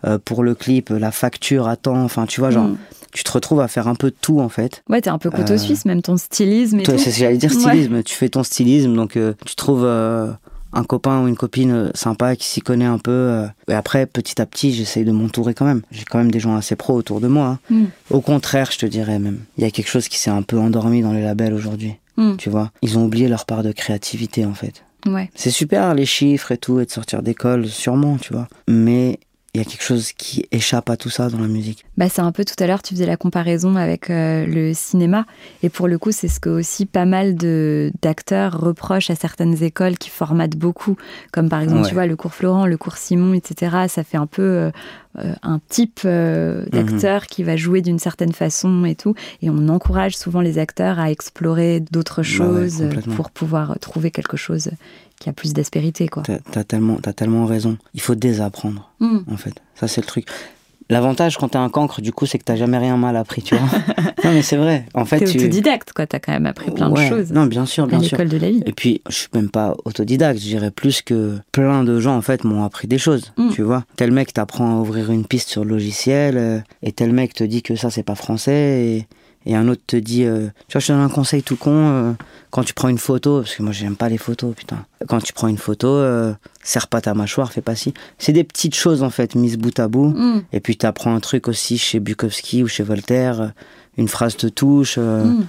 Euh, 0.04 0.18
pour 0.24 0.42
le 0.42 0.56
clip, 0.56 0.90
la 0.90 1.12
facture 1.12 1.68
à 1.68 1.76
temps, 1.76 2.02
enfin 2.02 2.26
tu 2.26 2.40
vois, 2.40 2.50
genre... 2.50 2.66
Mm 2.66 2.78
tu 3.12 3.24
te 3.24 3.30
retrouves 3.30 3.60
à 3.60 3.68
faire 3.68 3.88
un 3.88 3.94
peu 3.94 4.10
tout 4.10 4.40
en 4.40 4.48
fait. 4.48 4.82
Ouais, 4.88 5.00
t'es 5.00 5.10
un 5.10 5.18
peu 5.18 5.30
couteau 5.30 5.52
euh, 5.52 5.58
suisse, 5.58 5.84
même 5.84 6.02
ton 6.02 6.16
stylisme 6.16 6.80
et 6.80 6.82
toi, 6.82 6.94
tout. 6.94 7.02
J'allais 7.10 7.36
dire 7.36 7.52
stylisme, 7.52 8.02
tu 8.02 8.14
fais 8.14 8.28
ton 8.28 8.42
stylisme, 8.42 8.94
donc 8.94 9.16
euh, 9.16 9.34
tu 9.44 9.54
trouves 9.54 9.84
euh, 9.84 10.32
un 10.72 10.84
copain 10.84 11.22
ou 11.22 11.28
une 11.28 11.36
copine 11.36 11.90
sympa 11.94 12.34
qui 12.36 12.46
s'y 12.46 12.60
connaît 12.60 12.86
un 12.86 12.98
peu. 12.98 13.44
et 13.68 13.74
après, 13.74 14.06
petit 14.06 14.40
à 14.40 14.46
petit, 14.46 14.72
j'essaye 14.72 15.04
de 15.04 15.12
m'entourer 15.12 15.54
quand 15.54 15.66
même. 15.66 15.82
J'ai 15.90 16.04
quand 16.04 16.18
même 16.18 16.30
des 16.30 16.40
gens 16.40 16.56
assez 16.56 16.74
pros 16.74 16.94
autour 16.94 17.20
de 17.20 17.28
moi. 17.28 17.46
Hein. 17.46 17.58
Mm. 17.74 17.84
Au 18.10 18.20
contraire, 18.20 18.70
je 18.72 18.78
te 18.78 18.86
dirais 18.86 19.18
même. 19.18 19.40
Il 19.58 19.64
y 19.64 19.66
a 19.66 19.70
quelque 19.70 19.90
chose 19.90 20.08
qui 20.08 20.18
s'est 20.18 20.30
un 20.30 20.42
peu 20.42 20.58
endormi 20.58 21.02
dans 21.02 21.12
les 21.12 21.22
labels 21.22 21.52
aujourd'hui. 21.52 21.96
Mm. 22.16 22.36
Tu 22.36 22.48
vois, 22.48 22.70
ils 22.80 22.98
ont 22.98 23.04
oublié 23.04 23.28
leur 23.28 23.44
part 23.44 23.62
de 23.62 23.72
créativité 23.72 24.46
en 24.46 24.54
fait. 24.54 24.84
Ouais. 25.06 25.30
C'est 25.34 25.50
super 25.50 25.94
les 25.94 26.06
chiffres 26.06 26.52
et 26.52 26.56
tout, 26.56 26.80
et 26.80 26.86
de 26.86 26.90
sortir 26.90 27.22
d'école, 27.22 27.66
sûrement, 27.66 28.16
tu 28.18 28.32
vois. 28.32 28.48
Mais 28.68 29.18
il 29.55 29.59
y 29.59 29.61
a 29.61 29.66
quelque 29.66 29.84
chose 29.84 30.12
qui 30.12 30.46
échappe 30.50 30.88
à 30.88 30.96
tout 30.96 31.11
ça 31.11 31.28
dans 31.28 31.38
la 31.38 31.46
musique. 31.46 31.84
Bah, 31.98 32.09
c'est 32.09 32.22
un 32.22 32.32
peu 32.32 32.42
tout 32.42 32.55
à 32.59 32.66
l'heure, 32.66 32.80
tu 32.80 32.94
faisais 32.94 33.05
la 33.05 33.18
comparaison 33.18 33.76
avec 33.76 34.09
euh, 34.09 34.46
le 34.46 34.72
cinéma. 34.72 35.26
Et 35.62 35.68
pour 35.68 35.88
le 35.88 35.98
coup, 35.98 36.11
c'est 36.11 36.28
ce 36.28 36.40
que 36.40 36.48
aussi 36.48 36.86
pas 36.86 37.05
mal 37.05 37.34
d'acteurs 38.00 38.59
reprochent 38.59 39.11
à 39.11 39.14
certaines 39.14 39.62
écoles 39.62 39.98
qui 39.98 40.09
formatent 40.09 40.57
beaucoup. 40.57 40.96
Comme 41.32 41.50
par 41.50 41.61
exemple, 41.61 41.86
tu 41.86 41.92
vois, 41.92 42.07
le 42.07 42.16
cours 42.16 42.32
Florent, 42.32 42.64
le 42.64 42.78
cours 42.78 42.96
Simon, 42.96 43.34
etc. 43.34 43.76
Ça 43.88 44.05
fait 44.05 44.16
un 44.16 44.26
peu 44.26 44.42
euh, 44.42 44.70
euh, 45.18 45.34
un 45.42 45.61
type 45.68 46.00
d'acteur 46.05 47.20
mhm. 47.20 47.26
qui 47.28 47.42
va 47.42 47.57
jouer 47.57 47.82
d'une 47.82 47.98
certaine 47.98 48.32
façon 48.32 48.86
et 48.86 48.94
tout. 48.94 49.14
Et 49.42 49.50
on 49.50 49.68
encourage 49.68 50.16
souvent 50.16 50.40
les 50.40 50.57
acteurs 50.57 50.98
à 50.98 51.11
explorer 51.11 51.80
d'autres 51.80 52.22
bah 52.22 52.26
choses 52.26 52.84
pour 53.16 53.30
pouvoir 53.30 53.78
trouver 53.80 54.11
quelque 54.11 54.38
chose 54.38 54.70
qui 55.22 55.28
a 55.28 55.32
plus 55.32 55.52
d'aspérité, 55.52 56.08
quoi. 56.08 56.22
T'as 56.24 56.60
as 56.60 56.64
tellement, 56.64 56.96
as 57.04 57.12
tellement 57.12 57.46
raison. 57.46 57.76
Il 57.94 58.00
faut 58.00 58.14
désapprendre, 58.16 58.90
Hmm. 59.00 59.18
en 59.30 59.36
fait. 59.36 59.54
Ça, 59.76 59.86
c'est 59.88 60.00
le 60.00 60.06
truc. 60.06 60.26
L'avantage 60.90 61.38
quand 61.38 61.50
t'es 61.50 61.58
un 61.58 61.68
cancre, 61.70 62.02
du 62.02 62.12
coup, 62.12 62.26
c'est 62.26 62.38
que 62.38 62.44
t'as 62.44 62.56
jamais 62.56 62.76
rien 62.76 62.96
mal 62.96 63.16
appris, 63.16 63.40
tu 63.40 63.54
vois. 63.54 63.66
non, 64.24 64.32
mais 64.32 64.42
c'est 64.42 64.56
vrai. 64.56 64.84
En 64.94 65.04
fait, 65.06 65.24
tu... 65.24 65.38
autodidacte, 65.38 65.92
quoi. 65.94 66.06
T'as 66.06 66.18
quand 66.18 66.32
même 66.32 66.44
appris 66.44 66.70
plein 66.70 66.90
Ouais. 66.90 67.08
de 67.08 67.14
choses 67.16 67.32
Non, 67.32 67.46
bien 67.46 67.64
sûr, 67.64 67.84
à 67.84 67.86
bien 67.86 68.00
sûr. 68.00 68.18
l'école 68.18 68.28
de 68.28 68.36
la 68.44 68.50
vie. 68.50 68.62
Et 68.66 68.72
puis, 68.72 69.00
je 69.08 69.14
suis 69.14 69.28
même 69.32 69.48
pas 69.48 69.74
autodidacte, 69.84 70.38
je 70.40 70.44
dirais 70.44 70.70
plus 70.72 71.00
que 71.00 71.38
plein 71.52 71.84
de 71.84 71.98
gens, 72.00 72.16
en 72.16 72.20
fait, 72.20 72.44
m'ont 72.44 72.64
appris 72.64 72.88
des 72.88 72.98
choses, 72.98 73.32
Mm. 73.38 73.50
tu 73.52 73.62
vois. 73.62 73.84
Tel 73.96 74.10
mec 74.10 74.32
t'apprend 74.34 74.76
à 74.76 74.80
ouvrir 74.80 75.10
une 75.12 75.24
piste 75.24 75.48
sur 75.48 75.64
le 75.64 75.70
logiciel, 75.70 76.36
euh, 76.36 76.58
et 76.82 76.92
tel 76.92 77.12
mec 77.12 77.32
te 77.32 77.44
dit 77.44 77.62
que 77.62 77.74
ça, 77.76 77.88
c'est 77.88 78.02
pas 78.02 78.16
français, 78.16 78.52
et, 78.84 79.06
et 79.47 79.57
un 79.57 79.68
autre 79.68 79.82
te 79.86 79.97
dit, 79.97 80.24
euh, 80.24 80.49
tu 80.68 80.72
vois, 80.72 80.80
je 80.80 80.86
te 80.86 80.93
donne 80.93 81.01
un 81.01 81.09
conseil 81.09 81.43
tout 81.43 81.57
con, 81.57 81.72
euh, 81.72 82.12
quand 82.51 82.62
tu 82.62 82.74
prends 82.74 82.88
une 82.88 82.99
photo, 82.99 83.40
parce 83.40 83.55
que 83.55 83.62
moi, 83.62 83.72
j'aime 83.72 83.97
pas 83.97 84.09
les 84.09 84.18
photos, 84.18 84.55
putain. 84.55 84.84
Quand 85.09 85.20
tu 85.20 85.32
prends 85.32 85.49
une 85.49 85.59
photo, 85.59 85.88
euh, 85.88 86.32
serre 86.62 86.86
pas 86.86 87.01
ta 87.01 87.14
mâchoire, 87.14 87.53
fais 87.53 87.61
pas 87.61 87.74
ci. 87.74 87.93
C'est 88.18 88.32
des 88.32 88.45
petites 88.45 88.74
choses, 88.74 89.03
en 89.03 89.11
fait, 89.11 89.34
mises 89.34 89.57
bout 89.59 89.76
à 89.78 89.88
bout. 89.88 90.11
Hmm. 90.16 90.43
Et 90.53 90.61
puis, 90.61 90.76
t'apprends 90.76 91.14
un 91.14 91.20
truc 91.20 91.49
aussi 91.49 91.78
chez 91.78 91.99
Bukowski 91.99 92.62
ou 92.62 92.68
chez 92.68 92.82
Voltaire, 92.82 93.53
une 93.99 94.09
phrase 94.09 94.36
te 94.36 94.47
touche, 94.47 94.99
Hmm. 94.99 95.43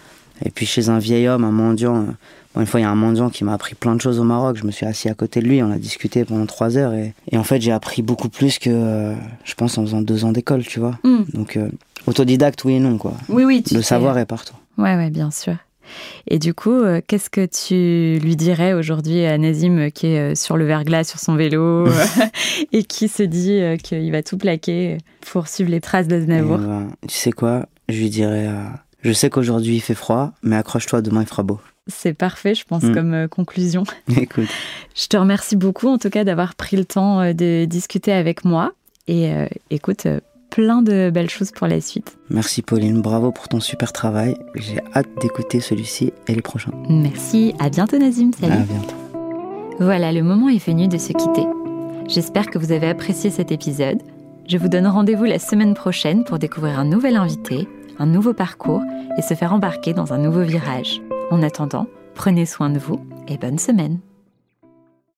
et 0.44 0.50
puis 0.50 0.66
chez 0.66 0.90
un 0.90 1.00
vieil 1.00 1.28
homme, 1.28 1.44
un 1.44 1.52
mendiant, 1.52 2.08
bon, 2.56 2.62
une 2.62 2.66
fois 2.66 2.80
il 2.80 2.84
y 2.84 2.86
a 2.86 2.90
un 2.90 2.96
mendiant 2.96 3.30
qui 3.30 3.44
m'a 3.44 3.54
appris 3.54 3.76
plein 3.76 3.96
de 3.96 4.02
choses 4.02 4.20
au 4.20 4.24
Maroc, 4.24 4.58
je 4.58 4.66
me 4.66 4.72
suis 4.72 4.86
assis 4.86 5.08
à 5.08 5.14
côté 5.14 5.40
de 5.40 5.48
lui, 5.48 5.62
on 5.62 5.72
a 5.72 5.78
discuté 5.78 6.26
pendant 6.26 6.46
trois 6.46 6.78
heures 6.78 6.94
et, 6.94 7.14
et 7.32 7.38
en 7.38 7.44
fait 7.44 7.62
j'ai 7.62 7.72
appris 7.72 8.02
beaucoup 8.02 8.30
plus 8.30 8.60
que 8.60 9.14
je 9.44 9.54
pense 9.54 9.78
en 9.78 9.84
faisant 9.86 10.02
deux 10.02 10.26
ans 10.26 10.32
d'école, 10.32 10.66
tu 10.66 10.80
vois. 10.80 10.98
Hmm. 11.04 11.24
Donc 11.34 11.58
autodidacte 12.08 12.64
oui 12.66 12.74
et 12.76 12.80
non 12.80 12.98
quoi. 12.98 13.14
Oui, 13.30 13.44
oui. 13.46 13.64
Tu 13.64 13.74
Le 13.76 13.82
savoir 13.82 14.18
est 14.18 14.26
partout. 14.26 14.56
Ouais, 14.78 14.96
ouais, 14.96 15.10
bien 15.10 15.32
sûr. 15.32 15.56
Et 16.28 16.40
du 16.40 16.54
coup, 16.54 16.72
euh, 16.72 17.02
qu'est-ce 17.06 17.30
que 17.30 17.46
tu 17.46 18.20
lui 18.24 18.36
dirais 18.36 18.74
aujourd'hui 18.74 19.26
à 19.26 19.38
Nazim 19.38 19.78
euh, 19.78 19.90
qui 19.90 20.08
est 20.08 20.32
euh, 20.32 20.36
sur 20.36 20.58
le 20.58 20.66
verglas 20.66 21.04
sur 21.04 21.20
son 21.20 21.36
vélo 21.36 21.88
et 22.72 22.84
qui 22.84 23.08
se 23.08 23.22
dit 23.24 23.60
qu'il 23.84 24.12
va 24.12 24.24
tout 24.24 24.38
plaquer 24.38 24.98
pour 25.32 25.48
suivre 25.48 25.70
les 25.70 25.82
traces 25.82 26.08
d'Aznavour 26.08 26.58
ben, 26.58 26.88
tu 27.08 27.14
sais 27.16 27.32
quoi, 27.32 27.68
je 27.90 28.00
lui 28.00 28.10
dirais, 28.10 28.48
euh, 28.48 28.64
je 29.04 29.12
sais 29.12 29.30
qu'aujourd'hui 29.30 29.76
il 29.76 29.82
fait 29.82 29.94
froid, 29.94 30.32
mais 30.42 30.56
accroche-toi, 30.56 31.02
demain 31.02 31.22
il 31.22 31.28
fera 31.28 31.44
beau. 31.44 31.60
C'est 31.88 32.14
parfait, 32.14 32.56
je 32.56 32.64
pense, 32.64 32.84
Mm. 32.84 32.94
comme 32.94 33.28
conclusion. 33.28 33.84
Écoute, 34.18 34.48
Je 34.96 35.08
te 35.08 35.18
remercie 35.18 35.58
beaucoup, 35.58 35.90
en 35.90 35.98
tout 35.98 36.10
cas, 36.10 36.24
d'avoir 36.24 36.56
pris 36.56 36.78
le 36.78 36.86
temps 36.86 37.34
de 37.34 37.66
discuter 37.66 38.14
avec 38.14 38.46
moi. 38.46 38.72
Et 39.10 39.34
euh, 39.34 39.48
écoute, 39.70 40.08
plein 40.54 40.84
de 40.84 41.10
belles 41.10 41.32
choses 41.32 41.50
pour 41.52 41.66
la 41.66 41.82
suite. 41.82 42.16
merci 42.30 42.62
Pauline, 42.62 43.02
bravo 43.02 43.32
pour 43.32 43.48
ton 43.48 43.60
super 43.60 43.92
travail. 43.92 44.36
J'ai 44.54 44.80
hâte 44.96 45.08
d'écouter 45.20 45.60
celui-ci 45.60 46.14
et 46.28 46.36
les 46.36 46.44
prochains. 46.44 46.72
Merci, 46.90 47.56
à 47.58 47.70
bientôt 47.70 47.98
Nazim, 47.98 48.32
salut. 48.40 48.54
À 48.54 48.58
bientôt. 48.58 48.96
Voilà, 49.80 50.12
le 50.12 50.22
moment 50.22 50.50
est 50.50 50.64
venu 50.64 50.88
de 50.88 51.00
se 51.00 51.12
quitter. 51.12 51.48
J'espère 52.08 52.52
que 52.52 52.60
vous 52.60 52.72
avez 52.72 52.88
apprécié 52.88 53.32
cet 53.32 53.52
épisode. 53.52 54.04
Je 54.48 54.58
vous 54.60 54.68
donne 54.68 54.86
rendez-vous 54.86 55.24
la 55.24 55.40
semaine 55.40 55.74
prochaine 55.74 56.24
pour 56.24 56.38
découvrir 56.38 56.78
un 56.78 56.86
nouvel 56.86 57.16
invité, 57.16 57.68
un 57.98 58.06
nouveau 58.06 58.36
parcours 58.36 58.84
et 59.18 59.24
se 59.24 59.34
faire 59.34 59.54
embarquer 59.54 59.94
dans 59.94 60.14
un 60.14 60.20
nouveau 60.20 60.42
virage. 60.42 61.02
En 61.32 61.42
attendant, 61.42 61.88
prenez 62.14 62.46
soin 62.46 62.70
de 62.70 62.78
vous 62.78 63.04
et 63.28 63.38
bonne 63.38 63.58
semaine. 63.58 64.00